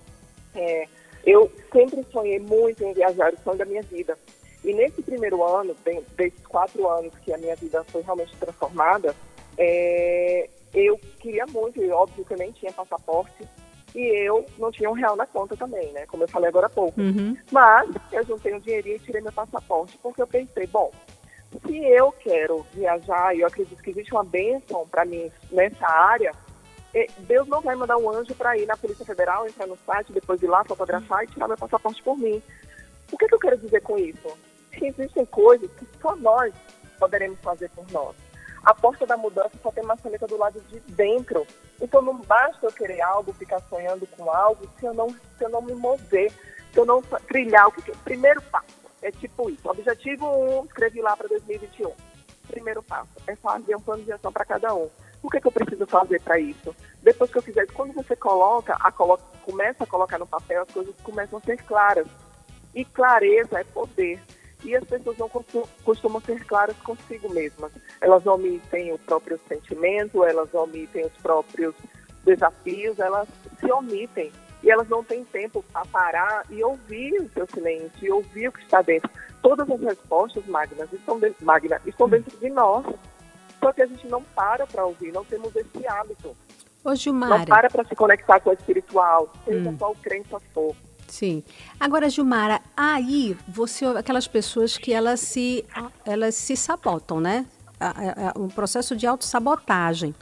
É, 0.55 0.89
eu 1.27 1.53
sempre 1.71 2.03
sonhei 2.11 2.39
muito 2.39 2.83
em 2.83 2.95
viajar, 2.95 3.35
o 3.35 3.39
sonho 3.45 3.59
da 3.59 3.67
minha 3.67 3.83
vida. 3.83 4.17
E 4.65 4.73
nesse 4.73 5.03
primeiro 5.03 5.45
ano, 5.45 5.77
bem, 5.85 6.03
desses 6.17 6.47
quatro 6.47 6.89
anos 6.89 7.13
que 7.23 7.33
a 7.35 7.39
minha 7.39 7.55
vida 7.55 7.85
foi 7.85 8.01
realmente 8.01 8.35
transformada, 8.37 9.15
é, 9.59 10.49
eu 10.73 10.99
queria 11.21 11.45
muito, 11.47 11.83
e 11.83 11.91
óbvio 11.91 12.25
que 12.25 12.33
eu 12.33 12.39
nem 12.39 12.51
tinha 12.53 12.73
passaporte, 12.73 13.47
e 13.97 14.29
eu 14.29 14.45
não 14.59 14.71
tinha 14.71 14.91
um 14.91 14.93
real 14.93 15.17
na 15.17 15.27
conta 15.27 15.57
também, 15.57 15.91
né? 15.93 16.05
Como 16.05 16.23
eu 16.23 16.29
falei 16.29 16.51
agora 16.51 16.67
há 16.67 16.71
pouco. 16.71 17.01
Uhum. 17.01 17.35
Mas 17.51 17.89
eu 18.13 18.23
juntei 18.27 18.55
um 18.55 18.61
dinheirinho 18.61 18.97
e 18.97 19.01
tirei 19.01 19.23
meu 19.23 19.33
passaporte, 19.33 19.99
porque 20.03 20.21
eu 20.21 20.27
pensei, 20.27 20.67
bom, 20.67 20.93
se 21.67 21.83
eu 21.83 22.13
quero 22.13 22.67
viajar, 22.75 23.35
e 23.35 23.41
eu 23.41 23.47
acredito 23.47 23.83
que 23.83 23.91
existe 23.91 24.13
uma 24.13 24.23
bênção 24.23 24.87
para 24.87 25.07
mim 25.07 25.33
nessa 25.51 25.89
área, 25.89 26.31
eh, 26.93 27.07
Deus 27.21 27.49
não 27.49 27.63
vai 27.63 27.75
mandar 27.75 27.97
um 27.97 28.11
anjo 28.11 28.35
para 28.35 28.59
ir 28.59 28.67
na 28.67 28.77
Polícia 28.77 29.07
Federal, 29.07 29.47
entrar 29.47 29.67
no 29.67 29.79
site, 29.87 30.13
depois 30.13 30.43
ir 30.43 30.47
lá 30.47 30.63
fotografar 30.63 31.25
e 31.25 31.29
tirar 31.29 31.49
meu 31.49 31.57
passaporte 31.57 32.03
por 32.03 32.19
mim. 32.19 32.43
O 33.11 33.17
que, 33.17 33.27
que 33.27 33.35
eu 33.35 33.39
quero 33.39 33.57
dizer 33.57 33.81
com 33.81 33.97
isso? 33.97 34.37
Que 34.73 34.89
existem 34.89 35.25
coisas 35.25 35.71
que 35.71 35.87
só 36.03 36.15
nós 36.17 36.53
poderemos 36.99 37.39
fazer 37.41 37.71
por 37.71 37.91
nós. 37.91 38.15
A 38.67 38.75
porta 38.75 39.07
da 39.07 39.17
mudança 39.17 39.53
só 39.63 39.71
tem 39.71 39.85
maçaneta 39.85 40.27
do 40.27 40.37
lado 40.37 40.61
de 40.63 40.81
dentro. 40.93 41.47
Então 41.81 42.03
não 42.03 42.19
basta 42.19 42.67
eu 42.67 42.73
querer 42.73 43.01
algo, 43.01 43.33
ficar 43.33 43.61
sonhando 43.71 44.05
com 44.09 44.29
algo, 44.29 44.69
se 44.77 44.85
eu 44.85 44.93
não, 44.93 45.09
se 45.09 45.45
eu 45.45 45.49
não 45.49 45.63
me 45.63 45.73
mover, 45.73 46.33
se 46.73 46.81
eu 46.81 46.85
não 46.85 47.01
trilhar. 47.29 47.69
O 47.69 47.71
que 47.71 47.97
primeiro 47.99 48.43
passo 48.43 48.67
é 49.03 49.13
tipo 49.13 49.49
isso. 49.49 49.71
Objetivo 49.71 50.27
1, 50.27 50.59
um, 50.59 50.65
escrevi 50.65 51.01
lá 51.01 51.17
para 51.17 51.29
2021. 51.29 51.93
Primeiro 52.49 52.83
passo 52.83 53.09
é 53.29 53.37
fazer 53.37 53.77
um 53.77 53.81
plano 53.81 54.03
de 54.03 54.13
ação 54.13 54.33
para 54.33 54.45
cada 54.45 54.75
um. 54.75 54.91
O 55.23 55.31
que, 55.31 55.41
que 55.41 55.47
eu 55.47 55.53
preciso 55.53 55.87
fazer 55.87 56.21
para 56.21 56.41
isso? 56.41 56.75
Depois 57.01 57.31
que 57.31 57.39
eu 57.39 57.43
fizer 57.43 57.67
quando 57.73 57.93
você 57.93 58.17
coloca, 58.17 58.75
a 58.81 58.91
colo 58.91 59.17
começa 59.45 59.85
a 59.85 59.87
colocar 59.87 60.19
no 60.19 60.27
papel, 60.27 60.63
as 60.63 60.75
coisas 60.75 60.95
começam 61.05 61.39
a 61.39 61.43
ser 61.43 61.57
claras. 61.63 62.09
E 62.75 62.85
clareza 62.85 63.61
é 63.61 63.65
poder. 63.65 64.21
E 64.65 64.75
as 64.75 64.85
pessoas 64.85 65.17
não 65.19 65.29
costu- 65.29 65.69
costumam 65.85 66.21
ser 66.23 66.45
claras 66.47 66.77
consigo 66.79 67.33
mesmas. 67.33 67.71
Elas 68.01 68.27
omitem 68.27 68.93
o 68.93 68.99
próprio 68.99 69.39
sentimento, 69.49 70.25
elas 70.25 70.53
omitem 70.55 71.05
os 71.05 71.13
próprios 71.23 71.75
desafios, 72.25 72.99
elas 72.99 73.29
se 73.61 73.71
omitem. 73.71 74.33
e 74.63 74.71
elas 74.71 74.89
não 74.89 75.05
têm 75.05 75.23
tempo 75.27 75.63
para 75.73 75.85
parar 75.85 76.43
e 76.51 76.65
ouvir 76.65 77.21
o 77.21 77.29
seu 77.29 77.47
silêncio, 77.55 77.93
e 78.03 78.11
ouvir 78.11 78.49
o 78.49 78.53
que 78.53 78.63
está 78.63 78.83
dentro. 78.83 79.09
Todas 79.41 79.71
as 79.71 79.81
respostas, 79.81 80.45
Magna, 80.47 80.89
estão 80.93 81.21
dentro, 81.21 81.45
Magna, 81.45 81.81
estão 81.87 82.09
dentro 82.09 82.37
de 82.39 82.49
nós. 82.51 82.85
Só 83.61 83.73
que 83.73 83.83
a 83.83 83.87
gente 83.87 84.09
não 84.09 84.23
para 84.25 84.67
para 84.67 84.85
ouvir, 84.85 85.13
não 85.13 85.25
temos 85.25 85.55
esse 85.55 85.87
hábito. 85.87 86.35
Ô, 86.83 86.95
Gilmara. 86.97 87.39
Não 87.39 87.45
para 87.45 87.69
para 87.71 87.85
se 87.85 87.95
conectar 87.95 88.41
com 88.41 88.51
o 88.51 88.53
espiritual, 88.55 89.31
seja 89.45 89.69
Hum. 89.71 89.77
qual 89.77 89.95
crença 90.03 90.41
for. 90.53 90.75
Sim. 91.09 91.43
Agora, 91.79 92.09
Gilmara, 92.11 92.61
aí 92.77 93.37
você 93.49 93.85
aquelas 93.87 94.27
pessoas 94.27 94.77
que 94.77 94.93
elas 94.93 95.21
se 95.21 95.65
elas 96.05 96.35
se 96.35 96.57
sabotam, 96.57 97.21
né? 97.21 97.47
Um 98.39 98.49
processo 98.49 98.97
de 98.97 99.07
autossabotagem. 99.07 100.15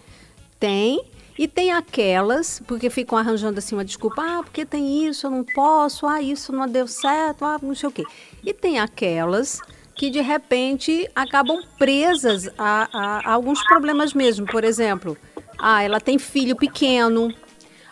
Tem 0.59 1.03
e 1.39 1.49
tem 1.49 1.73
aquelas 1.73 2.63
porque 2.67 2.89
ficam 2.91 3.19
arranjando 3.19 3.59
assim 3.59 3.75
uma 3.75 3.85
desculpa, 3.85 4.23
ah, 4.23 4.43
porque 4.43 4.65
tem 4.65 5.05
isso, 5.07 5.27
eu 5.27 5.31
não 5.31 5.43
posso, 5.45 6.07
ah, 6.07 6.21
isso 6.23 6.53
não 6.53 6.67
deu 6.69 6.87
certo, 6.87 7.45
ah, 7.45 7.59
não 7.61 7.75
sei 7.75 7.89
o 7.89 7.93
quê. 7.93 8.05
E 8.45 8.53
tem 8.53 8.79
aquelas 8.79 9.61
que 9.97 10.11
de 10.11 10.21
repente 10.21 11.09
acabam 11.15 11.61
presas 11.79 12.49
a, 12.59 12.89
a- 12.93 13.21
a 13.31 13.33
alguns 13.33 13.63
problemas 13.65 14.13
mesmo. 14.13 14.47
Por 14.47 14.63
exemplo, 14.65 15.17
ah, 15.59 15.83
ela 15.83 16.01
tem 16.01 16.19
filho 16.19 16.55
pequeno, 16.57 17.33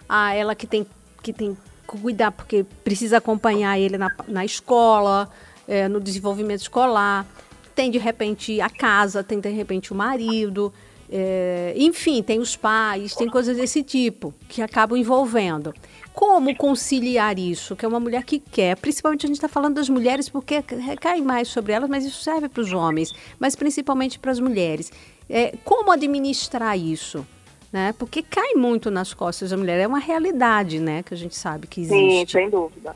ah, 0.09 0.35
ela 0.35 0.55
que 0.55 0.67
tem 0.67 0.87
que 1.23 1.33
tem 1.33 1.57
cuidar 1.87 2.31
porque 2.33 2.65
precisa 2.85 3.19
acompanhar 3.19 3.79
ele 3.79 3.99
na, 3.99 4.11
na 4.29 4.45
escola, 4.45 5.29
eh, 5.69 5.89
no 5.89 6.01
desenvolvimento 6.01 6.63
escolar. 6.63 7.27
Tem 7.75 7.91
de 7.91 7.99
repente 7.99 8.61
a 8.61 8.69
casa, 8.69 9.23
tem 9.23 9.41
de 9.41 9.49
repente 9.51 9.93
o 9.93 9.95
marido, 9.95 10.73
eh, 11.15 11.75
enfim, 11.77 12.23
tem 12.23 12.39
os 12.39 12.57
pais, 12.57 13.15
tem 13.15 13.29
coisas 13.29 13.55
desse 13.55 13.83
tipo 13.83 14.33
que 14.49 14.63
acabam 14.63 14.97
envolvendo. 14.97 15.75
Como 16.15 16.57
conciliar 16.57 17.39
isso? 17.39 17.77
Que 17.77 17.85
é 17.85 17.89
uma 17.89 18.01
mulher 18.01 18.25
que 18.25 18.39
quer, 18.39 18.77
principalmente 18.79 19.27
a 19.27 19.29
gente 19.29 19.37
está 19.37 19.49
falando 19.49 19.75
das 19.75 19.91
mulheres 19.91 20.31
porque 20.31 20.65
recai 20.67 21.21
mais 21.21 21.49
sobre 21.49 21.73
elas, 21.73 21.91
mas 21.91 22.07
isso 22.07 22.23
serve 22.23 22.49
para 22.49 22.63
os 22.63 22.73
homens, 22.73 23.13
mas 23.39 23.55
principalmente 23.55 24.19
para 24.19 24.31
as 24.31 24.41
mulheres. 24.41 24.91
Eh, 25.29 25.55
como 25.65 25.93
administrar 25.93 26.79
isso? 26.79 27.27
Né? 27.73 27.95
Porque 27.99 28.23
cai 28.23 28.55
muito 28.55 28.91
nas 28.91 29.15
costas 29.15 29.51
da 29.51 29.57
mulher. 29.57 29.81
É 29.81 29.87
uma 29.87 29.99
realidade, 29.99 30.79
né? 30.79 31.03
Que 31.03 31.15
a 31.15 31.17
gente 31.17 31.35
sabe 31.35 31.67
que 31.67 31.85
Sim, 31.87 32.17
existe. 32.19 32.33
sem 32.33 32.51
dúvida. 32.51 32.95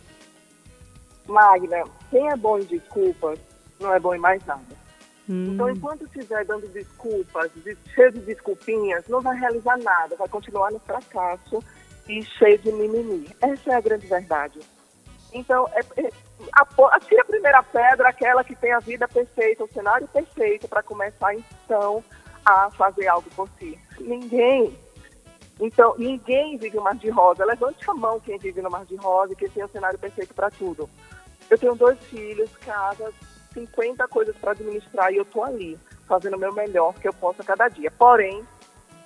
Magna, 1.27 1.85
quem 2.11 2.29
é 2.31 2.37
bom 2.37 2.59
em 2.59 2.64
desculpas 2.64 3.39
não 3.81 3.93
é 3.93 3.99
bom 3.99 4.14
em 4.14 4.18
mais 4.18 4.45
nada. 4.47 4.62
Hum. 5.29 5.55
Então, 5.55 5.68
enquanto 5.70 6.05
estiver 6.05 6.45
dando 6.45 6.68
desculpas, 6.68 7.51
de- 7.57 7.77
cheio 7.95 8.12
de 8.12 8.20
desculpinhas, 8.20 9.05
não 9.09 9.20
vai 9.20 9.37
realizar 9.37 9.77
nada, 9.79 10.14
vai 10.16 10.29
continuar 10.29 10.70
no 10.70 10.79
fracasso 10.79 11.62
e 12.09 12.22
cheio 12.22 12.59
de 12.59 12.70
mimimi. 12.70 13.29
Essa 13.41 13.72
é 13.72 13.74
a 13.74 13.81
grande 13.81 14.07
verdade. 14.07 14.61
Então, 15.33 15.68
é, 15.74 15.81
é, 16.01 16.11
atira 16.93 17.22
a 17.22 17.24
primeira 17.24 17.62
pedra, 17.64 18.09
aquela 18.09 18.45
que 18.45 18.55
tem 18.55 18.72
a 18.72 18.79
vida 18.79 19.09
perfeita, 19.09 19.64
o 19.64 19.68
cenário 19.72 20.07
perfeito, 20.07 20.68
para 20.68 20.83
começar, 20.83 21.35
então, 21.35 22.05
a 22.45 22.70
fazer 22.70 23.09
algo 23.09 23.29
por 23.35 23.49
si. 23.59 23.77
Ninguém 24.01 24.77
então, 25.59 25.95
ninguém 25.97 26.59
vive 26.59 26.79
um 26.79 26.83
mar 26.83 26.97
de 26.97 27.09
rosa. 27.09 27.45
Levante 27.45 27.79
a 27.89 27.95
mão 27.95 28.21
quem 28.21 28.39
vive 28.39 28.61
no 28.61 28.71
mar 28.71 28.85
de 28.85 28.95
rosa 28.97 29.35
que 29.35 29.49
tem 29.49 29.65
o 29.65 29.69
cenário 29.69 29.99
perfeito 29.99 30.35
para 30.35 30.51
tudo. 30.51 30.89
Eu 31.49 31.57
tenho 31.57 31.75
dois 31.75 31.99
filhos, 32.05 32.51
casa, 32.59 33.13
50 33.55 34.07
coisas 34.09 34.37
para 34.37 34.51
administrar 34.51 35.13
e 35.13 35.17
eu 35.17 35.25
tô 35.25 35.43
ali, 35.43 35.79
fazendo 36.07 36.37
o 36.37 36.39
meu 36.39 36.53
melhor 36.53 36.95
que 36.95 37.09
eu 37.09 37.13
posso 37.13 37.41
a 37.41 37.45
cada 37.45 37.69
dia. 37.69 37.91
Porém, 37.91 38.45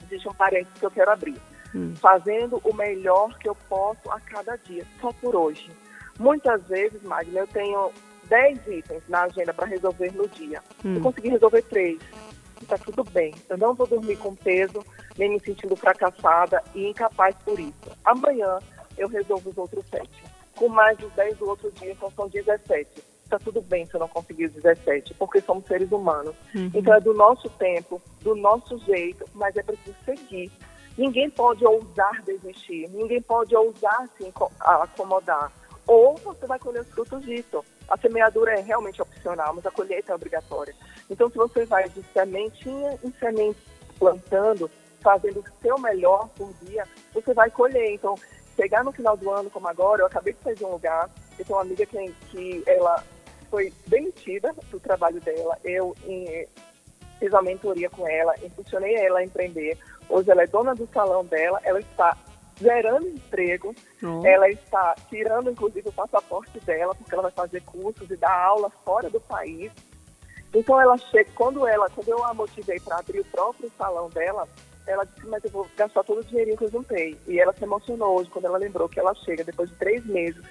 existe 0.04 0.28
um 0.28 0.34
parênteses 0.34 0.78
que 0.78 0.86
eu 0.86 0.90
quero 0.90 1.10
abrir. 1.12 1.40
Fazendo 2.00 2.60
o 2.64 2.74
melhor 2.74 3.38
que 3.38 3.48
eu 3.48 3.54
posso 3.68 4.10
a 4.10 4.18
cada 4.18 4.56
dia, 4.56 4.84
só 5.00 5.12
por 5.12 5.36
hoje. 5.36 5.70
Muitas 6.18 6.62
vezes, 6.64 7.00
Magna, 7.02 7.40
eu 7.40 7.46
tenho 7.46 7.92
10 8.24 8.66
itens 8.66 9.02
na 9.08 9.22
agenda 9.22 9.54
para 9.54 9.66
resolver 9.66 10.12
no 10.12 10.26
dia. 10.26 10.60
Hum. 10.84 10.96
Eu 10.96 11.00
consegui 11.00 11.28
resolver 11.28 11.62
três. 11.62 12.00
Está 12.60 12.76
tudo 12.78 13.02
bem. 13.04 13.34
Eu 13.48 13.58
não 13.58 13.74
vou 13.74 13.86
dormir 13.86 14.16
com 14.16 14.34
peso, 14.34 14.84
nem 15.16 15.30
me 15.30 15.40
sentindo 15.40 15.74
fracassada 15.76 16.62
e 16.74 16.86
incapaz 16.88 17.34
por 17.44 17.58
isso. 17.58 17.90
Amanhã 18.04 18.58
eu 18.96 19.08
resolvo 19.08 19.50
os 19.50 19.58
outros 19.58 19.84
sete. 19.86 20.22
Com 20.56 20.68
mais 20.68 20.98
os 21.02 21.10
10 21.12 21.38
do 21.38 21.48
outro 21.48 21.70
dia, 21.72 21.92
então 21.92 22.10
são 22.10 22.28
17. 22.28 23.02
Está 23.24 23.38
tudo 23.38 23.62
bem 23.62 23.86
se 23.86 23.94
eu 23.94 24.00
não 24.00 24.08
conseguir 24.08 24.46
os 24.46 24.52
17, 24.52 25.14
porque 25.14 25.40
somos 25.40 25.64
seres 25.66 25.90
humanos. 25.90 26.34
Uhum. 26.54 26.70
Então 26.74 26.92
é 26.92 27.00
do 27.00 27.14
nosso 27.14 27.48
tempo, 27.50 28.02
do 28.20 28.34
nosso 28.34 28.76
jeito, 28.80 29.24
mas 29.34 29.56
é 29.56 29.62
preciso 29.62 29.96
seguir. 30.04 30.50
Ninguém 30.98 31.30
pode 31.30 31.64
ousar 31.64 32.20
desistir, 32.22 32.88
ninguém 32.90 33.22
pode 33.22 33.56
ousar 33.56 34.08
se 34.18 34.30
acomodar. 34.60 35.50
Ou 35.86 36.16
você 36.16 36.46
vai 36.46 36.58
colher 36.58 36.82
os 36.82 36.90
frutos 36.90 37.24
disso. 37.24 37.64
A 37.88 37.96
semeadura 37.96 38.52
é 38.52 38.60
realmente 38.60 39.00
opcional, 39.00 39.54
mas 39.54 39.64
a 39.64 39.70
colheita 39.70 40.12
é 40.12 40.14
obrigatória. 40.14 40.74
Então, 41.10 41.28
se 41.28 41.36
você 41.36 41.64
vai 41.64 41.88
de 41.88 42.02
sementinha 42.12 42.98
em 43.02 43.12
semente 43.18 43.58
plantando, 43.98 44.70
fazendo 45.00 45.40
o 45.40 45.44
seu 45.60 45.78
melhor 45.78 46.28
por 46.36 46.52
dia, 46.62 46.86
você 47.12 47.34
vai 47.34 47.50
colher. 47.50 47.92
Então, 47.92 48.14
chegar 48.56 48.84
no 48.84 48.92
final 48.92 49.16
do 49.16 49.30
ano, 49.30 49.50
como 49.50 49.68
agora, 49.68 50.02
eu 50.02 50.06
acabei 50.06 50.32
de 50.32 50.40
sair 50.42 50.54
de 50.54 50.64
um 50.64 50.72
lugar, 50.72 51.10
eu 51.38 51.44
tenho 51.44 51.58
uma 51.58 51.64
amiga 51.64 51.84
que, 51.86 52.12
que 52.30 52.62
ela 52.66 53.02
foi 53.50 53.72
demitida 53.86 54.54
do 54.70 54.78
trabalho 54.78 55.20
dela, 55.20 55.58
eu 55.64 55.94
em, 56.04 56.46
fiz 57.18 57.32
uma 57.32 57.42
mentoria 57.42 57.90
com 57.90 58.08
ela, 58.08 58.34
impulsionei 58.42 58.94
ela 58.94 59.18
a 59.18 59.24
empreender. 59.24 59.76
Hoje 60.08 60.30
ela 60.30 60.42
é 60.42 60.46
dona 60.46 60.74
do 60.74 60.88
salão 60.92 61.24
dela, 61.24 61.60
ela 61.64 61.80
está 61.80 62.16
gerando 62.60 63.08
emprego, 63.08 63.74
Oh. 64.02 64.24
ela 64.24 64.48
está 64.48 64.94
tirando 65.08 65.50
inclusive 65.50 65.88
o 65.88 65.92
passaporte 65.92 66.58
dela, 66.60 66.94
porque 66.94 67.12
ela 67.12 67.24
vai 67.24 67.32
fazer 67.32 67.62
cursos 67.62 68.10
e 68.10 68.16
dar 68.16 68.34
aula 68.34 68.70
fora 68.84 69.10
do 69.10 69.20
país. 69.20 69.70
Então 70.54 70.80
ela 70.80 70.96
chega, 70.98 71.30
quando 71.34 71.66
ela, 71.66 71.88
quando 71.90 72.08
eu 72.08 72.24
a 72.24 72.34
motivei 72.34 72.78
para 72.80 72.98
abrir 72.98 73.20
o 73.20 73.24
próprio 73.26 73.70
salão 73.78 74.08
dela, 74.08 74.48
ela 74.86 75.04
disse, 75.04 75.26
mas 75.26 75.44
eu 75.44 75.50
vou 75.50 75.68
gastar 75.76 76.02
todo 76.02 76.20
o 76.20 76.24
dinheirinho 76.24 76.56
que 76.56 76.64
eu 76.64 76.70
juntei. 76.70 77.16
E 77.26 77.38
ela 77.38 77.52
se 77.52 77.62
emocionou 77.62 78.18
hoje 78.18 78.30
quando 78.30 78.46
ela 78.46 78.58
lembrou 78.58 78.88
que 78.88 78.98
ela 78.98 79.14
chega 79.14 79.44
depois 79.44 79.70
de 79.70 79.76
três 79.76 80.04
meses 80.06 80.44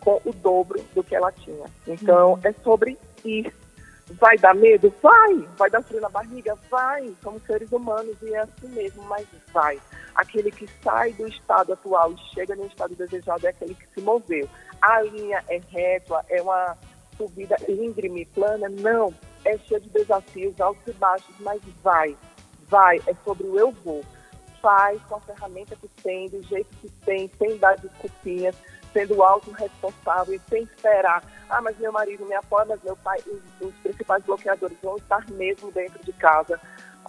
com 0.00 0.20
o 0.24 0.32
dobro 0.32 0.80
do 0.94 1.02
que 1.02 1.14
ela 1.14 1.32
tinha. 1.32 1.66
Então 1.86 2.38
é 2.44 2.52
sobre 2.62 2.98
ir. 3.24 3.52
Vai 4.12 4.36
dar 4.38 4.54
medo? 4.54 4.92
Vai. 5.00 5.36
Vai 5.56 5.70
dar 5.70 5.82
frio 5.82 6.00
na 6.00 6.08
barriga? 6.08 6.56
Vai. 6.68 7.14
Somos 7.22 7.42
seres 7.44 7.70
humanos 7.70 8.16
e 8.22 8.34
é 8.34 8.40
assim 8.40 8.68
mesmo, 8.68 9.02
mas 9.04 9.26
vai. 9.52 9.80
Aquele 10.14 10.50
que 10.50 10.68
sai 10.82 11.12
do 11.12 11.28
estado 11.28 11.72
atual 11.72 12.12
e 12.12 12.34
chega 12.34 12.56
no 12.56 12.66
estado 12.66 12.94
desejado 12.96 13.46
é 13.46 13.50
aquele 13.50 13.74
que 13.74 13.86
se 13.94 14.00
moveu. 14.00 14.48
A 14.82 15.02
linha 15.02 15.44
é 15.48 15.60
rétua, 15.70 16.24
é 16.28 16.42
uma 16.42 16.76
subida 17.16 17.56
íngreme, 17.68 18.26
plana? 18.26 18.68
Não. 18.68 19.14
É 19.50 19.58
cheia 19.58 19.80
de 19.80 19.88
desafios, 19.88 20.60
altos 20.60 20.86
e 20.86 20.92
baixos, 20.92 21.34
mas 21.40 21.60
vai. 21.82 22.16
Vai. 22.68 23.00
É 23.08 23.14
sobre 23.24 23.48
o 23.48 23.58
eu 23.58 23.72
vou. 23.72 24.04
Faz 24.62 25.02
com 25.08 25.16
a 25.16 25.20
ferramenta 25.20 25.74
que 25.74 25.88
tem, 26.04 26.28
do 26.28 26.40
jeito 26.44 26.68
que 26.80 26.88
tem, 27.04 27.28
sem 27.36 27.56
dar 27.56 27.76
desculpinhas, 27.78 28.54
sendo 28.92 29.20
autorresponsável 29.24 30.34
e 30.34 30.40
sem 30.48 30.62
esperar. 30.62 31.24
Ah, 31.48 31.60
mas 31.60 31.76
meu 31.78 31.90
marido 31.90 32.24
me 32.26 32.34
apoia, 32.34 32.64
mas 32.66 32.80
meu 32.84 32.96
pai, 32.98 33.18
os, 33.26 33.66
os 33.66 33.74
principais 33.82 34.22
bloqueadores 34.22 34.78
vão 34.80 34.96
estar 34.96 35.28
mesmo 35.30 35.72
dentro 35.72 36.00
de 36.04 36.12
casa. 36.12 36.60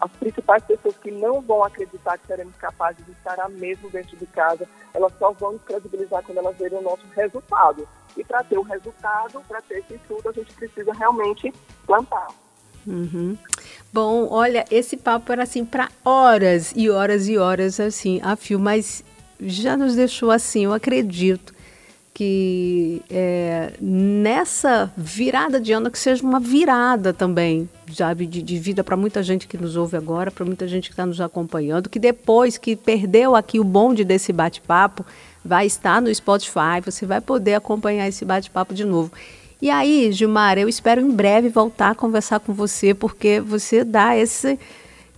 As 0.01 0.11
principais 0.13 0.63
pessoas 0.63 0.97
que 0.97 1.11
não 1.11 1.41
vão 1.41 1.63
acreditar 1.63 2.17
que 2.17 2.25
seremos 2.25 2.55
capazes 2.55 3.05
de 3.05 3.11
estar 3.11 3.47
mesmo 3.49 3.87
dentro 3.91 4.17
de 4.17 4.25
casa, 4.25 4.67
elas 4.95 5.13
só 5.19 5.31
vão 5.31 5.53
nos 5.53 5.61
credibilizar 5.61 6.23
quando 6.23 6.39
elas 6.39 6.57
verem 6.57 6.79
o 6.79 6.81
nosso 6.81 7.05
resultado. 7.15 7.87
E 8.17 8.23
para 8.23 8.43
ter 8.43 8.57
o 8.57 8.63
resultado, 8.63 9.39
para 9.47 9.61
ter 9.61 9.77
esse 9.77 9.99
tudo, 10.07 10.27
a 10.27 10.31
gente 10.31 10.51
precisa 10.53 10.91
realmente 10.91 11.53
plantar. 11.85 12.29
Uhum. 12.87 13.37
Bom, 13.93 14.27
olha, 14.31 14.65
esse 14.71 14.97
papo 14.97 15.31
era 15.31 15.43
assim 15.43 15.63
para 15.63 15.89
horas 16.03 16.73
e 16.75 16.89
horas 16.89 17.27
e 17.27 17.37
horas 17.37 17.79
assim 17.79 18.19
a 18.23 18.35
fio, 18.35 18.59
mas 18.59 19.03
já 19.39 19.77
nos 19.77 19.95
deixou 19.95 20.31
assim, 20.31 20.65
eu 20.65 20.73
acredito 20.73 21.53
que 22.13 23.01
é, 23.09 23.73
nessa 23.79 24.91
virada 24.97 25.59
de 25.59 25.71
ano 25.71 25.89
que 25.89 25.97
seja 25.97 26.23
uma 26.23 26.39
virada 26.39 27.13
também, 27.13 27.69
sabe, 27.93 28.25
de, 28.25 28.41
de 28.41 28.59
vida 28.59 28.83
para 28.83 28.97
muita 28.97 29.23
gente 29.23 29.47
que 29.47 29.57
nos 29.57 29.77
ouve 29.77 29.95
agora, 29.95 30.29
para 30.29 30.45
muita 30.45 30.67
gente 30.67 30.89
que 30.89 30.93
está 30.93 31.05
nos 31.05 31.21
acompanhando, 31.21 31.89
que 31.89 31.99
depois 31.99 32.57
que 32.57 32.75
perdeu 32.75 33.35
aqui 33.35 33.59
o 33.59 33.63
bonde 33.63 34.03
desse 34.03 34.33
bate-papo, 34.33 35.05
vai 35.43 35.65
estar 35.65 36.01
no 36.01 36.13
Spotify, 36.13 36.81
você 36.83 37.05
vai 37.05 37.21
poder 37.21 37.55
acompanhar 37.55 38.07
esse 38.07 38.25
bate-papo 38.25 38.73
de 38.73 38.83
novo. 38.83 39.11
E 39.61 39.69
aí, 39.69 40.11
Gilmar, 40.11 40.57
eu 40.57 40.67
espero 40.67 40.99
em 40.99 41.11
breve 41.11 41.47
voltar 41.47 41.91
a 41.91 41.95
conversar 41.95 42.39
com 42.39 42.51
você, 42.51 42.93
porque 42.93 43.39
você 43.39 43.83
dá 43.83 44.17
esse, 44.17 44.59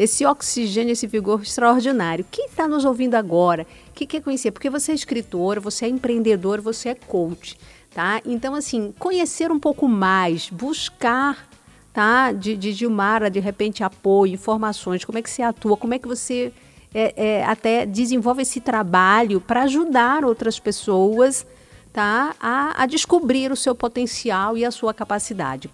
esse 0.04 0.26
oxigênio, 0.26 0.92
esse 0.92 1.08
vigor 1.08 1.42
extraordinário. 1.42 2.26
Quem 2.30 2.46
está 2.46 2.68
nos 2.68 2.84
ouvindo 2.84 3.16
agora, 3.16 3.66
que 3.94 4.06
quer 4.06 4.22
conhecer? 4.22 4.52
Porque 4.52 4.70
você 4.70 4.92
é 4.92 4.96
escritora, 4.96 5.60
você 5.60 5.86
é 5.86 5.88
empreendedor, 5.90 6.60
você 6.60 6.90
é 6.90 6.96
coach, 6.96 7.58
tá? 7.94 8.22
Então, 8.26 8.54
assim, 8.54 8.94
conhecer 9.00 9.52
um 9.52 9.60
pouco 9.60 9.88
mais, 9.88 10.50
buscar, 10.50 11.48
tá? 11.94 12.32
De, 12.32 12.58
de 12.58 12.74
Gilmara, 12.74 13.30
de 13.30 13.40
repente, 13.40 13.84
apoio, 13.84 14.34
informações, 14.34 15.06
como 15.06 15.18
é 15.18 15.22
que 15.22 15.30
você 15.30 15.42
atua, 15.42 15.78
como 15.78 15.94
é 15.94 16.00
que 16.00 16.08
você 16.08 16.52
é, 16.94 17.14
é, 17.16 17.46
até 17.46 17.86
desenvolve 17.86 18.42
esse 18.42 18.60
trabalho 18.60 19.40
para 19.40 19.64
ajudar 19.64 20.26
outras 20.26 20.60
pessoas 20.60 21.46
tá, 21.94 22.36
a, 22.40 22.84
a 22.84 22.86
descobrir 22.86 23.52
o 23.52 23.56
seu 23.56 23.74
potencial 23.74 24.58
e 24.58 24.66
a 24.66 24.72
sua 24.72 24.94
capacidade. 24.94 25.70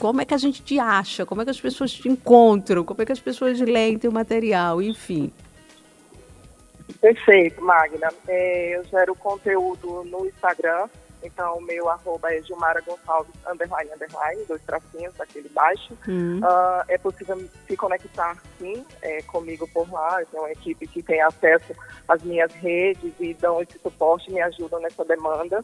Como 0.00 0.22
é 0.22 0.24
que 0.24 0.32
a 0.32 0.38
gente 0.38 0.62
te 0.62 0.78
acha? 0.78 1.26
Como 1.26 1.42
é 1.42 1.44
que 1.44 1.50
as 1.50 1.60
pessoas 1.60 1.92
te 1.92 2.08
encontram? 2.08 2.82
Como 2.84 3.02
é 3.02 3.04
que 3.04 3.12
as 3.12 3.20
pessoas 3.20 3.60
leem 3.60 3.98
teu 3.98 4.10
material? 4.10 4.80
Enfim. 4.80 5.30
Perfeito, 7.02 7.62
Magna. 7.62 8.08
É, 8.26 8.76
eu 8.76 8.84
gero 8.84 9.14
conteúdo 9.14 10.02
no 10.04 10.26
Instagram, 10.26 10.88
então 11.22 11.58
o 11.58 11.60
meu 11.60 11.90
arroba 11.90 12.32
é 12.32 12.40
Gilmara 12.42 12.80
Gonçalves, 12.80 13.34
underline, 13.46 13.90
underline, 13.92 14.42
dois 14.48 14.62
tracinhos, 14.62 15.20
aquele 15.20 15.50
baixo. 15.50 15.92
Hum. 16.08 16.38
Uh, 16.38 16.82
é 16.88 16.96
possível 16.96 17.38
se 17.68 17.76
conectar, 17.76 18.38
sim, 18.58 18.82
é, 19.02 19.20
comigo 19.22 19.68
por 19.68 19.90
lá. 19.92 20.22
Eu 20.22 20.26
tenho 20.26 20.42
uma 20.44 20.52
equipe 20.52 20.86
que 20.86 21.02
tem 21.02 21.20
acesso 21.20 21.74
às 22.08 22.22
minhas 22.22 22.52
redes 22.54 23.12
e 23.20 23.34
dão 23.34 23.60
esse 23.60 23.78
suporte, 23.78 24.32
me 24.32 24.40
ajudam 24.40 24.80
nessa 24.80 25.04
demanda. 25.04 25.62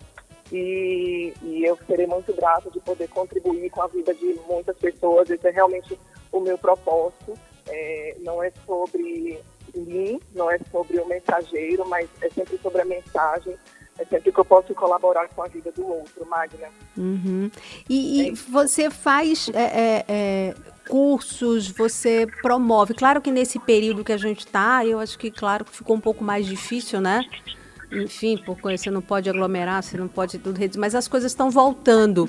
E, 0.52 1.32
e 1.42 1.64
eu 1.64 1.78
serei 1.86 2.06
muito 2.06 2.32
grata 2.34 2.70
de 2.70 2.80
poder 2.80 3.08
contribuir 3.08 3.70
com 3.70 3.82
a 3.82 3.86
vida 3.88 4.14
de 4.14 4.38
muitas 4.48 4.76
pessoas. 4.76 5.28
Esse 5.28 5.48
é 5.48 5.50
realmente 5.50 5.98
o 6.30 6.40
meu 6.40 6.56
propósito. 6.56 7.34
É, 7.68 8.16
não 8.20 8.42
é 8.42 8.52
sobre 8.64 9.40
mim, 9.74 10.20
não 10.34 10.50
é 10.50 10.58
sobre 10.70 10.98
o 10.98 11.06
mensageiro, 11.06 11.86
mas 11.88 12.08
é 12.22 12.30
sempre 12.30 12.58
sobre 12.58 12.82
a 12.82 12.84
mensagem, 12.84 13.56
é 13.98 14.04
sempre 14.04 14.32
que 14.32 14.38
eu 14.38 14.44
posso 14.44 14.74
colaborar 14.74 15.28
com 15.28 15.42
a 15.42 15.48
vida 15.48 15.72
do 15.72 15.86
outro, 15.86 16.26
Magna. 16.26 16.68
Uhum. 16.96 17.50
E, 17.88 18.28
e 18.28 18.32
você 18.32 18.90
faz 18.90 19.48
é, 19.54 19.62
é, 19.62 20.04
é, 20.08 20.54
cursos, 20.88 21.68
você 21.70 22.26
promove. 22.42 22.94
Claro 22.94 23.20
que 23.20 23.30
nesse 23.30 23.58
período 23.58 24.04
que 24.04 24.12
a 24.12 24.18
gente 24.18 24.40
está, 24.40 24.84
eu 24.84 24.98
acho 24.98 25.18
que, 25.18 25.30
claro, 25.30 25.64
que 25.64 25.74
ficou 25.74 25.96
um 25.96 26.00
pouco 26.00 26.22
mais 26.22 26.46
difícil, 26.46 27.00
né? 27.00 27.22
Enfim, 27.92 28.36
porque 28.44 28.76
você 28.76 28.90
não 28.90 29.00
pode 29.00 29.30
aglomerar, 29.30 29.82
você 29.82 29.96
não 29.96 30.08
pode 30.08 30.38
tudo, 30.38 30.58
mas 30.78 30.94
as 30.94 31.06
coisas 31.06 31.32
estão 31.32 31.50
voltando. 31.50 32.28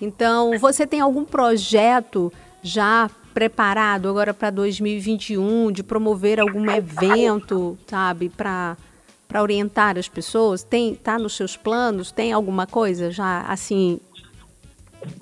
Então, 0.00 0.58
você 0.58 0.86
tem 0.86 1.00
algum 1.00 1.24
projeto 1.24 2.32
já 2.62 3.10
preparado 3.32 4.08
agora 4.08 4.34
para 4.34 4.50
2021 4.50 5.72
de 5.72 5.82
promover 5.82 6.40
algum 6.40 6.70
evento, 6.70 7.78
sabe, 7.86 8.28
para 8.28 8.76
para 9.28 9.42
orientar 9.42 9.98
as 9.98 10.08
pessoas? 10.08 10.62
Tem 10.64 10.94
tá 10.94 11.18
nos 11.18 11.36
seus 11.36 11.54
planos? 11.54 12.10
Tem 12.10 12.32
alguma 12.32 12.66
coisa 12.66 13.10
já 13.10 13.42
assim 13.42 14.00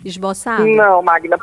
esboçada? 0.05 0.65
Não, 0.65 1.03
Magna. 1.03 1.37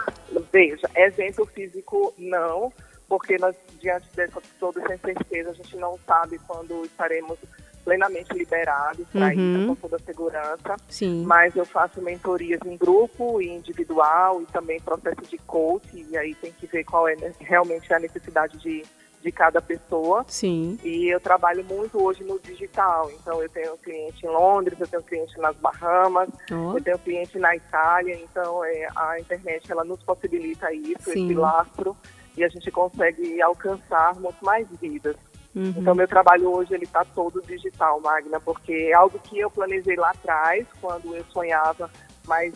Veja, 0.51 0.89
evento 0.95 1.45
físico 1.47 2.13
não, 2.17 2.71
porque 3.07 3.37
nós 3.37 3.55
diante 3.81 4.07
dessa 4.15 4.41
toda 4.59 4.81
essa 4.81 4.95
incerteza 4.95 5.49
a 5.49 5.53
gente 5.53 5.75
não 5.75 5.99
sabe 6.07 6.39
quando 6.47 6.85
estaremos 6.85 7.37
plenamente 7.83 8.33
liberados 8.33 9.07
para 9.09 9.27
Uhum. 9.27 9.57
isso, 9.57 9.67
com 9.67 9.75
toda 9.75 9.95
a 9.97 9.99
segurança. 9.99 10.75
Sim. 10.89 11.23
Mas 11.25 11.55
eu 11.55 11.65
faço 11.65 12.01
mentorias 12.01 12.59
em 12.65 12.77
grupo 12.77 13.41
e 13.41 13.49
individual 13.49 14.41
e 14.41 14.45
também 14.45 14.79
processo 14.79 15.21
de 15.29 15.37
coach, 15.39 15.87
e 15.93 16.17
aí 16.17 16.33
tem 16.35 16.51
que 16.51 16.65
ver 16.65 16.83
qual 16.83 17.07
é 17.07 17.15
realmente 17.39 17.93
a 17.93 17.99
necessidade 17.99 18.57
de, 18.59 18.83
de 19.21 19.31
cada 19.31 19.61
pessoa. 19.61 20.25
Sim. 20.27 20.77
E 20.83 21.07
eu 21.13 21.19
trabalho 21.19 21.63
muito 21.63 22.01
hoje 22.03 22.23
no 22.23 22.39
digital, 22.39 23.09
então 23.11 23.41
eu 23.41 23.49
tenho 23.49 23.77
cliente 23.77 24.25
em 24.25 24.29
Londres, 24.29 24.79
eu 24.79 24.87
tenho 24.87 25.03
cliente 25.03 25.37
nas 25.39 25.55
Bahamas, 25.57 26.29
eu 26.49 26.81
tenho 26.83 26.99
cliente 26.99 27.37
na 27.37 27.55
Itália, 27.55 28.15
então 28.15 28.63
é, 28.65 28.87
a 28.95 29.19
internet 29.19 29.71
ela 29.71 29.83
nos 29.83 30.01
possibilita 30.03 30.73
isso, 30.73 31.11
Sim. 31.11 31.25
esse 31.25 31.33
lastro, 31.35 31.95
e 32.35 32.43
a 32.43 32.47
gente 32.47 32.71
consegue 32.71 33.41
alcançar 33.41 34.15
muito 34.19 34.43
mais 34.43 34.67
vidas. 34.81 35.15
Uhum. 35.55 35.73
Então, 35.77 35.93
meu 35.93 36.07
trabalho 36.07 36.49
hoje 36.49 36.73
ele 36.73 36.85
está 36.85 37.05
todo 37.05 37.41
digital, 37.41 37.99
Magna, 38.01 38.39
porque 38.39 38.73
é 38.73 38.93
algo 38.93 39.19
que 39.19 39.39
eu 39.39 39.51
planejei 39.51 39.95
lá 39.95 40.09
atrás, 40.09 40.65
quando 40.81 41.15
eu 41.15 41.23
sonhava, 41.25 41.89
mas 42.25 42.53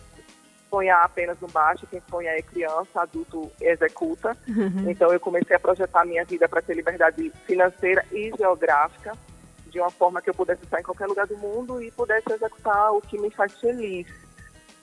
sonhar 0.70 1.04
apenas 1.04 1.40
no 1.40 1.48
baixo, 1.48 1.88
quem 1.88 2.02
sonha 2.10 2.32
é 2.32 2.42
criança, 2.42 3.02
adulto 3.02 3.52
executa. 3.62 4.36
Uhum. 4.48 4.90
Então, 4.90 5.14
eu 5.14 5.20
comecei 5.20 5.56
a 5.56 5.60
projetar 5.60 6.06
minha 6.06 6.26
vida 6.26 6.50
para 6.50 6.62
ter 6.62 6.74
liberdade 6.74 7.32
financeira 7.46 8.04
e 8.12 8.32
geográfica, 8.36 9.14
de 9.68 9.80
uma 9.80 9.92
forma 9.92 10.22
que 10.22 10.30
eu 10.30 10.34
pudesse 10.34 10.64
estar 10.64 10.80
em 10.80 10.84
qualquer 10.84 11.08
lugar 11.08 11.28
do 11.28 11.38
mundo 11.38 11.82
e 11.82 11.92
pudesse 11.92 12.32
executar 12.32 12.92
o 12.94 13.02
que 13.02 13.20
me 13.20 13.30
faz 13.30 13.54
feliz. 13.60 14.08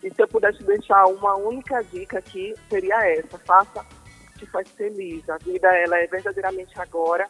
E 0.03 0.11
se 0.13 0.23
eu 0.23 0.29
pudesse 0.29 0.63
deixar 0.63 1.07
uma 1.07 1.35
única 1.35 1.83
dica 1.83 2.19
aqui, 2.19 2.55
seria 2.69 3.09
essa: 3.09 3.39
faça 3.39 3.81
o 3.81 4.33
que 4.33 4.41
te 4.41 4.47
faz 4.47 4.69
feliz. 4.73 5.29
A 5.31 5.39
vida 5.39 5.67
ela 5.75 5.99
é 5.99 6.07
verdadeiramente 6.07 6.79
agora 6.79 7.29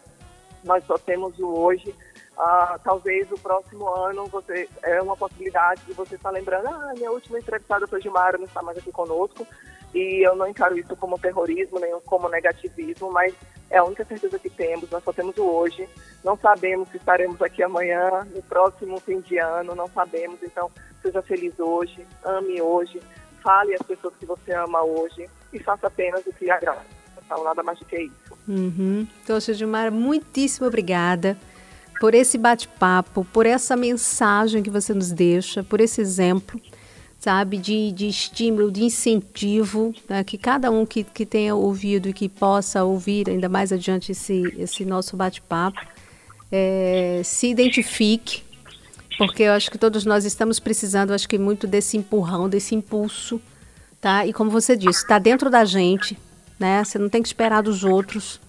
nós 0.65 0.85
só 0.85 0.99
temos 0.99 1.39
o 1.39 1.47
hoje. 1.47 1.95
Ah, 2.37 2.79
talvez 2.83 3.31
o 3.31 3.39
próximo 3.39 3.89
ano 3.89 4.27
você 4.27 4.69
é 4.83 5.01
uma 5.01 5.17
possibilidade 5.17 5.83
de 5.85 5.93
você 5.93 6.17
estar 6.17 6.31
lembrando, 6.31 6.67
ah, 6.67 6.93
minha 6.97 7.13
última 7.13 7.39
entrevistada 7.39 7.87
foi 7.87 8.01
Gilmara, 8.01 8.39
não 8.39 8.47
está 8.47 8.61
mais 8.61 8.77
aqui 8.77 8.91
conosco. 8.91 9.47
E 9.95 10.27
eu 10.27 10.35
não 10.35 10.49
encaro 10.49 10.77
isso 10.77 10.97
como 10.97 11.19
terrorismo, 11.19 11.79
nem 11.79 11.93
como 12.01 12.29
negativismo, 12.29 13.13
mas 13.13 13.33
é 13.71 13.79
a 13.79 13.85
única 13.85 14.05
certeza 14.05 14.39
que 14.41 14.51
temos, 14.51 14.91
nós 14.91 15.05
só 15.05 15.13
temos 15.13 15.37
o 15.39 15.45
hoje. 15.45 15.89
Não 16.25 16.37
sabemos 16.37 16.89
se 16.89 16.97
estaremos 16.97 17.41
aqui 17.41 17.63
amanhã, 17.63 18.27
no 18.35 18.43
próximo 18.43 18.99
fim 19.01 19.21
de 19.21 19.39
ano, 19.39 19.75
não 19.75 19.89
sabemos. 19.89 20.43
Então, 20.43 20.69
seja 21.01 21.23
feliz 21.23 21.59
hoje, 21.61 22.05
ame 22.25 22.61
hoje, 22.61 23.01
fale 23.41 23.75
às 23.75 23.83
pessoas 23.83 24.15
que 24.17 24.27
você 24.27 24.53
ama 24.53 24.83
hoje 24.83 25.29
e 25.53 25.63
faça 25.63 25.87
apenas 25.87 26.27
o 26.27 26.33
que 26.33 26.51
agrada. 26.51 26.83
Não 27.31 27.45
nada 27.45 27.63
mais 27.63 27.79
do 27.79 27.85
que 27.85 27.97
isso. 27.97 28.24
Uhum. 28.47 29.07
Então, 29.23 29.39
Gilmar, 29.41 29.91
muitíssimo 29.91 30.67
obrigada 30.67 31.37
por 32.01 32.15
esse 32.15 32.37
bate-papo, 32.37 33.25
por 33.33 33.47
essa 33.47 33.77
mensagem 33.77 34.63
que 34.63 34.71
você 34.71 34.93
nos 34.93 35.11
deixa, 35.11 35.63
por 35.63 35.81
esse 35.81 36.01
exemplo, 36.01 36.61
sabe, 37.19 37.57
de, 37.57 37.91
de 37.93 38.07
estímulo, 38.09 38.71
de 38.71 38.85
incentivo, 38.85 39.95
né, 40.09 40.23
que 40.23 40.37
cada 40.37 40.71
um 40.71 40.85
que, 40.85 41.05
que 41.05 41.25
tenha 41.25 41.55
ouvido 41.55 42.09
e 42.09 42.13
que 42.13 42.29
possa 42.29 42.85
ouvir 42.85 43.31
ainda 43.31 43.49
mais 43.49 43.73
adiante 43.73 44.13
esse, 44.13 44.43
esse 44.59 44.85
nosso 44.85 45.17
bate-papo, 45.17 45.81
é, 46.53 47.23
se 47.25 47.49
identifique, 47.49 48.43
porque 49.17 49.45
eu 49.45 49.53
acho 49.53 49.71
que 49.71 49.79
todos 49.79 50.05
nós 50.05 50.25
estamos 50.25 50.61
precisando, 50.61 51.13
acho 51.13 51.29
que 51.29 51.39
muito 51.39 51.67
desse 51.67 51.97
empurrão, 51.97 52.49
desse 52.49 52.75
impulso, 52.75 53.41
tá? 54.01 54.27
E 54.27 54.33
como 54.33 54.51
você 54.51 54.77
disse, 54.77 55.01
está 55.03 55.19
dentro 55.19 55.49
da 55.49 55.65
gente, 55.65 56.19
né? 56.59 56.83
Você 56.85 56.99
não 56.99 57.09
tem 57.09 57.23
que 57.23 57.29
esperar 57.29 57.63
dos 57.63 57.85
outros, 57.85 58.41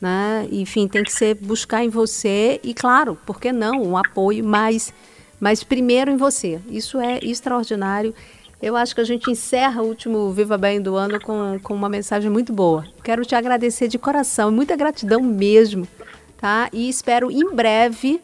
né? 0.00 0.46
Enfim, 0.50 0.88
tem 0.88 1.02
que 1.02 1.12
ser 1.12 1.34
buscar 1.34 1.84
em 1.84 1.88
você 1.88 2.60
e, 2.62 2.72
claro, 2.72 3.18
por 3.26 3.40
que 3.40 3.52
não, 3.52 3.82
um 3.82 3.96
apoio, 3.96 4.44
mas, 4.44 4.92
mas 5.38 5.62
primeiro 5.62 6.10
em 6.10 6.16
você. 6.16 6.60
Isso 6.68 6.98
é 6.98 7.18
extraordinário. 7.22 8.14
Eu 8.62 8.76
acho 8.76 8.94
que 8.94 9.00
a 9.00 9.04
gente 9.04 9.30
encerra 9.30 9.82
o 9.82 9.86
último 9.86 10.30
Viva 10.32 10.58
Bem 10.58 10.82
do 10.82 10.94
ano 10.94 11.18
com, 11.20 11.58
com 11.62 11.74
uma 11.74 11.88
mensagem 11.88 12.30
muito 12.30 12.52
boa. 12.52 12.84
Quero 13.02 13.24
te 13.24 13.34
agradecer 13.34 13.88
de 13.88 13.98
coração, 13.98 14.50
muita 14.50 14.76
gratidão 14.76 15.22
mesmo, 15.22 15.88
tá? 16.36 16.68
E 16.70 16.88
espero 16.88 17.30
em 17.30 17.54
breve, 17.54 18.20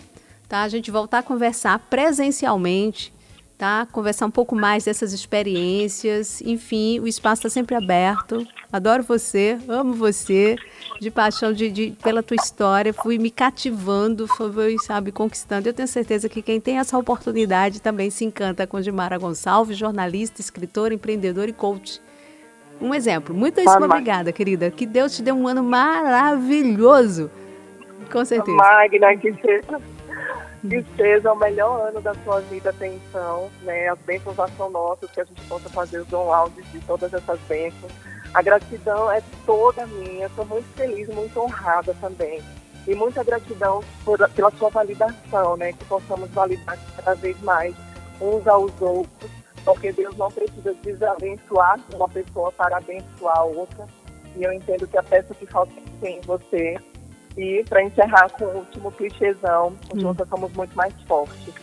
tá? 0.46 0.62
A 0.62 0.68
gente 0.68 0.90
voltar 0.90 1.20
a 1.20 1.22
conversar 1.22 1.78
presencialmente, 1.90 3.14
tá? 3.58 3.86
Conversar 3.90 4.26
um 4.26 4.30
pouco 4.30 4.54
mais 4.54 4.84
dessas 4.84 5.12
experiências. 5.12 6.40
Enfim, 6.42 7.00
o 7.00 7.06
espaço 7.08 7.40
está 7.46 7.50
sempre 7.50 7.74
aberto. 7.74 8.46
Adoro 8.72 9.02
você, 9.02 9.58
amo 9.68 9.94
você, 9.94 10.56
de 11.00 11.10
paixão 11.10 11.52
de, 11.52 11.70
de- 11.70 11.90
pela 12.02 12.22
tua 12.22 12.36
história. 12.36 12.92
Fui 12.92 13.16
me 13.18 13.30
cativando, 13.30 14.26
fui, 14.26 14.76
sabe, 14.78 15.12
conquistando. 15.12 15.68
Eu 15.68 15.72
tenho 15.72 15.88
certeza 15.88 16.28
que 16.28 16.42
quem 16.42 16.60
tem 16.60 16.78
essa 16.78 16.98
oportunidade 16.98 17.80
também 17.80 18.10
se 18.10 18.24
encanta 18.24 18.66
com 18.66 18.80
Dimara 18.80 19.16
Gonçalves, 19.18 19.76
jornalista, 19.78 20.40
escritora, 20.40 20.92
empreendedor 20.92 21.48
e 21.48 21.52
coach. 21.52 22.00
Um 22.80 22.94
exemplo. 22.94 23.34
Muitíssimo 23.34 23.70
Amém. 23.72 23.88
obrigada, 23.88 24.32
querida. 24.32 24.70
Que 24.70 24.84
Deus 24.84 25.16
te 25.16 25.22
dê 25.22 25.32
um 25.32 25.48
ano 25.48 25.62
maravilhoso. 25.62 27.30
Com 28.12 28.24
certeza. 28.24 28.56
Magna, 28.56 29.16
que 29.16 29.32
seja, 29.40 29.80
que 30.60 30.84
seja 30.96 31.32
o 31.32 31.36
melhor 31.36 31.88
ano 31.88 32.00
da 32.00 32.14
sua 32.14 32.40
vida, 32.40 32.70
atenção, 32.70 33.50
né? 33.62 33.88
As 33.88 33.98
bênçãos 34.00 34.36
já 34.36 34.48
são 34.48 34.70
nossas, 34.70 35.10
que 35.10 35.20
a 35.20 35.24
gente 35.24 35.40
possa 35.42 35.68
fazer 35.68 36.00
os 36.00 36.06
downloads 36.08 36.64
de 36.72 36.80
todas 36.80 37.12
essas 37.12 37.38
bênçãos. 37.48 37.92
A 38.34 38.42
gratidão 38.42 39.10
é 39.10 39.22
toda 39.44 39.86
minha, 39.86 40.26
estou 40.26 40.44
muito 40.46 40.66
feliz, 40.74 41.08
muito 41.08 41.40
honrada 41.40 41.94
também. 42.00 42.42
E 42.86 42.94
muita 42.94 43.24
gratidão 43.24 43.82
por, 44.04 44.18
pela 44.30 44.50
sua 44.52 44.70
validação, 44.70 45.56
né? 45.56 45.72
Que 45.72 45.84
possamos 45.84 46.30
validar 46.30 46.78
cada 46.96 47.14
vez 47.14 47.40
mais 47.42 47.74
uns 48.20 48.46
aos 48.46 48.72
outros, 48.80 49.30
porque 49.64 49.92
Deus 49.92 50.16
não 50.16 50.30
precisa 50.30 50.74
desabençoar 50.82 51.78
uma 51.94 52.08
pessoa 52.08 52.52
para 52.52 52.78
abençoar 52.78 53.38
a 53.38 53.44
outra. 53.44 53.86
E 54.36 54.42
eu 54.42 54.52
entendo 54.52 54.86
que 54.86 54.98
a 54.98 55.02
peça 55.02 55.34
que 55.34 55.46
falta 55.46 55.72
tem 56.00 56.18
em 56.18 56.20
você 56.22 56.76
e 57.36 57.64
para 57.68 57.82
encerrar 57.82 58.30
com 58.30 58.44
o 58.44 58.56
último 58.58 58.90
clichêzão, 58.92 59.74
juntas 59.94 60.28
somos 60.28 60.52
muito 60.52 60.74
mais 60.74 60.94
fortes. 61.02 61.54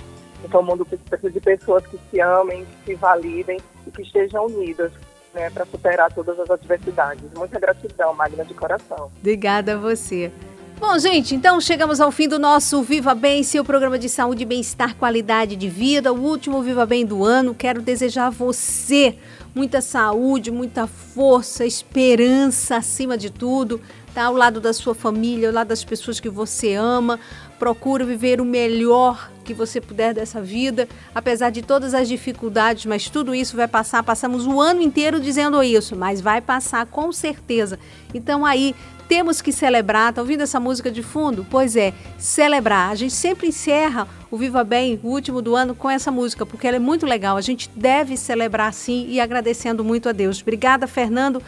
Então 0.44 0.62
o 0.62 0.64
mundo 0.64 0.86
precisa 0.86 1.32
de 1.32 1.40
pessoas 1.40 1.86
que 1.88 1.98
se 2.10 2.20
amem, 2.20 2.66
que 2.66 2.92
se 2.92 2.96
validem 2.96 3.60
e 3.88 3.92
que 3.92 4.02
estejam 4.02 4.46
unidas 4.46 4.92
né, 5.34 5.50
para 5.50 5.66
superar 5.66 6.12
todas 6.14 6.40
as 6.40 6.50
adversidades. 6.50 7.24
Muita 7.36 7.60
gratidão, 7.60 8.14
Magna 8.14 8.46
de 8.46 8.54
coração. 8.54 9.10
Obrigada 9.20 9.74
a 9.74 9.78
você. 9.78 10.32
Bom, 10.80 11.00
gente, 11.00 11.34
então 11.34 11.62
chegamos 11.62 12.02
ao 12.02 12.12
fim 12.12 12.28
do 12.28 12.38
nosso 12.38 12.82
Viva 12.84 13.16
Bem, 13.16 13.42
seu 13.42 13.64
programa 13.64 13.98
de 13.98 14.10
saúde, 14.10 14.44
bem-estar, 14.44 14.96
qualidade 14.96 15.56
de 15.56 15.70
vida, 15.70 16.12
o 16.12 16.20
último 16.20 16.62
Viva 16.62 16.86
Bem 16.86 17.06
do 17.06 17.24
ano. 17.24 17.56
Quero 17.56 17.82
desejar 17.82 18.28
a 18.28 18.30
você 18.30 19.18
muita 19.56 19.82
saúde, 19.82 20.52
muita 20.52 20.86
força, 20.86 21.66
esperança 21.66 22.78
acima 22.78 23.18
de 23.18 23.30
tudo, 23.30 23.80
tá? 24.14 24.26
Ao 24.26 24.34
lado 24.34 24.62
da 24.62 24.74
sua 24.74 24.94
família, 24.94 25.50
ao 25.50 25.54
lado 25.54 25.70
das 25.70 25.84
pessoas 25.84 26.20
que 26.20 26.30
você 26.30 26.74
ama. 26.74 27.20
Procure 27.60 28.04
viver 28.04 28.42
o 28.42 28.46
melhor 28.46 29.32
que 29.44 29.54
você 29.54 29.80
puder 29.80 30.14
dessa 30.14 30.42
vida, 30.42 30.88
apesar 31.14 31.50
de 31.50 31.62
todas 31.62 31.94
as 31.94 32.08
dificuldades, 32.08 32.86
mas 32.86 33.10
tudo 33.10 33.34
isso 33.34 33.56
vai 33.56 33.68
passar. 33.68 34.04
Passamos 34.04 34.46
o 34.46 34.60
ano 34.60 34.82
inteiro 34.82 35.20
dizendo 35.20 35.62
isso, 35.64 35.96
mas 35.96 36.22
vai 36.22 36.42
passar 36.42 36.86
com 36.86 37.12
certeza. 37.12 37.80
Então 38.14 38.46
aí 38.46 38.76
temos 39.08 39.42
que 39.42 39.52
celebrar. 39.52 40.14
Tá 40.14 40.22
ouvindo 40.22 40.42
essa 40.42 40.60
música 40.60 40.90
de 40.90 41.04
fundo? 41.04 41.46
Pois 41.50 41.76
é, 41.76 41.94
celebrar. 42.18 42.92
A 42.92 42.96
gente 42.96 43.14
sempre 43.14 43.48
encerra 43.48 44.08
o 44.32 44.38
Viva 44.38 44.64
Bem, 44.64 45.00
o 45.04 45.10
último 45.10 45.42
do 45.42 45.56
ano, 45.56 45.76
com 45.76 45.90
essa 45.90 46.12
música, 46.12 46.46
porque 46.46 46.68
ela 46.68 46.78
é 46.78 46.80
muito 46.80 47.06
legal. 47.06 47.38
A 47.38 47.42
gente 47.42 47.70
deve 47.76 48.18
celebrar 48.18 48.74
sim 48.74 49.06
e 49.10 49.20
agradecendo 49.20 49.84
muito 49.84 50.10
a 50.10 50.12
Deus. 50.12 50.42
Obrigada, 50.42 50.88
Fernando, 50.88 51.42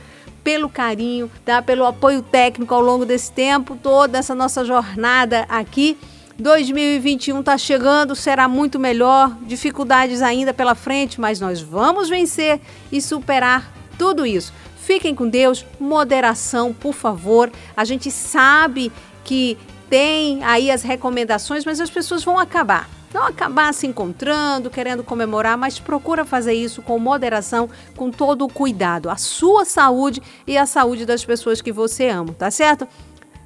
pelo 0.46 0.70
carinho, 0.70 1.30
tá? 1.44 1.60
pelo 1.60 1.84
apoio 1.86 2.22
técnico 2.22 2.72
ao 2.76 2.80
longo 2.80 3.04
desse 3.04 3.32
tempo, 3.32 3.76
toda 3.82 4.20
essa 4.20 4.36
nossa 4.36 4.64
jornada 4.64 5.44
aqui. 5.50 5.98
2021 6.38 7.40
está 7.40 7.58
chegando, 7.58 8.16
será 8.16 8.48
muito 8.48 8.78
melhor, 8.78 9.36
dificuldades 9.42 10.22
ainda 10.22 10.54
pela 10.54 10.76
frente, 10.76 11.20
mas 11.20 11.40
nós 11.40 11.62
vamos 11.62 12.10
vencer 12.10 12.62
e 12.92 13.02
superar 13.02 13.74
tudo 13.98 14.24
isso. 14.24 14.54
Fiquem 14.80 15.16
com 15.16 15.28
Deus, 15.28 15.66
moderação, 15.80 16.72
por 16.72 16.94
favor. 16.94 17.52
A 17.76 17.84
gente 17.84 18.12
sabe 18.12 18.92
que 19.24 19.58
tem 19.90 20.44
aí 20.44 20.70
as 20.70 20.84
recomendações, 20.84 21.66
mas 21.66 21.82
as 21.82 21.90
pessoas 21.90 22.24
vão 22.24 22.38
acabar. 22.38 22.88
Não 23.16 23.28
acabar 23.28 23.74
se 23.74 23.88
encontrando, 23.88 24.70
querendo 24.70 25.02
comemorar, 25.02 25.58
mas 25.58 25.80
procura 25.80 26.26
fazer 26.26 26.52
isso 26.52 26.82
com 26.82 27.00
moderação, 27.00 27.70
com 27.96 28.12
todo 28.12 28.44
o 28.44 28.50
cuidado. 28.50 29.10
A 29.10 29.16
sua 29.16 29.64
saúde 29.64 30.22
e 30.46 30.58
a 30.58 30.66
saúde 30.66 31.06
das 31.06 31.24
pessoas 31.24 31.62
que 31.62 31.72
você 31.72 32.10
ama, 32.10 32.34
tá 32.34 32.52
certo? 32.52 32.86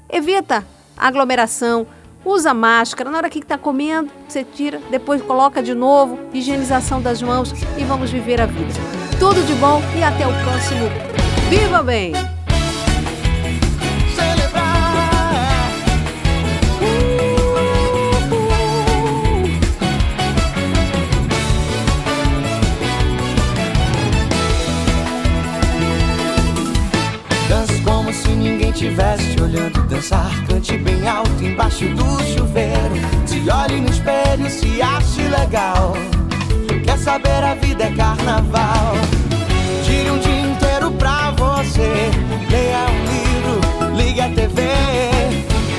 Evita 0.09 0.65
aglomeração, 0.97 1.85
usa 2.25 2.51
máscara. 2.51 3.11
Na 3.11 3.19
hora 3.19 3.29
que 3.29 3.37
está 3.37 3.59
comendo, 3.59 4.09
você 4.27 4.43
tira, 4.43 4.81
depois 4.89 5.21
coloca 5.21 5.61
de 5.61 5.75
novo, 5.75 6.17
higienização 6.33 6.99
das 6.99 7.21
mãos 7.21 7.53
e 7.77 7.83
vamos 7.83 8.09
viver 8.09 8.41
a 8.41 8.47
vida. 8.47 8.73
Tudo 9.19 9.45
de 9.45 9.53
bom 9.53 9.83
e 9.95 10.01
até 10.01 10.25
o 10.25 10.31
próximo 10.43 10.87
Viva 11.47 11.83
Bem! 11.83 12.38
Tivesse 28.79 29.35
olhando 29.41 29.85
dançar. 29.87 30.31
Cante 30.47 30.77
bem 30.77 31.05
alto 31.05 31.43
embaixo 31.43 31.85
do 31.89 32.23
chuveiro. 32.23 32.95
Se 33.25 33.49
olhe 33.49 33.81
no 33.81 33.89
espelho, 33.89 34.49
se 34.49 34.81
ache 34.81 35.21
legal. 35.23 35.93
Quer 36.85 36.97
saber, 36.97 37.43
a 37.43 37.55
vida 37.55 37.83
é 37.83 37.91
carnaval. 37.91 38.93
Tire 39.83 40.09
um 40.11 40.19
dia 40.19 40.41
inteiro 40.41 40.91
pra 40.91 41.31
você. 41.31 42.09
Leia 42.49 42.85
um 42.89 43.03
livro, 43.11 43.95
ligue 43.97 44.21
a 44.21 44.29
TV. 44.29 44.61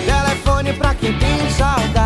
Telefone 0.05 0.73
pra 0.75 0.95
quem 0.95 1.15
tem 1.19 1.51
saudade. 1.57 2.00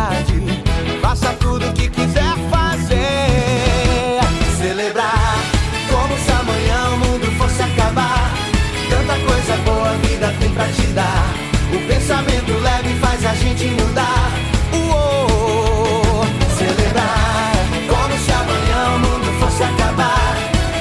Gente 13.55 13.81
mudar. 13.81 14.31
Uou, 14.73 16.25
celebrar 16.57 17.53
como 17.87 18.19
se 18.19 18.31
amanhã 18.31 18.95
o 18.95 18.99
mundo 18.99 19.39
fosse 19.39 19.63
acabar. 19.63 20.35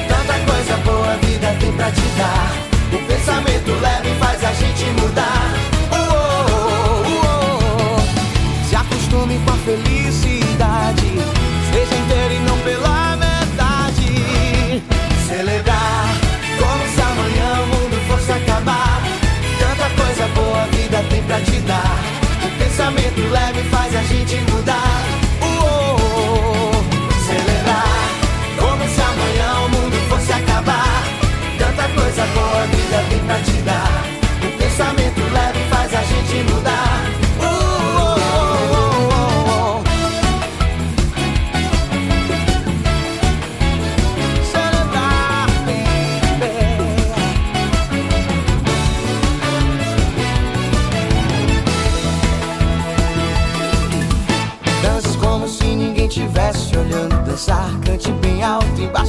Tanta 0.09 0.39
coisa 0.51 0.77
boa 0.85 1.13
a 1.13 1.17
vida 1.17 1.57
tem 1.61 1.73
pra 1.73 1.91
te 1.91 2.03
dar. 2.19 2.53
O 2.93 2.99
pensamento 3.07 3.71
leve 3.81 4.11
faz 4.19 4.45
a 4.45 4.53
gente 4.53 4.85
mudar. 5.01 5.55
Uou, 5.93 7.07
uou, 7.13 8.01
se 8.69 8.75
acostume 8.75 9.39
com 9.45 9.53
a 9.53 9.57
felicidade. 9.59 11.13
Seja 11.73 11.95
inteiro 11.95 12.35
e 12.35 12.41
não 12.41 12.59
pela 12.59 13.17
metade. 13.17 14.83
Celebrar 15.29 16.09
como 16.59 16.85
se 16.89 17.01
amanhã 17.01 17.63
o 17.63 17.67
mundo 17.67 18.01
fosse 18.09 18.33
acabar. 18.33 19.01
Tanta 19.59 20.03
coisa 20.03 20.27
boa 20.35 20.63
a 20.63 20.67
vida 20.67 21.05
tem 21.09 21.23
pra 21.23 21.41
te 21.41 21.61
dar. 21.61 21.94
O 23.05 23.11
pensamento 23.11 23.29
leve 23.29 23.54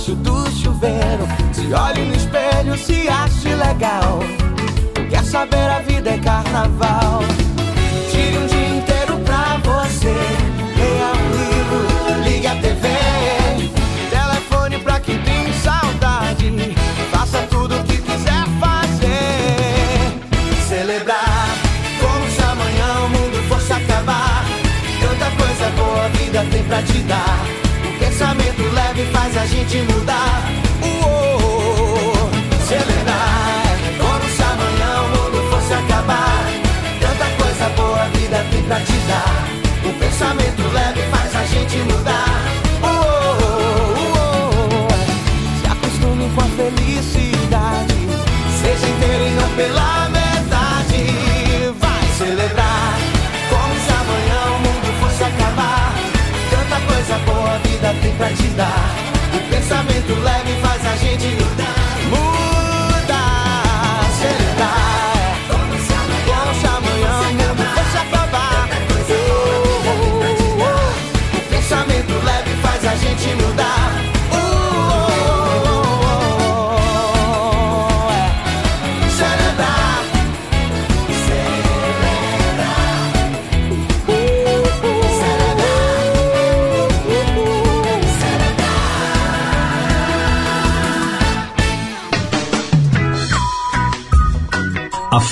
alto 0.05 0.11
embaixo 0.11 0.15
do 0.15 0.51
chuveiro. 0.51 1.27
Se 1.51 1.73
olhe 1.73 2.05
no 2.05 2.15
espelho, 2.15 2.77
se 2.77 3.07
ache 3.07 3.49
legal. 3.55 4.19
Quer 5.09 5.23
saber, 5.23 5.69
a 5.69 5.79
vida 5.79 6.11
é 6.11 6.17
carnaval. 6.19 7.23
Tire 8.11 8.37
um 8.37 8.47
dia 8.47 8.69
inteiro 8.77 9.17
pra 9.19 9.57
você. 9.63 10.13
Leia 10.77 11.11
um 11.13 11.29
livro, 11.31 12.23
ligue 12.23 12.47
a 12.47 12.55
TV. 12.55 12.87
Telefone 14.09 14.79
pra 14.79 14.99
quem 14.99 15.17
tem 15.19 15.53
saudade. 15.63 16.75
Faça 17.11 17.39
tudo 17.49 17.75
o 17.75 17.83
que 17.83 17.97
quiser 17.97 18.45
fazer. 18.59 19.07
Celebrar 20.67 21.47
como 21.99 22.29
se 22.29 22.41
amanhã 22.43 23.05
o 23.05 23.09
mundo 23.09 23.47
fosse 23.49 23.73
acabar. 23.73 24.45
Tanta 24.99 25.31
coisa 25.35 25.69
boa 25.75 26.05
a 26.05 26.09
vida 26.09 26.45
tem 26.51 26.63
pra 26.63 26.81
te 26.81 26.99
dar. 27.03 27.44
Gente 29.67 29.91
mudar. 29.91 30.43
Uou, 30.81 32.29
celebrar 32.67 33.63
como 33.97 34.29
se 34.29 34.43
amanhã 34.43 35.01
o 35.01 35.07
mundo 35.09 35.49
fosse 35.49 35.73
acabar. 35.73 36.45
Tanta 36.99 37.25
coisa 37.43 37.69
boa 37.75 38.03
a 38.03 38.07
vida 38.09 38.45
tem 38.51 38.63
pra 38.63 38.79
te 38.79 38.93
dar. 39.07 39.47
O 39.83 39.93
pensamento 39.99 40.61
leve 40.73 41.01
faz 41.09 41.35
a 41.35 41.45
gente 41.45 41.77
mudar. 41.77 42.41
Uou, 42.83 43.37
uou, 43.97 44.87
se 45.61 45.67
acostume 45.67 46.29
com 46.35 46.41
a 46.41 46.45
felicidade. 46.45 47.95
Seja 48.61 48.87
inteiro 48.87 49.27
e 49.27 49.31
não 49.31 49.49
pela 49.55 50.09
metade. 50.09 51.05
Vai 51.79 52.07
celebrar 52.17 52.99
como 53.49 53.73
se 53.73 53.91
amanhã 53.91 54.41
o 54.45 54.59
mundo 54.59 54.93
fosse 55.01 55.23
acabar. 55.23 55.93
Tanta 56.51 56.79
coisa 56.93 57.17
boa 57.25 57.55
a 57.55 57.57
vida 57.57 57.95
tem 58.01 58.15
pra 58.15 58.29
te 58.29 58.47
dar. 58.55 59.14
Pensamento 59.67 60.13
leve 60.21 60.61
faz 60.61 60.85
a 60.85 60.95
gente 60.95 61.25
mudar. 61.43 61.74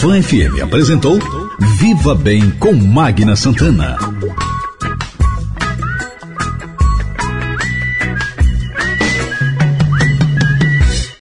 Fã 0.04 0.22
FM 0.22 0.62
apresentou 0.62 1.18
Viva 1.80 2.14
Bem 2.14 2.52
com 2.60 2.74
Magna 2.74 3.38
Santana. 3.38 4.13